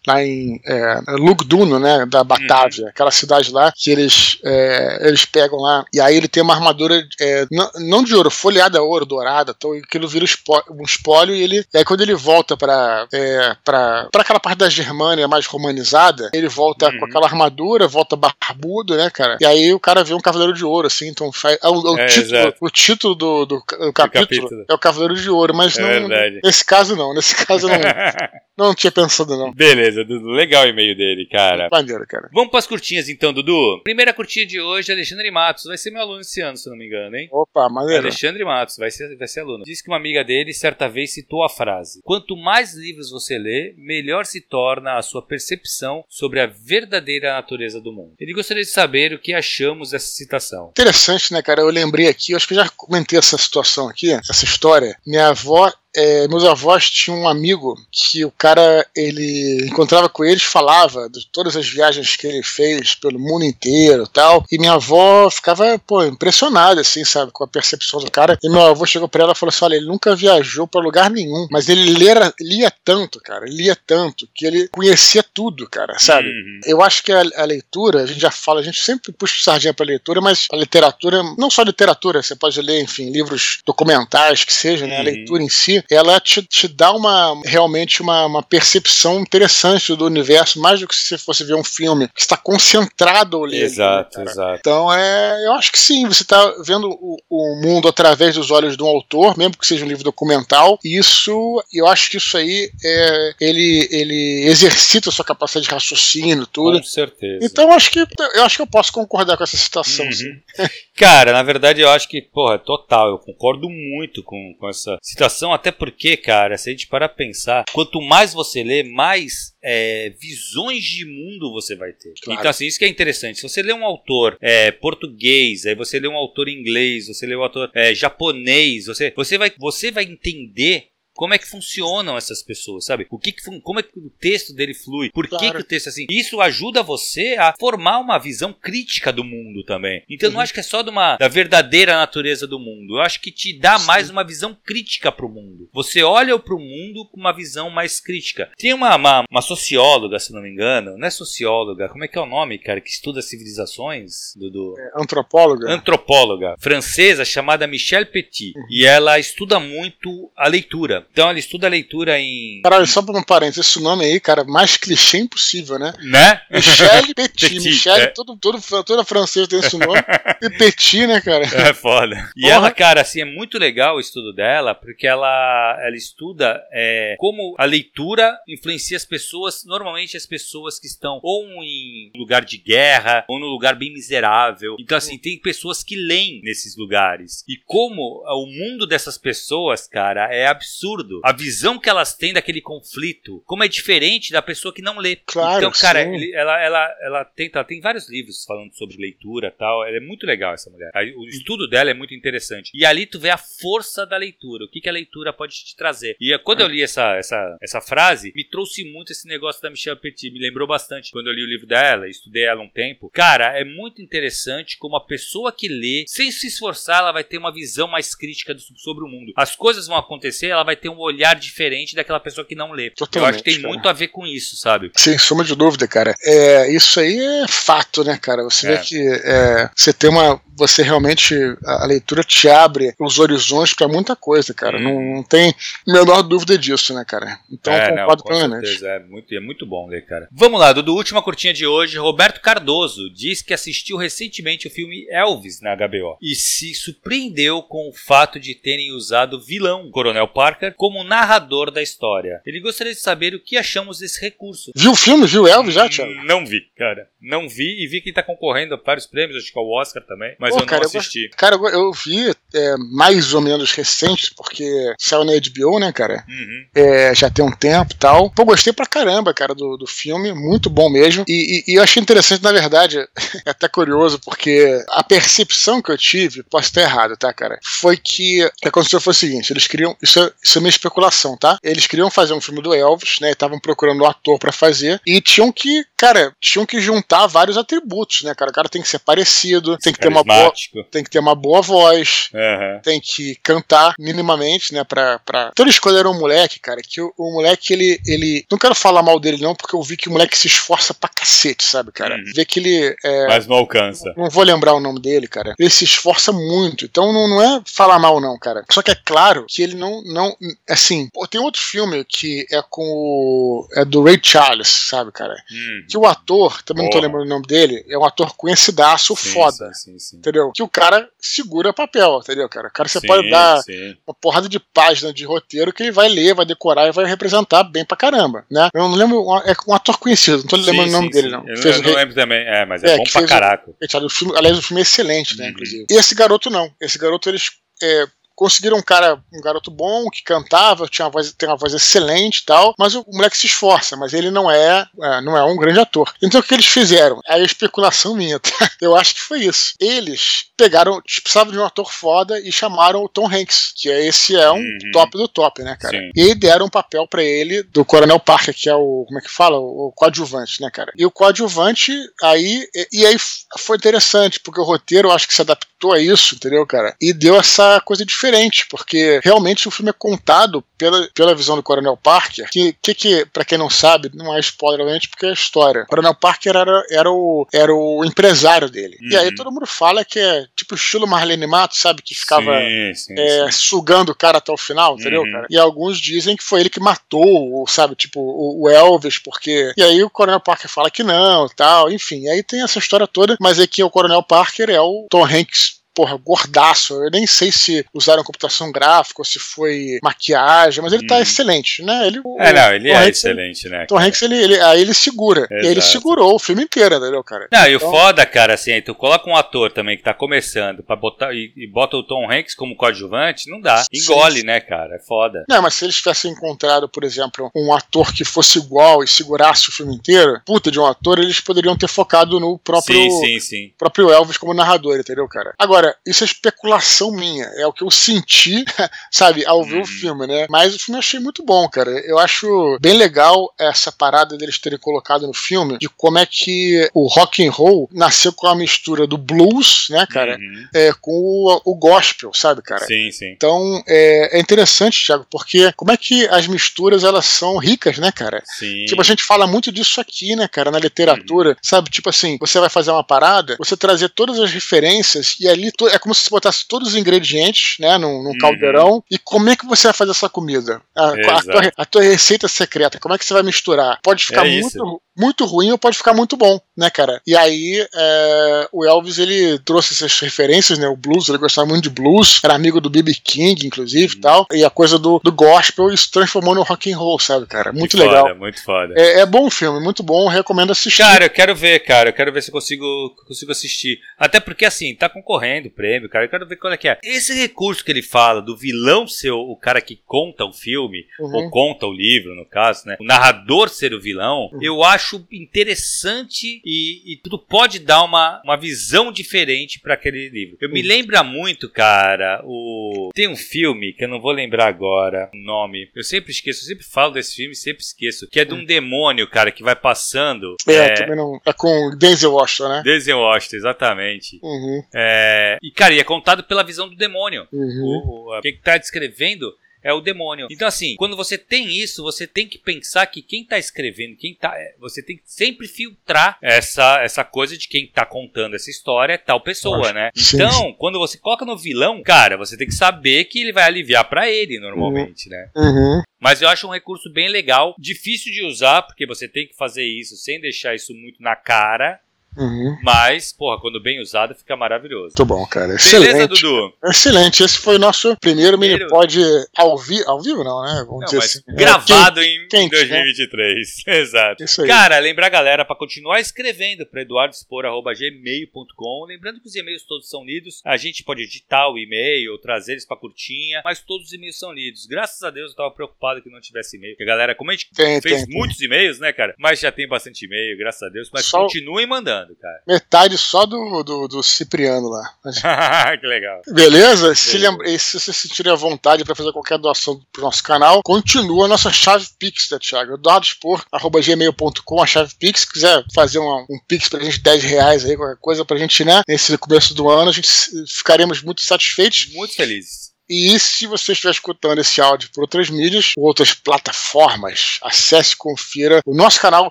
Lá 0.08 0.24
em 0.24 0.60
é, 0.64 1.00
Lugduno, 1.08 1.78
né, 1.78 2.06
da 2.06 2.24
Batávia, 2.24 2.84
uhum. 2.84 2.88
aquela 2.88 3.10
cidade 3.10 3.52
lá, 3.52 3.72
que 3.76 3.90
eles, 3.90 4.38
é, 4.42 5.06
eles 5.06 5.24
pegam 5.24 5.58
lá, 5.58 5.84
e 5.92 6.00
aí 6.00 6.16
ele 6.16 6.26
tem 6.26 6.42
uma 6.42 6.54
armadura, 6.54 7.06
é, 7.20 7.46
não, 7.50 7.70
não, 7.76 8.04
de 8.04 8.14
ouro, 8.14 8.30
folheada 8.30 8.82
ouro, 8.82 9.04
dourada, 9.04 9.54
então 9.56 9.72
aquilo 9.72 10.08
vira 10.08 10.24
um 10.70 10.82
espólio 10.82 11.34
e 11.34 11.42
ele, 11.42 11.64
e 11.72 11.78
aí 11.78 11.84
quando 11.84 12.00
ele 12.00 12.14
volta 12.14 12.56
pra, 12.56 13.06
é, 13.12 13.56
pra, 13.64 14.08
pra 14.10 14.22
aquela 14.22 14.40
parte 14.40 14.58
da 14.58 14.70
Germânia 14.70 15.28
mais 15.28 15.46
romanizada, 15.46 16.30
ele 16.32 16.48
volta 16.48 16.86
uhum. 16.86 16.98
com 16.98 17.04
aquela 17.04 17.26
armadura, 17.26 17.86
volta 17.86 18.16
barbudo, 18.16 18.96
né, 18.96 19.10
cara, 19.10 19.36
e 19.40 19.44
aí 19.44 19.72
o 19.74 19.80
cara 19.80 20.02
vê 20.02 20.14
um 20.14 20.20
cavaleiro 20.20 20.54
de 20.54 20.64
ouro, 20.64 20.86
assim, 20.86 21.08
então 21.08 21.30
faz, 21.30 21.58
é, 21.62 21.68
o, 21.68 21.80
o, 21.80 21.98
é, 21.98 22.06
título, 22.06 22.54
o 22.60 22.70
título 22.70 23.14
do, 23.14 23.46
do, 23.46 23.56
do 23.56 23.92
capítulo, 23.92 24.26
capítulo, 24.26 24.64
é 24.68 24.74
o 24.74 24.78
cavaleiro 24.78 25.16
de 25.16 25.28
ouro, 25.28 25.54
mas 25.54 25.76
é 25.76 25.82
não, 25.82 26.08
verdade. 26.08 26.40
nesse 26.42 26.64
caso 26.64 26.96
não, 26.96 27.12
nesse 27.12 27.34
caso 27.34 27.68
não, 27.68 27.76
não 28.66 28.74
tinha 28.74 28.90
pensado 28.90 29.36
não. 29.36 29.52
Beleza, 29.52 30.04
Dudu, 30.04 30.30
legal 30.30 30.64
o 30.64 30.68
e-mail 30.68 30.96
dele, 30.96 31.26
cara. 31.26 31.68
Maneiro, 31.70 32.06
cara. 32.06 32.28
Vamos 32.32 32.50
pras 32.50 32.66
curtinhas 32.66 33.08
então, 33.08 33.32
Dudu. 33.32 33.80
Primeira 33.84 34.12
curtinha 34.12 34.46
de 34.46 34.60
hoje, 34.60 34.92
Alexandre 34.92 35.30
Matos, 35.30 35.64
vai 35.64 35.78
ser 35.78 35.90
meu 35.90 36.02
aluno 36.02 36.20
esse 36.20 36.40
ano, 36.40 36.56
se 36.56 36.68
não 36.68 36.76
me 36.76 36.86
engano, 36.86 37.16
hein? 37.16 37.28
Opa, 37.30 37.68
maneiro. 37.68 38.02
Alexandre 38.02 38.44
Matos, 38.44 38.76
vai 38.76 38.90
ser, 38.90 39.16
vai 39.16 39.28
ser 39.28 39.40
aluno. 39.40 39.64
Diz 39.64 39.80
que 39.80 39.88
uma 39.88 39.96
amiga 39.96 40.24
dele 40.24 40.52
certa 40.52 40.88
vez 40.88 41.12
citou 41.12 41.44
a 41.44 41.48
frase: 41.48 42.00
Quanto 42.02 42.36
mais 42.36 42.74
livros 42.74 43.10
você 43.10 43.38
lê, 43.38 43.74
melhor 43.76 44.26
se 44.26 44.40
torna 44.40 44.98
a 44.98 45.02
sua 45.02 45.22
percepção 45.22 46.04
sobre 46.08 46.40
a 46.40 46.46
verdadeira 46.46 47.34
natureza 47.34 47.80
do 47.80 47.92
mundo. 47.92 48.14
Ele 48.18 48.34
gostaria 48.34 48.62
de 48.62 48.70
saber 48.70 49.12
o 49.12 49.18
que 49.18 49.32
achamos 49.32 49.90
dessa 49.90 50.06
citação. 50.06 50.70
Interessante, 50.70 51.32
né, 51.32 51.42
cara? 51.42 51.60
Eu 51.60 51.68
lembrei 51.68 52.08
aqui, 52.08 52.32
eu 52.32 52.36
acho 52.36 52.48
que 52.48 52.54
eu 52.54 52.64
já 52.64 52.68
comentei 52.70 53.18
essa 53.18 53.38
situação 53.38 53.88
aqui, 53.88 54.12
essa 54.12 54.44
história. 54.44 54.96
Minha 55.06 55.28
avó 55.28 55.72
é, 55.98 56.28
meus 56.28 56.44
avós 56.44 56.88
tinham 56.88 57.18
um 57.18 57.28
amigo 57.28 57.74
que 57.90 58.24
o 58.24 58.30
cara, 58.30 58.86
ele 58.94 59.66
encontrava 59.66 60.08
com 60.08 60.24
eles, 60.24 60.44
falava 60.44 61.08
de 61.10 61.26
todas 61.32 61.56
as 61.56 61.68
viagens 61.68 62.14
que 62.14 62.24
ele 62.24 62.42
fez 62.42 62.94
pelo 62.94 63.18
mundo 63.18 63.44
inteiro 63.44 64.06
tal. 64.06 64.44
E 64.50 64.58
minha 64.58 64.74
avó 64.74 65.28
ficava, 65.28 65.76
pô, 65.84 66.04
impressionada, 66.04 66.82
assim, 66.82 67.04
sabe, 67.04 67.32
com 67.32 67.42
a 67.42 67.48
percepção 67.48 67.98
do 67.98 68.10
cara. 68.10 68.38
E 68.40 68.48
meu 68.48 68.62
avô 68.62 68.86
chegou 68.86 69.08
pra 69.08 69.24
ela 69.24 69.32
e 69.32 69.36
falou 69.36 69.50
assim: 69.50 69.64
olha, 69.64 69.74
ele 69.74 69.86
nunca 69.86 70.14
viajou 70.14 70.68
para 70.68 70.80
lugar 70.80 71.10
nenhum, 71.10 71.48
mas 71.50 71.68
ele 71.68 71.90
lia, 71.90 72.32
lia 72.40 72.72
tanto, 72.84 73.20
cara, 73.20 73.44
lia 73.46 73.76
tanto, 73.86 74.28
que 74.32 74.46
ele 74.46 74.68
conhecia 74.68 75.24
tudo, 75.34 75.68
cara, 75.68 75.98
sabe? 75.98 76.28
Uhum. 76.28 76.60
Eu 76.64 76.80
acho 76.80 77.02
que 77.02 77.10
a, 77.10 77.22
a, 77.36 77.44
leitura, 77.44 78.02
a 78.02 78.06
gente 78.06 78.20
já 78.20 78.30
fala, 78.30 78.60
a 78.60 78.62
gente 78.64 78.80
sempre 78.80 79.10
puxa 79.10 79.42
sardinha 79.42 79.74
pra 79.74 79.84
leitura, 79.84 80.20
mas 80.20 80.46
a 80.52 80.56
literatura, 80.56 81.22
não 81.36 81.50
só 81.50 81.62
literatura, 81.62 82.22
você 82.22 82.36
pode 82.36 82.60
ler, 82.62 82.82
enfim, 82.82 83.10
livros 83.10 83.58
documentais 83.66 84.44
que 84.44 84.52
seja, 84.52 84.86
né? 84.86 84.96
A 84.96 84.98
uhum. 84.98 85.04
leitura 85.04 85.42
em 85.42 85.48
si 85.48 85.84
ela 85.90 86.20
te, 86.20 86.42
te 86.42 86.68
dá 86.68 86.92
uma 86.92 87.40
realmente 87.44 88.02
uma, 88.02 88.26
uma 88.26 88.42
percepção 88.42 89.20
interessante 89.20 89.94
do 89.94 90.04
universo, 90.04 90.60
mais 90.60 90.80
do 90.80 90.88
que 90.88 90.94
se 90.94 91.08
você 91.08 91.18
fosse 91.18 91.44
ver 91.44 91.54
um 91.54 91.64
filme 91.64 92.08
que 92.08 92.20
está 92.20 92.36
concentrado 92.36 93.36
ao 93.36 93.44
ler. 93.44 93.62
Exato, 93.62 94.18
né, 94.18 94.24
exato. 94.30 94.58
Então 94.60 94.92
é, 94.92 95.46
eu 95.46 95.52
acho 95.54 95.72
que 95.72 95.78
sim, 95.78 96.06
você 96.06 96.22
está 96.22 96.54
vendo 96.64 96.88
o, 96.90 97.16
o, 97.28 97.60
mundo 97.62 97.88
através 97.88 98.34
dos 98.34 98.50
olhos 98.50 98.76
de 98.76 98.82
um 98.82 98.86
autor, 98.86 99.36
mesmo 99.36 99.56
que 99.56 99.66
seja 99.66 99.84
um 99.84 99.88
livro 99.88 100.04
documental. 100.04 100.78
Isso, 100.84 101.62
eu 101.72 101.86
acho 101.86 102.10
que 102.10 102.16
isso 102.16 102.36
aí 102.36 102.70
é, 102.84 103.34
ele, 103.40 103.88
ele 103.90 104.44
exercita 104.46 105.08
a 105.08 105.12
sua 105.12 105.24
capacidade 105.24 105.66
de 105.66 105.72
raciocínio, 105.72 106.46
tudo. 106.46 106.78
Com 106.78 106.84
certeza. 106.84 107.44
Então 107.44 107.64
eu 107.64 107.72
acho 107.72 107.90
que 107.90 108.00
eu 108.00 108.44
acho 108.44 108.56
que 108.56 108.62
eu 108.62 108.66
posso 108.66 108.92
concordar 108.92 109.36
com 109.36 109.44
essa 109.44 109.56
citação. 109.56 110.04
Uhum. 110.04 110.68
Cara, 110.96 111.32
na 111.32 111.42
verdade 111.42 111.80
eu 111.80 111.88
acho 111.88 112.08
que, 112.08 112.20
porra, 112.20 112.58
total, 112.58 113.10
eu 113.10 113.18
concordo 113.18 113.68
muito 113.70 114.22
com, 114.22 114.54
com 114.58 114.68
essa 114.68 114.98
citação, 115.02 115.52
até 115.52 115.70
porque, 115.78 116.16
cara, 116.16 116.56
se 116.58 116.68
a 116.68 116.72
gente 116.72 116.86
parar 116.86 117.08
pra 117.08 117.16
pensar, 117.16 117.64
quanto 117.72 118.00
mais 118.00 118.32
você 118.32 118.62
lê, 118.62 118.82
mais 118.82 119.54
é, 119.62 120.10
visões 120.20 120.82
de 120.84 121.04
mundo 121.04 121.52
você 121.52 121.76
vai 121.76 121.92
ter. 121.92 122.12
Claro. 122.22 122.40
Então, 122.40 122.50
assim, 122.50 122.66
isso 122.66 122.78
que 122.78 122.84
é 122.84 122.88
interessante. 122.88 123.38
Se 123.38 123.48
você 123.48 123.62
lê 123.62 123.72
um 123.72 123.84
autor 123.84 124.36
é, 124.40 124.70
português, 124.70 125.66
aí 125.66 125.74
você 125.74 125.98
lê 125.98 126.08
um 126.08 126.16
autor 126.16 126.48
inglês, 126.48 127.06
você 127.06 127.26
lê 127.26 127.36
um 127.36 127.42
autor 127.42 127.70
é, 127.74 127.94
japonês, 127.94 128.86
você, 128.86 129.12
você, 129.14 129.38
vai, 129.38 129.52
você 129.58 129.90
vai 129.90 130.04
entender 130.04 130.88
como 131.18 131.34
é 131.34 131.38
que 131.38 131.48
funcionam 131.48 132.16
essas 132.16 132.44
pessoas, 132.44 132.84
sabe? 132.84 133.04
O 133.10 133.18
que, 133.18 133.32
que 133.32 133.42
como 133.60 133.80
é 133.80 133.82
que 133.82 133.98
o 133.98 134.08
texto 134.20 134.54
dele 134.54 134.72
flui? 134.72 135.10
Por 135.10 135.26
claro. 135.26 135.44
que, 135.44 135.50
que 135.50 135.58
o 135.58 135.64
texto 135.64 135.88
é 135.88 135.90
assim? 135.90 136.06
Isso 136.08 136.40
ajuda 136.40 136.80
você 136.80 137.34
a 137.36 137.52
formar 137.58 137.98
uma 137.98 138.18
visão 138.18 138.52
crítica 138.52 139.12
do 139.12 139.24
mundo 139.24 139.64
também. 139.64 140.04
Então 140.08 140.28
uhum. 140.28 140.32
eu 140.32 140.36
não 140.36 140.40
acho 140.40 140.54
que 140.54 140.60
é 140.60 140.62
só 140.62 140.80
de 140.80 140.90
uma, 140.90 141.16
da 141.16 141.26
verdadeira 141.26 141.96
natureza 141.96 142.46
do 142.46 142.60
mundo. 142.60 142.98
Eu 142.98 143.00
acho 143.00 143.20
que 143.20 143.32
te 143.32 143.58
dá 143.58 143.78
Sim. 143.80 143.86
mais 143.86 144.10
uma 144.10 144.22
visão 144.22 144.56
crítica 144.64 145.10
pro 145.10 145.28
mundo. 145.28 145.68
Você 145.72 146.02
olha 146.04 146.38
pro 146.38 146.58
mundo 146.58 147.08
com 147.10 147.18
uma 147.18 147.32
visão 147.32 147.68
mais 147.68 147.98
crítica. 148.00 148.50
Tem 148.56 148.72
uma, 148.72 148.94
uma, 148.94 149.24
uma 149.28 149.42
socióloga, 149.42 150.20
se 150.20 150.32
não 150.32 150.40
me 150.40 150.50
engano, 150.50 150.96
não 150.96 151.06
é 151.06 151.10
socióloga, 151.10 151.88
como 151.88 152.04
é 152.04 152.08
que 152.08 152.16
é 152.16 152.20
o 152.20 152.26
nome, 152.26 152.58
cara, 152.58 152.80
que 152.80 152.90
estuda 152.90 153.20
civilizações? 153.20 154.34
Do, 154.36 154.50
do... 154.50 154.74
É, 154.78 155.02
antropóloga. 155.02 155.68
Antropóloga 155.68 156.54
francesa 156.58 157.24
chamada 157.24 157.66
Michelle 157.66 158.06
Petit. 158.06 158.52
Uhum. 158.56 158.66
E 158.70 158.84
ela 158.84 159.18
estuda 159.18 159.58
muito 159.58 160.30
a 160.36 160.46
leitura. 160.46 161.06
Então 161.12 161.30
ele 161.30 161.40
estuda 161.40 161.66
a 161.66 161.70
leitura 161.70 162.18
em. 162.18 162.60
Caralho, 162.62 162.86
só 162.86 163.02
pra 163.02 163.18
um 163.18 163.22
parênteses, 163.22 163.66
esse 163.66 163.82
nome 163.82 164.04
aí, 164.04 164.20
cara, 164.20 164.44
mais 164.44 164.76
clichê 164.76 165.18
impossível, 165.18 165.78
né? 165.78 165.92
Né? 166.02 166.40
Michelle 166.50 167.12
Petit. 167.14 167.48
Petit 167.48 167.68
Michelle, 167.68 168.02
é. 168.02 168.06
todo, 168.08 168.36
todo, 168.36 168.60
toda 168.84 169.04
francesa 169.04 169.48
tem 169.48 169.58
esse 169.58 169.76
nome. 169.76 169.98
e 170.42 170.50
Petit, 170.50 171.06
né, 171.06 171.20
cara? 171.20 171.44
É 171.44 171.72
foda. 171.72 172.16
E 172.36 172.42
Porra. 172.42 172.54
ela, 172.54 172.70
cara, 172.70 173.00
assim, 173.00 173.20
é 173.20 173.24
muito 173.24 173.58
legal 173.58 173.96
o 173.96 174.00
estudo 174.00 174.32
dela, 174.32 174.74
porque 174.74 175.06
ela, 175.06 175.78
ela 175.82 175.96
estuda 175.96 176.62
é, 176.72 177.16
como 177.18 177.54
a 177.58 177.64
leitura 177.64 178.38
influencia 178.46 178.96
as 178.96 179.04
pessoas, 179.04 179.64
normalmente 179.64 180.16
as 180.16 180.26
pessoas 180.26 180.78
que 180.78 180.86
estão 180.86 181.20
ou 181.22 181.44
em 181.64 182.12
lugar 182.16 182.44
de 182.44 182.58
guerra, 182.58 183.24
ou 183.28 183.38
no 183.40 183.46
lugar 183.46 183.74
bem 183.74 183.92
miserável. 183.92 184.76
Então, 184.78 184.96
assim, 184.96 185.18
tem 185.18 185.38
pessoas 185.40 185.82
que 185.82 185.96
leem 185.96 186.40
nesses 186.42 186.76
lugares. 186.76 187.44
E 187.48 187.56
como 187.66 188.22
o 188.24 188.46
mundo 188.46 188.86
dessas 188.86 189.18
pessoas, 189.18 189.86
cara, 189.86 190.32
é 190.32 190.46
absurdo 190.46 190.97
absurdo 190.98 191.20
a 191.24 191.32
visão 191.32 191.78
que 191.78 191.88
elas 191.88 192.14
têm 192.14 192.32
daquele 192.32 192.60
conflito, 192.60 193.42
como 193.46 193.64
é 193.64 193.68
diferente 193.68 194.32
da 194.32 194.42
pessoa 194.42 194.74
que 194.74 194.82
não 194.82 194.98
lê. 194.98 195.16
Claro, 195.16 195.58
então, 195.58 195.72
cara, 195.72 196.02
ele, 196.02 196.34
ela, 196.34 196.60
ela, 196.60 196.96
ela, 197.02 197.24
tenta, 197.24 197.58
ela 197.58 197.66
tem 197.66 197.80
vários 197.80 198.08
livros 198.08 198.44
falando 198.44 198.74
sobre 198.74 198.96
leitura 198.96 199.54
tal. 199.56 199.84
Ela 199.84 199.96
é 199.96 200.00
muito 200.00 200.26
legal, 200.26 200.54
essa 200.54 200.70
mulher. 200.70 200.90
O 201.16 201.26
estudo 201.26 201.68
dela 201.68 201.90
é 201.90 201.94
muito 201.94 202.14
interessante. 202.14 202.70
E 202.74 202.84
ali 202.84 203.06
tu 203.06 203.18
vê 203.18 203.30
a 203.30 203.38
força 203.38 204.06
da 204.06 204.16
leitura, 204.16 204.64
o 204.64 204.68
que, 204.68 204.80
que 204.80 204.88
a 204.88 204.92
leitura 204.92 205.32
pode 205.32 205.54
te 205.54 205.76
trazer. 205.76 206.16
E 206.20 206.36
quando 206.38 206.60
eu 206.60 206.68
li 206.68 206.82
essa, 206.82 207.14
essa, 207.16 207.56
essa 207.60 207.80
frase, 207.80 208.32
me 208.34 208.44
trouxe 208.44 208.84
muito 208.84 209.12
esse 209.12 209.26
negócio 209.26 209.62
da 209.62 209.70
Michelle 209.70 210.00
Petit. 210.00 210.30
Me 210.30 210.40
lembrou 210.40 210.66
bastante 210.66 211.10
quando 211.10 211.28
eu 211.28 211.32
li 211.32 211.42
o 211.42 211.48
livro 211.48 211.66
dela, 211.66 212.08
estudei 212.08 212.44
ela 212.44 212.62
um 212.62 212.68
tempo. 212.68 213.10
Cara, 213.10 213.58
é 213.58 213.64
muito 213.64 214.02
interessante 214.02 214.78
como 214.78 214.96
a 214.96 215.04
pessoa 215.04 215.52
que 215.52 215.68
lê, 215.68 216.04
sem 216.06 216.30
se 216.30 216.46
esforçar, 216.46 217.00
ela 217.00 217.12
vai 217.12 217.24
ter 217.24 217.38
uma 217.38 217.52
visão 217.52 217.88
mais 217.88 218.14
crítica 218.14 218.56
sobre 218.76 219.04
o 219.04 219.08
mundo. 219.08 219.32
As 219.36 219.54
coisas 219.54 219.86
vão 219.86 219.96
acontecer, 219.96 220.48
ela 220.48 220.62
vai 220.62 220.76
ter 220.78 220.88
um 220.88 220.98
olhar 220.98 221.34
diferente 221.34 221.94
daquela 221.94 222.20
pessoa 222.20 222.46
que 222.46 222.54
não 222.54 222.72
lê. 222.72 222.90
Totalmente, 222.90 223.16
Eu 223.16 223.28
acho 223.28 223.44
que 223.44 223.50
tem 223.50 223.60
cara. 223.60 223.68
muito 223.68 223.88
a 223.88 223.92
ver 223.92 224.08
com 224.08 224.26
isso, 224.26 224.56
sabe? 224.56 224.90
Sem 224.96 225.18
soma 225.18 225.44
de 225.44 225.54
dúvida, 225.54 225.86
cara. 225.86 226.14
É, 226.22 226.70
isso 226.70 227.00
aí 227.00 227.18
é 227.18 227.48
fato, 227.48 228.04
né, 228.04 228.18
cara? 228.20 228.42
Você 228.44 228.66
é. 228.66 228.76
vê 228.76 228.82
que 228.82 229.08
é, 229.24 229.70
você 229.74 229.92
tem 229.92 230.10
uma. 230.10 230.40
Você 230.56 230.82
realmente. 230.82 231.34
A 231.64 231.86
leitura 231.86 232.22
te 232.24 232.48
abre 232.48 232.94
os 232.98 233.18
horizontes 233.18 233.74
para 233.74 233.88
muita 233.88 234.16
coisa, 234.16 234.54
cara. 234.54 234.78
Hum. 234.78 234.82
Não, 234.82 235.16
não, 235.16 235.22
tem 235.22 235.54
menor 235.86 236.22
dúvida 236.22 236.56
disso, 236.56 236.94
né, 236.94 237.04
cara? 237.06 237.38
Então 237.50 237.72
é, 237.72 237.90
concordo 237.90 238.06
não, 238.06 238.16
com 238.16 238.28
plenamente. 238.28 238.84
É 238.84 238.98
muito, 239.00 239.34
é 239.34 239.40
muito 239.40 239.66
bom 239.66 239.86
ler, 239.88 240.04
cara. 240.06 240.28
Vamos 240.32 240.58
lá, 240.60 240.72
Dudu, 240.72 240.94
última 240.94 241.22
curtinha 241.22 241.52
de 241.52 241.66
hoje. 241.66 241.98
Roberto 241.98 242.40
Cardoso 242.40 243.10
diz 243.12 243.42
que 243.42 243.54
assistiu 243.54 243.96
recentemente 243.96 244.66
o 244.66 244.70
filme 244.70 245.06
Elvis 245.10 245.60
na 245.60 245.74
HBO 245.74 246.18
e 246.20 246.34
se 246.34 246.74
surpreendeu 246.74 247.62
com 247.62 247.88
o 247.88 247.92
fato 247.92 248.38
de 248.38 248.54
terem 248.54 248.92
usado 248.92 249.40
vilão 249.40 249.90
Coronel 249.90 250.28
Parker 250.28 250.67
como 250.76 251.04
narrador 251.04 251.70
da 251.70 251.82
história. 251.82 252.40
Ele 252.46 252.60
gostaria 252.60 252.92
de 252.92 253.00
saber 253.00 253.34
o 253.34 253.40
que 253.40 253.56
achamos 253.56 253.98
desse 253.98 254.20
recurso. 254.20 254.72
Viu 254.76 254.92
o 254.92 254.96
filme? 254.96 255.26
Viu 255.26 255.46
Elvis 255.46 255.74
já, 255.74 255.88
Thiago? 255.88 256.12
Não 256.24 256.44
vi, 256.44 256.60
cara. 256.76 257.08
Não 257.20 257.48
vi 257.48 257.82
e 257.82 257.88
vi 257.88 258.00
que 258.00 258.10
ele 258.10 258.14
tá 258.14 258.22
concorrendo 258.22 258.74
a 258.74 258.80
vários 258.84 259.06
prêmios, 259.06 259.42
acho 259.42 259.52
que 259.52 259.58
é 259.58 259.62
o 259.62 259.80
Oscar 259.80 260.02
também, 260.04 260.36
mas 260.38 260.54
Pô, 260.54 260.60
eu 260.60 260.66
cara, 260.66 260.82
não 260.82 260.86
assisti. 260.86 261.24
Eu, 261.24 261.36
cara, 261.36 261.56
eu 261.56 261.92
vi 261.92 262.30
é, 262.54 262.76
mais 262.92 263.34
ou 263.34 263.40
menos 263.40 263.72
recente, 263.72 264.32
porque 264.36 264.94
saiu 264.98 265.24
na 265.24 265.32
HBO, 265.32 265.78
né, 265.80 265.92
cara? 265.92 266.24
Uhum. 266.28 266.66
É, 266.74 267.14
já 267.14 267.30
tem 267.30 267.44
um 267.44 267.50
tempo 267.50 267.92
e 267.92 267.96
tal. 267.96 268.30
Pô, 268.30 268.44
gostei 268.44 268.72
pra 268.72 268.86
caramba, 268.86 269.34
cara, 269.34 269.54
do, 269.54 269.76
do 269.76 269.86
filme. 269.86 270.32
Muito 270.32 270.70
bom 270.70 270.88
mesmo. 270.88 271.24
E, 271.26 271.64
e, 271.66 271.72
e 271.72 271.74
eu 271.76 271.82
achei 271.82 272.02
interessante, 272.02 272.42
na 272.42 272.52
verdade, 272.52 272.98
é 273.44 273.50
até 273.50 273.68
curioso, 273.68 274.18
porque 274.20 274.84
a 274.90 275.02
percepção 275.02 275.82
que 275.82 275.90
eu 275.90 275.98
tive, 275.98 276.42
posso 276.42 276.68
estar 276.68 276.82
errado, 276.82 277.16
tá, 277.16 277.32
cara? 277.32 277.58
Foi 277.62 277.96
que 277.96 278.48
aconteceu 278.64 279.00
foi 279.00 279.12
o 279.12 279.14
seguinte: 279.14 279.52
eles 279.52 279.66
queriam. 279.66 279.96
Isso, 280.02 280.32
isso 280.42 280.57
essa 280.57 280.57
é 280.58 280.60
minha 280.60 280.70
especulação, 280.70 281.36
tá? 281.36 281.58
Eles 281.62 281.86
queriam 281.86 282.10
fazer 282.10 282.34
um 282.34 282.40
filme 282.40 282.62
do 282.62 282.74
Elvis, 282.74 283.18
né? 283.20 283.30
Estavam 283.30 283.58
procurando 283.58 284.02
um 284.02 284.06
ator 284.06 284.38
para 284.38 284.52
fazer 284.52 285.00
e 285.06 285.20
tinham 285.20 285.50
que, 285.50 285.84
cara, 285.96 286.32
tinham 286.40 286.66
que 286.66 286.80
juntar 286.80 287.26
vários 287.26 287.56
atributos, 287.56 288.22
né, 288.22 288.34
cara? 288.34 288.50
O 288.50 288.54
cara 288.54 288.68
tem 288.68 288.82
que 288.82 288.88
ser 288.88 288.98
parecido, 288.98 289.76
tem 289.78 289.92
que 289.92 289.98
ter 289.98 290.08
uma 290.08 290.22
boa, 290.22 290.52
tem 290.90 291.04
que 291.04 291.10
ter 291.10 291.18
uma 291.18 291.34
boa 291.34 291.62
voz, 291.62 292.28
uhum. 292.34 292.80
tem 292.82 293.00
que 293.00 293.36
cantar 293.42 293.94
minimamente, 293.98 294.74
né, 294.74 294.84
pra, 294.84 295.18
pra... 295.20 295.50
Então 295.52 295.64
eles 295.64 295.74
escolheram 295.74 296.12
um 296.12 296.18
moleque, 296.18 296.60
cara, 296.60 296.80
que 296.82 297.00
o, 297.00 297.12
o, 297.16 297.32
moleque, 297.32 297.72
ele, 297.72 298.00
ele... 298.06 298.44
Não 298.50 298.58
quero 298.58 298.74
falar 298.74 299.02
mal 299.02 299.18
dele 299.18 299.42
não, 299.42 299.54
porque 299.54 299.74
eu 299.74 299.82
vi 299.82 299.96
que 299.96 300.08
o 300.08 300.12
moleque 300.12 300.36
se 300.36 300.46
esforça 300.46 300.92
pra 300.92 301.08
cacete, 301.08 301.64
sabe, 301.64 301.92
cara? 301.92 302.16
Uhum. 302.16 302.24
Vê 302.34 302.44
que 302.44 302.60
ele... 302.60 302.96
É... 303.04 303.26
Mas 303.26 303.46
não 303.46 303.56
alcança. 303.56 304.12
Não, 304.16 304.24
não 304.24 304.30
vou 304.30 304.44
lembrar 304.44 304.74
o 304.74 304.80
nome 304.80 305.00
dele, 305.00 305.26
cara. 305.26 305.54
Ele 305.58 305.70
se 305.70 305.84
esforça 305.84 306.32
muito, 306.32 306.84
então 306.84 307.12
não, 307.12 307.28
não 307.28 307.42
é 307.42 307.62
falar 307.64 307.98
mal 307.98 308.20
não, 308.20 308.38
cara. 308.38 308.64
Só 308.70 308.82
que 308.82 308.90
é 308.90 308.94
claro 308.94 309.46
que 309.48 309.62
ele 309.62 309.74
não, 309.74 310.02
não 310.02 310.36
assim, 310.68 311.08
pô, 311.12 311.26
tem 311.26 311.40
outro 311.40 311.60
filme 311.60 312.04
que 312.04 312.46
é 312.50 312.62
com 312.68 312.82
o, 312.82 313.68
é 313.74 313.84
do 313.84 314.02
Ray 314.02 314.18
Charles, 314.22 314.68
sabe, 314.68 315.12
cara? 315.12 315.34
Hum. 315.50 315.84
Que 315.88 315.96
o 315.96 316.06
ator, 316.06 316.62
também 316.62 316.84
não 316.84 316.90
tô 316.90 317.00
lembrando 317.00 317.24
o 317.24 317.28
nome 317.28 317.46
dele, 317.46 317.84
é 317.88 317.96
um 317.98 318.04
ator 318.04 318.34
conhecidaço, 318.36 319.14
sim, 319.16 319.30
foda. 319.30 319.72
Sim, 319.74 319.98
sim, 319.98 320.18
entendeu? 320.18 320.50
Que 320.52 320.62
o 320.62 320.68
cara 320.68 321.08
segura 321.18 321.72
papel, 321.72 322.20
entendeu, 322.22 322.48
cara? 322.48 322.68
O 322.68 322.72
cara 322.72 322.88
você 322.88 323.00
pode 323.00 323.28
dar 323.30 323.60
uma 324.06 324.14
porrada 324.14 324.48
de 324.48 324.58
página 324.58 325.12
de 325.12 325.24
roteiro 325.24 325.72
que 325.72 325.82
ele 325.82 325.92
vai 325.92 326.08
ler, 326.08 326.34
vai 326.34 326.46
decorar 326.46 326.88
e 326.88 326.92
vai 326.92 327.04
representar 327.04 327.62
bem 327.64 327.84
pra 327.84 327.96
caramba, 327.96 328.44
né? 328.50 328.68
Eu 328.74 328.82
não 328.82 328.94
lembro, 328.94 329.24
é 329.44 329.54
um 329.66 329.74
ator 329.74 329.98
conhecido, 329.98 330.38
não 330.38 330.46
tô 330.46 330.56
lembrando 330.56 330.88
o 330.88 330.92
nome 330.92 331.10
dele, 331.10 331.28
não. 331.28 331.48
Eu, 331.48 331.56
fez 331.56 331.76
eu 331.76 331.82
não 331.82 331.94
lembro 331.94 332.14
também, 332.14 332.46
é, 332.46 332.64
mas 332.66 332.82
é, 332.82 332.94
é 332.94 332.96
bom 332.96 333.04
pra 333.12 333.26
caraca. 333.26 333.70
O, 333.70 334.06
o 334.06 334.10
filme, 334.10 334.36
aliás, 334.36 334.58
o 334.58 334.62
filme 334.62 334.80
é 334.80 334.82
excelente, 334.82 335.36
né, 335.36 335.44
uhum. 335.44 335.50
inclusive. 335.50 335.86
E 335.90 335.94
esse 335.94 336.14
garoto 336.14 336.50
não. 336.50 336.72
Esse 336.80 336.98
garoto, 336.98 337.28
eles 337.28 337.50
é, 337.82 338.06
conseguiram 338.38 338.78
um 338.78 338.82
cara, 338.82 339.20
um 339.32 339.40
garoto 339.40 339.68
bom, 339.68 340.08
que 340.08 340.22
cantava, 340.22 340.86
tinha 340.86 341.04
uma 341.04 341.10
voz, 341.10 341.32
tem 341.32 341.48
uma 341.48 341.56
voz 341.56 341.74
excelente 341.74 342.38
e 342.38 342.44
tal, 342.44 342.72
mas 342.78 342.94
o, 342.94 343.00
o, 343.00 343.16
moleque 343.16 343.36
se 343.36 343.46
esforça, 343.46 343.96
mas 343.96 344.14
ele 344.14 344.30
não 344.30 344.48
é, 344.48 344.86
é, 345.02 345.20
não 345.22 345.36
é 345.36 345.42
um 345.42 345.56
grande 345.56 345.80
ator. 345.80 346.14
Então 346.22 346.40
o 346.40 346.44
que 346.44 346.54
eles 346.54 346.66
fizeram? 346.66 347.20
Aí 347.28 347.42
a 347.42 347.44
especulação 347.44 348.14
minha, 348.14 348.38
tá? 348.38 348.70
Eu 348.80 348.94
acho 348.94 349.14
que 349.14 349.20
foi 349.22 349.40
isso. 349.40 349.74
Eles 349.80 350.44
pegaram, 350.56 351.02
precisavam 351.02 351.52
de 351.52 351.58
um 351.58 351.64
ator 351.64 351.92
foda 351.92 352.38
e 352.38 352.52
chamaram 352.52 353.02
o 353.02 353.08
Tom 353.08 353.26
Hanks, 353.26 353.72
que 353.74 353.90
é, 353.90 354.06
esse 354.06 354.36
é 354.36 354.48
um 354.52 354.54
uhum. 354.54 354.92
top 354.92 355.18
do 355.18 355.26
top, 355.26 355.64
né, 355.64 355.76
cara? 355.76 355.98
Sim. 355.98 356.10
E 356.14 356.32
deram 356.32 356.66
um 356.66 356.70
papel 356.70 357.08
para 357.08 357.24
ele 357.24 357.64
do 357.64 357.84
Coronel 357.84 358.20
Parker, 358.20 358.54
que 358.54 358.68
é 358.68 358.74
o, 358.74 359.04
como 359.04 359.18
é 359.18 359.22
que 359.22 359.30
fala? 359.30 359.58
O, 359.58 359.88
o 359.88 359.92
coadjuvante, 359.92 360.60
né, 360.60 360.70
cara? 360.72 360.92
E 360.96 361.04
o 361.04 361.10
coadjuvante, 361.10 361.92
aí, 362.22 362.68
e, 362.72 363.00
e 363.00 363.06
aí 363.06 363.16
foi 363.58 363.76
interessante, 363.76 364.38
porque 364.38 364.60
o 364.60 364.64
roteiro 364.64 365.08
eu 365.08 365.12
acho 365.12 365.26
que 365.26 365.34
se 365.34 365.42
adaptou 365.42 365.92
a 365.92 365.98
isso, 365.98 366.36
entendeu, 366.36 366.64
cara? 366.64 366.94
E 367.00 367.12
deu 367.12 367.36
essa 367.36 367.80
coisa 367.80 368.06
diferente 368.06 368.27
diferente, 368.28 368.66
porque 368.68 369.20
realmente 369.24 369.66
o 369.66 369.70
filme 369.70 369.90
é 369.90 369.94
contado 369.94 370.62
pela, 370.76 371.08
pela 371.14 371.34
visão 371.34 371.56
do 371.56 371.62
Coronel 371.62 371.96
Parker, 371.96 372.48
que, 372.50 372.76
que, 372.80 372.94
que 372.94 373.26
para 373.26 373.44
quem 373.44 373.58
não 373.58 373.70
sabe, 373.70 374.10
não 374.14 374.34
é 374.34 374.40
spoiler, 374.40 374.80
obviamente, 374.80 375.08
porque 375.08 375.26
é 375.26 375.32
história. 375.32 375.82
O 375.82 375.86
Coronel 375.86 376.14
Parker 376.14 376.56
era, 376.56 376.82
era, 376.90 377.10
o, 377.10 377.46
era 377.52 377.74
o 377.74 378.04
empresário 378.04 378.68
dele. 378.68 378.96
Uhum. 379.00 379.08
E 379.10 379.16
aí 379.16 379.28
uhum. 379.28 379.34
todo 379.34 379.50
mundo 379.50 379.66
fala 379.66 380.04
que 380.04 380.18
é 380.18 380.46
tipo 380.54 380.74
estilo 380.74 381.06
Marlene 381.06 381.46
Matos, 381.46 381.80
sabe? 381.80 382.02
Que 382.02 382.14
ficava 382.14 382.58
sim, 382.60 382.94
sim, 382.94 383.14
é, 383.18 383.46
sim. 383.46 383.52
sugando 383.52 384.12
o 384.12 384.14
cara 384.14 384.38
até 384.38 384.52
o 384.52 384.56
final, 384.56 384.94
entendeu, 384.94 385.22
uhum. 385.22 385.32
cara? 385.32 385.46
E 385.50 385.58
alguns 385.58 385.98
dizem 385.98 386.36
que 386.36 386.44
foi 386.44 386.60
ele 386.60 386.70
que 386.70 386.80
matou, 386.80 387.66
sabe? 387.66 387.94
Tipo, 387.94 388.20
o, 388.20 388.68
Elvis, 388.68 389.18
porque. 389.18 389.72
E 389.76 389.82
aí 389.82 390.02
o 390.02 390.10
Coronel 390.10 390.40
Parker 390.40 390.70
fala 390.70 390.90
que 390.90 391.02
não, 391.02 391.48
tal, 391.48 391.90
enfim. 391.90 392.28
Aí 392.28 392.42
tem 392.42 392.62
essa 392.62 392.78
história 392.78 393.06
toda, 393.06 393.36
mas 393.40 393.58
aqui 393.58 393.82
o 393.82 393.90
Coronel 393.90 394.22
Parker 394.22 394.70
é 394.70 394.80
o 394.80 395.06
Tom 395.10 395.24
Hanks 395.24 395.77
porra, 395.98 396.16
gordaço. 396.16 396.94
Eu 397.02 397.10
nem 397.10 397.26
sei 397.26 397.50
se 397.50 397.84
usaram 397.92 398.22
computação 398.22 398.70
gráfica 398.70 399.20
ou 399.20 399.24
se 399.24 399.40
foi 399.40 399.98
maquiagem, 400.00 400.80
mas 400.80 400.92
ele 400.92 401.08
tá 401.08 401.16
hum. 401.16 401.22
excelente, 401.22 401.82
né? 401.82 402.06
Ele, 402.06 402.20
é, 402.38 402.52
não, 402.52 402.72
ele 402.72 402.88
é 402.88 402.96
Hanks, 402.98 403.18
excelente, 403.18 403.68
né? 403.68 403.84
Tom 403.86 403.98
Hanks, 403.98 404.22
ele, 404.22 404.36
ele, 404.36 404.60
aí 404.60 404.80
ele 404.80 404.94
segura. 404.94 405.48
Exato. 405.50 405.66
E 405.66 405.66
ele 405.66 405.80
segurou 405.80 406.36
o 406.36 406.38
filme 406.38 406.62
inteiro, 406.62 406.94
entendeu, 406.94 407.24
cara? 407.24 407.48
Não, 407.50 407.58
então... 407.58 407.70
e 407.70 407.74
o 407.74 407.78
então 407.78 407.90
foda, 407.90 408.24
cara, 408.24 408.54
assim, 408.54 408.70
aí 408.70 408.80
tu 408.80 408.94
coloca 408.94 409.28
um 409.28 409.34
ator 409.34 409.72
também 409.72 409.96
que 409.96 410.04
tá 410.04 410.14
começando 410.14 410.84
pra 410.84 410.94
botar, 410.94 411.34
e, 411.34 411.52
e 411.56 411.66
bota 411.66 411.96
o 411.96 412.04
Tom 412.04 412.30
Hanks 412.30 412.54
como 412.54 412.76
coadjuvante, 412.76 413.50
não 413.50 413.60
dá. 413.60 413.84
Engole, 413.92 414.40
sim. 414.40 414.46
né, 414.46 414.60
cara? 414.60 414.94
É 414.94 415.00
foda. 415.00 415.44
Não, 415.48 415.60
mas 415.60 415.74
se 415.74 415.84
eles 415.84 415.96
tivessem 415.96 416.30
encontrado, 416.30 416.88
por 416.88 417.02
exemplo, 417.02 417.50
um 417.56 417.72
ator 417.74 418.14
que 418.14 418.24
fosse 418.24 418.60
igual 418.60 419.02
e 419.02 419.08
segurasse 419.08 419.68
o 419.68 419.72
filme 419.72 419.96
inteiro, 419.96 420.40
puta 420.46 420.70
de 420.70 420.78
um 420.78 420.86
ator, 420.86 421.18
eles 421.18 421.40
poderiam 421.40 421.76
ter 421.76 421.88
focado 421.88 422.38
no 422.38 422.56
próprio, 422.56 423.10
sim, 423.10 423.40
sim. 423.40 423.72
próprio 423.76 424.10
Elvis 424.10 424.36
como 424.36 424.54
narrador, 424.54 424.96
entendeu, 424.96 425.26
cara? 425.26 425.54
Agora, 425.58 425.87
Isso 426.06 426.24
é 426.24 426.26
especulação 426.26 427.10
minha, 427.12 427.44
é 427.56 427.66
o 427.66 427.72
que 427.72 427.82
eu 427.82 427.90
senti, 427.90 428.64
sabe, 429.10 429.44
ao 429.46 429.64
ver 429.64 429.76
o 429.76 429.78
uhum. 429.78 429.86
filme, 429.86 430.26
né? 430.26 430.46
Mas 430.48 430.74
o 430.74 430.78
filme 430.78 430.96
eu 430.96 431.00
achei 431.00 431.20
muito 431.20 431.44
bom, 431.44 431.68
cara. 431.68 431.90
Eu 432.06 432.18
acho 432.18 432.78
bem 432.80 432.94
legal 432.94 433.52
essa 433.58 433.90
parada 433.92 434.36
deles 434.36 434.58
terem 434.58 434.78
colocado 434.78 435.26
no 435.26 435.34
filme 435.34 435.78
de 435.78 435.88
como 435.88 436.18
é 436.18 436.26
que 436.26 436.88
o 436.94 437.06
rock 437.06 437.46
and 437.46 437.50
roll 437.50 437.88
nasceu 437.92 438.32
com 438.32 438.46
a 438.46 438.54
mistura 438.54 439.06
do 439.06 439.18
blues, 439.18 439.86
né, 439.90 440.06
cara, 440.06 440.36
uhum. 440.36 440.66
é, 440.74 440.92
com 441.00 441.12
o, 441.12 441.60
o, 441.64 441.74
gospel, 441.74 442.32
sabe, 442.34 442.62
cara? 442.62 442.84
Sim, 442.86 443.10
sim. 443.10 443.32
Então 443.32 443.82
é, 443.86 444.38
é, 444.38 444.40
interessante, 444.40 445.04
Thiago, 445.04 445.26
porque 445.30 445.72
como 445.76 445.92
é 445.92 445.96
que 445.96 446.26
as 446.28 446.46
misturas 446.46 447.04
elas 447.04 447.26
são 447.26 447.56
ricas, 447.58 447.98
né, 447.98 448.10
cara? 448.12 448.42
Sim. 448.44 448.84
Tipo, 448.86 449.00
a 449.00 449.04
gente 449.04 449.22
fala 449.22 449.46
muito 449.46 449.70
disso 449.70 450.00
aqui, 450.00 450.34
né, 450.36 450.48
cara, 450.48 450.70
na 450.70 450.78
literatura, 450.78 451.50
uhum. 451.50 451.56
sabe? 451.62 451.90
Tipo 451.90 452.10
assim, 452.10 452.36
você 452.40 452.58
vai 452.58 452.68
fazer 452.68 452.90
uma 452.90 453.04
parada, 453.04 453.56
você 453.58 453.76
trazer 453.76 454.08
todas 454.10 454.38
as 454.38 454.50
referências 454.50 455.36
e 455.40 455.48
ali 455.48 455.70
é 455.86 455.98
como 455.98 456.14
se 456.14 456.22
você 456.22 456.30
botasse 456.30 456.66
todos 456.66 456.88
os 456.88 456.96
ingredientes, 456.96 457.76
né, 457.78 457.96
num, 457.98 458.22
num 458.22 458.30
uhum. 458.30 458.38
caldeirão. 458.38 459.04
E 459.10 459.18
como 459.18 459.48
é 459.50 459.56
que 459.56 459.66
você 459.66 459.86
vai 459.86 459.94
fazer 459.94 460.10
essa 460.10 460.28
comida? 460.28 460.80
A, 460.96 461.08
a, 461.08 461.42
tua, 461.42 461.72
a, 461.76 461.84
tua, 461.84 462.02
receita 462.02 462.48
secreta, 462.48 462.98
como 462.98 463.14
é 463.14 463.18
que 463.18 463.24
você 463.24 463.34
vai 463.34 463.42
misturar? 463.42 464.00
Pode 464.02 464.24
ficar 464.24 464.46
é 464.46 464.50
muito, 464.50 465.02
muito 465.18 465.44
ruim 465.44 465.70
ou 465.70 465.78
pode 465.78 465.98
ficar 465.98 466.14
muito 466.14 466.36
bom, 466.36 466.60
né, 466.76 466.88
cara? 466.90 467.20
E 467.26 467.36
aí 467.36 467.86
é, 467.94 468.68
o 468.72 468.84
Elvis 468.84 469.18
ele 469.18 469.58
trouxe 469.58 469.92
essas 469.92 470.18
referências, 470.20 470.78
né? 470.78 470.86
O 470.88 470.96
blues, 470.96 471.28
ele 471.28 471.38
gostava 471.38 471.66
muito 471.66 471.82
de 471.82 471.90
blues, 471.90 472.40
era 472.42 472.54
amigo 472.54 472.80
do 472.80 472.88
B.B. 472.88 473.12
King, 473.22 473.66
inclusive, 473.66 474.14
uhum. 474.14 474.20
tal. 474.20 474.46
E 474.52 474.64
a 474.64 474.70
coisa 474.70 474.98
do, 474.98 475.20
do 475.22 475.32
gospel 475.32 475.94
se 475.96 476.10
transformou 476.10 476.54
no 476.54 476.62
rock 476.62 476.92
and 476.92 476.96
roll, 476.96 477.18
sabe, 477.18 477.46
cara? 477.46 477.72
Muito, 477.72 477.96
muito 477.96 477.98
legal. 477.98 478.28
Foda, 478.28 478.34
muito 478.38 478.62
foda. 478.62 478.94
É, 478.96 479.20
é 479.20 479.26
bom 479.26 479.46
o 479.46 479.50
filme, 479.50 479.80
muito 479.82 480.02
bom, 480.02 480.28
recomendo 480.28 480.70
assistir. 480.70 481.02
Cara, 481.02 481.24
eu 481.24 481.30
quero 481.30 481.54
ver, 481.54 481.80
cara, 481.80 482.10
eu 482.10 482.12
quero 482.12 482.32
ver 482.32 482.42
se 482.42 482.50
eu 482.50 482.52
consigo, 482.52 482.86
consigo 483.26 483.50
assistir. 483.50 484.00
Até 484.18 484.38
porque 484.40 484.64
assim, 484.64 484.94
tá 484.94 485.08
concorrendo 485.08 485.68
o 485.68 485.72
prêmio, 485.72 486.08
cara. 486.08 486.24
Eu 486.24 486.28
quero 486.28 486.46
ver 486.46 486.56
qual 486.56 486.72
é 486.72 486.76
que 486.76 486.88
é. 486.88 486.98
Esse 487.02 487.34
recurso 487.34 487.84
que 487.84 487.90
ele 487.90 488.02
fala 488.02 488.40
do 488.40 488.56
vilão 488.56 489.06
ser 489.06 489.30
o 489.30 489.56
cara 489.56 489.80
que 489.80 490.00
conta 490.06 490.44
o 490.44 490.52
filme, 490.52 491.04
uhum. 491.20 491.34
ou 491.34 491.50
conta 491.50 491.86
o 491.86 491.92
livro, 491.92 492.34
no 492.34 492.44
caso, 492.44 492.86
né? 492.86 492.96
O 493.00 493.04
narrador 493.04 493.68
ser 493.68 493.94
o 493.94 494.00
vilão, 494.00 494.50
uhum. 494.52 494.62
eu 494.62 494.84
acho 494.84 495.07
interessante 495.32 496.60
e, 496.64 497.12
e, 497.12 497.16
tudo 497.22 497.38
pode 497.38 497.78
dar 497.78 498.02
uma, 498.02 498.40
uma 498.44 498.56
visão 498.56 499.10
diferente 499.12 499.80
para 499.80 499.94
aquele 499.94 500.28
livro. 500.28 500.56
Eu 500.60 500.70
me 500.70 500.82
lembra 500.82 501.22
muito, 501.22 501.68
cara, 501.70 502.42
o. 502.44 503.10
Tem 503.14 503.28
um 503.28 503.36
filme 503.36 503.92
que 503.92 504.04
eu 504.04 504.08
não 504.08 504.20
vou 504.20 504.32
lembrar 504.32 504.66
agora 504.66 505.30
o 505.32 505.38
nome. 505.38 505.90
Eu 505.94 506.02
sempre 506.02 506.32
esqueço, 506.32 506.62
eu 506.62 506.68
sempre 506.68 506.84
falo 506.84 507.12
desse 507.12 507.36
filme, 507.36 507.54
sempre 507.54 507.82
esqueço. 507.82 508.28
Que 508.30 508.40
é 508.40 508.44
de 508.44 508.54
um 508.54 508.58
uhum. 508.58 508.64
demônio, 508.64 509.28
cara, 509.28 509.50
que 509.50 509.62
vai 509.62 509.76
passando. 509.76 510.56
É, 510.66 510.72
é... 510.72 510.94
também 510.94 511.16
não. 511.16 511.40
É 511.44 511.52
com 511.52 511.96
Denzel 511.96 512.32
Washington, 512.32 512.68
né? 512.68 512.82
Denzel 512.84 513.18
Washington, 513.18 513.56
exatamente. 513.56 514.38
Uhum. 514.42 514.82
É... 514.94 515.58
E, 515.62 515.70
cara, 515.70 515.94
e 515.94 515.98
é 515.98 516.04
contado 516.04 516.44
pela 516.44 516.62
visão 516.62 516.88
do 516.88 516.96
demônio. 516.96 517.46
Uhum. 517.52 518.02
O, 518.06 518.36
o, 518.36 518.40
quem 518.40 518.56
tá 518.58 518.76
descrevendo 518.76 519.52
é 519.82 519.92
o 519.92 520.00
demônio. 520.00 520.48
Então, 520.50 520.66
assim, 520.66 520.94
quando 520.96 521.16
você 521.16 521.38
tem 521.38 521.68
isso, 521.68 522.02
você 522.02 522.26
tem 522.26 522.48
que 522.48 522.58
pensar 522.58 523.06
que 523.06 523.22
quem 523.22 523.44
tá 523.44 523.58
escrevendo, 523.58 524.16
quem 524.16 524.34
tá. 524.34 524.52
É, 524.56 524.74
você 524.78 525.02
tem 525.02 525.16
que 525.16 525.22
sempre 525.24 525.66
filtrar 525.66 526.38
essa, 526.42 527.00
essa 527.02 527.24
coisa 527.24 527.56
de 527.56 527.68
quem 527.68 527.86
tá 527.86 528.04
contando 528.04 528.56
essa 528.56 528.70
história 528.70 529.14
é 529.14 529.18
tal 529.18 529.40
pessoa, 529.40 529.92
né? 529.92 530.10
Então, 530.34 530.72
quando 530.74 530.98
você 530.98 531.18
coloca 531.18 531.44
no 531.44 531.56
vilão, 531.56 532.02
cara, 532.02 532.36
você 532.36 532.56
tem 532.56 532.66
que 532.66 532.74
saber 532.74 533.24
que 533.24 533.40
ele 533.40 533.52
vai 533.52 533.64
aliviar 533.64 534.08
para 534.08 534.30
ele 534.30 534.58
normalmente, 534.58 535.28
uhum. 535.28 535.36
né? 535.36 535.50
Uhum. 535.56 536.02
Mas 536.20 536.42
eu 536.42 536.48
acho 536.48 536.66
um 536.66 536.72
recurso 536.72 537.12
bem 537.12 537.28
legal, 537.28 537.74
difícil 537.78 538.32
de 538.32 538.44
usar, 538.44 538.82
porque 538.82 539.06
você 539.06 539.28
tem 539.28 539.46
que 539.46 539.56
fazer 539.56 539.84
isso 539.84 540.16
sem 540.16 540.40
deixar 540.40 540.74
isso 540.74 540.92
muito 540.92 541.22
na 541.22 541.36
cara. 541.36 542.00
Uhum. 542.38 542.78
Mas, 542.82 543.32
porra, 543.32 543.60
quando 543.60 543.82
bem 543.82 544.00
usado, 544.00 544.34
fica 544.34 544.56
maravilhoso. 544.56 545.14
Muito 545.18 545.24
bom, 545.24 545.46
cara. 545.46 545.74
Excelente. 545.74 546.12
Beleza, 546.12 546.28
Dudu? 546.28 546.74
Excelente. 546.84 547.42
Esse 547.42 547.58
foi 547.58 547.76
o 547.76 547.78
nosso 547.78 548.16
primeiro, 548.16 548.58
primeiro... 548.58 548.84
mini-pod 548.84 549.18
ao, 549.56 549.76
vi 549.76 550.02
ao 550.06 550.22
vivo, 550.22 550.44
não, 550.44 550.62
né? 550.62 550.84
Vamos 550.86 551.00
não, 551.00 551.06
dizer 551.06 551.18
assim. 551.18 551.40
Gravado 551.48 552.20
é, 552.20 552.24
em, 552.24 552.46
quente, 552.48 552.70
2023. 552.70 553.82
Né? 553.86 553.98
Exato. 554.08 554.44
Isso 554.44 554.62
aí. 554.62 554.68
Cara, 554.68 554.98
lembrar 554.98 555.26
a 555.26 555.30
galera 555.30 555.64
para 555.64 555.76
continuar 555.76 556.20
escrevendo 556.20 556.86
para 556.86 557.02
eduardospor.gmail.com. 557.02 559.04
Lembrando 559.06 559.40
que 559.40 559.48
os 559.48 559.54
e-mails 559.54 559.82
todos 559.82 560.08
são 560.08 560.24
lidos. 560.24 560.62
A 560.64 560.76
gente 560.76 561.02
pode 561.02 561.22
editar 561.22 561.68
o 561.68 561.78
e-mail, 561.78 562.38
trazer 562.38 562.72
eles 562.72 562.86
pra 562.86 562.96
curtinha, 562.96 563.60
mas 563.64 563.80
todos 563.80 564.08
os 564.08 564.12
e-mails 564.12 564.38
são 564.38 564.52
lidos. 564.52 564.86
Graças 564.86 565.22
a 565.22 565.30
Deus 565.30 565.50
eu 565.50 565.56
tava 565.56 565.70
preocupado 565.70 566.22
que 566.22 566.30
não 566.30 566.40
tivesse 566.40 566.76
e-mail. 566.76 566.94
Porque 566.94 567.04
a 567.04 567.06
galera, 567.06 567.34
como 567.34 567.50
a 567.50 567.54
gente 567.54 567.70
tem, 567.74 568.00
fez 568.00 568.24
tem, 568.24 568.36
muitos 568.36 568.60
e-mails, 568.60 568.98
né, 568.98 569.12
cara? 569.12 569.34
Mas 569.38 569.60
já 569.60 569.72
tem 569.72 569.88
bastante 569.88 570.24
e-mail, 570.24 570.58
graças 570.58 570.82
a 570.82 570.88
Deus. 570.88 571.10
Mas 571.12 571.26
Só... 571.26 571.42
continuem 571.42 571.86
mandando. 571.86 572.27
Obrigado, 572.28 572.36
cara. 572.36 572.62
Metade 572.66 573.16
só 573.16 573.46
do, 573.46 573.82
do, 573.82 574.08
do 574.08 574.22
Cipriano 574.22 574.88
lá. 574.88 575.14
que 575.98 576.06
legal. 576.06 576.42
Beleza? 576.48 577.14
Se, 577.14 577.38
lembra, 577.38 577.68
e 577.68 577.78
se 577.78 577.98
você 577.98 578.12
sentir 578.12 578.48
a 578.48 578.54
vontade 578.54 579.04
para 579.04 579.14
fazer 579.14 579.32
qualquer 579.32 579.58
doação 579.58 580.00
pro 580.12 580.22
nosso 580.22 580.42
canal, 580.42 580.82
continua 580.82 581.46
a 581.46 581.48
nossa 581.48 581.70
chave 581.70 582.06
Pix, 582.18 582.50
né, 582.50 582.58
Thiago? 582.58 582.98
Dadospor.gmail.com, 582.98 584.82
a 584.82 584.86
chave 584.86 585.14
Pix. 585.18 585.40
Se 585.40 585.52
quiser 585.52 585.84
fazer 585.94 586.18
uma, 586.18 586.42
um 586.42 586.58
Pix 586.66 586.88
pra 586.88 587.00
gente, 587.00 587.20
10 587.20 587.44
reais 587.44 587.84
aí, 587.84 587.96
qualquer 587.96 588.20
coisa 588.20 588.44
pra 588.44 588.58
gente, 588.58 588.84
né? 588.84 589.02
Nesse 589.08 589.36
começo 589.38 589.74
do 589.74 589.88
ano, 589.88 590.10
a 590.10 590.12
gente 590.12 590.28
ficaremos 590.66 591.22
muito 591.22 591.44
satisfeitos. 591.44 592.08
Muito 592.12 592.34
felizes. 592.34 592.97
E 593.08 593.38
se 593.38 593.66
você 593.66 593.92
estiver 593.92 594.10
escutando 594.10 594.58
esse 594.58 594.80
áudio 594.80 595.08
por 595.14 595.22
outras 595.22 595.48
mídias, 595.48 595.92
ou 595.96 596.04
outras 596.04 596.34
plataformas, 596.34 597.58
acesse 597.62 598.12
e 598.12 598.16
confira 598.16 598.80
o 598.84 598.94
nosso 598.94 599.20
canal 599.20 599.50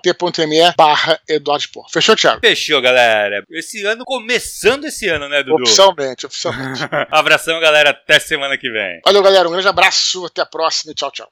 t.me 0.00 0.72
barra 0.76 1.20
Eduardo 1.28 1.62
Spor. 1.62 1.86
Fechou, 1.90 2.14
Thiago? 2.14 2.40
Fechou, 2.40 2.80
galera. 2.80 3.42
Esse 3.50 3.84
ano, 3.84 4.04
começando 4.04 4.84
esse 4.84 5.08
ano, 5.08 5.28
né, 5.28 5.42
Dudu? 5.42 5.62
Oficialmente, 5.62 6.26
oficialmente. 6.26 6.82
Abração, 7.10 7.58
galera. 7.60 7.90
Até 7.90 8.20
semana 8.20 8.56
que 8.56 8.70
vem. 8.70 9.00
Valeu, 9.04 9.22
galera. 9.22 9.48
Um 9.48 9.52
grande 9.52 9.68
abraço. 9.68 10.24
Até 10.26 10.42
a 10.42 10.46
próxima 10.46 10.92
e 10.92 10.94
tchau, 10.94 11.10
tchau. 11.10 11.28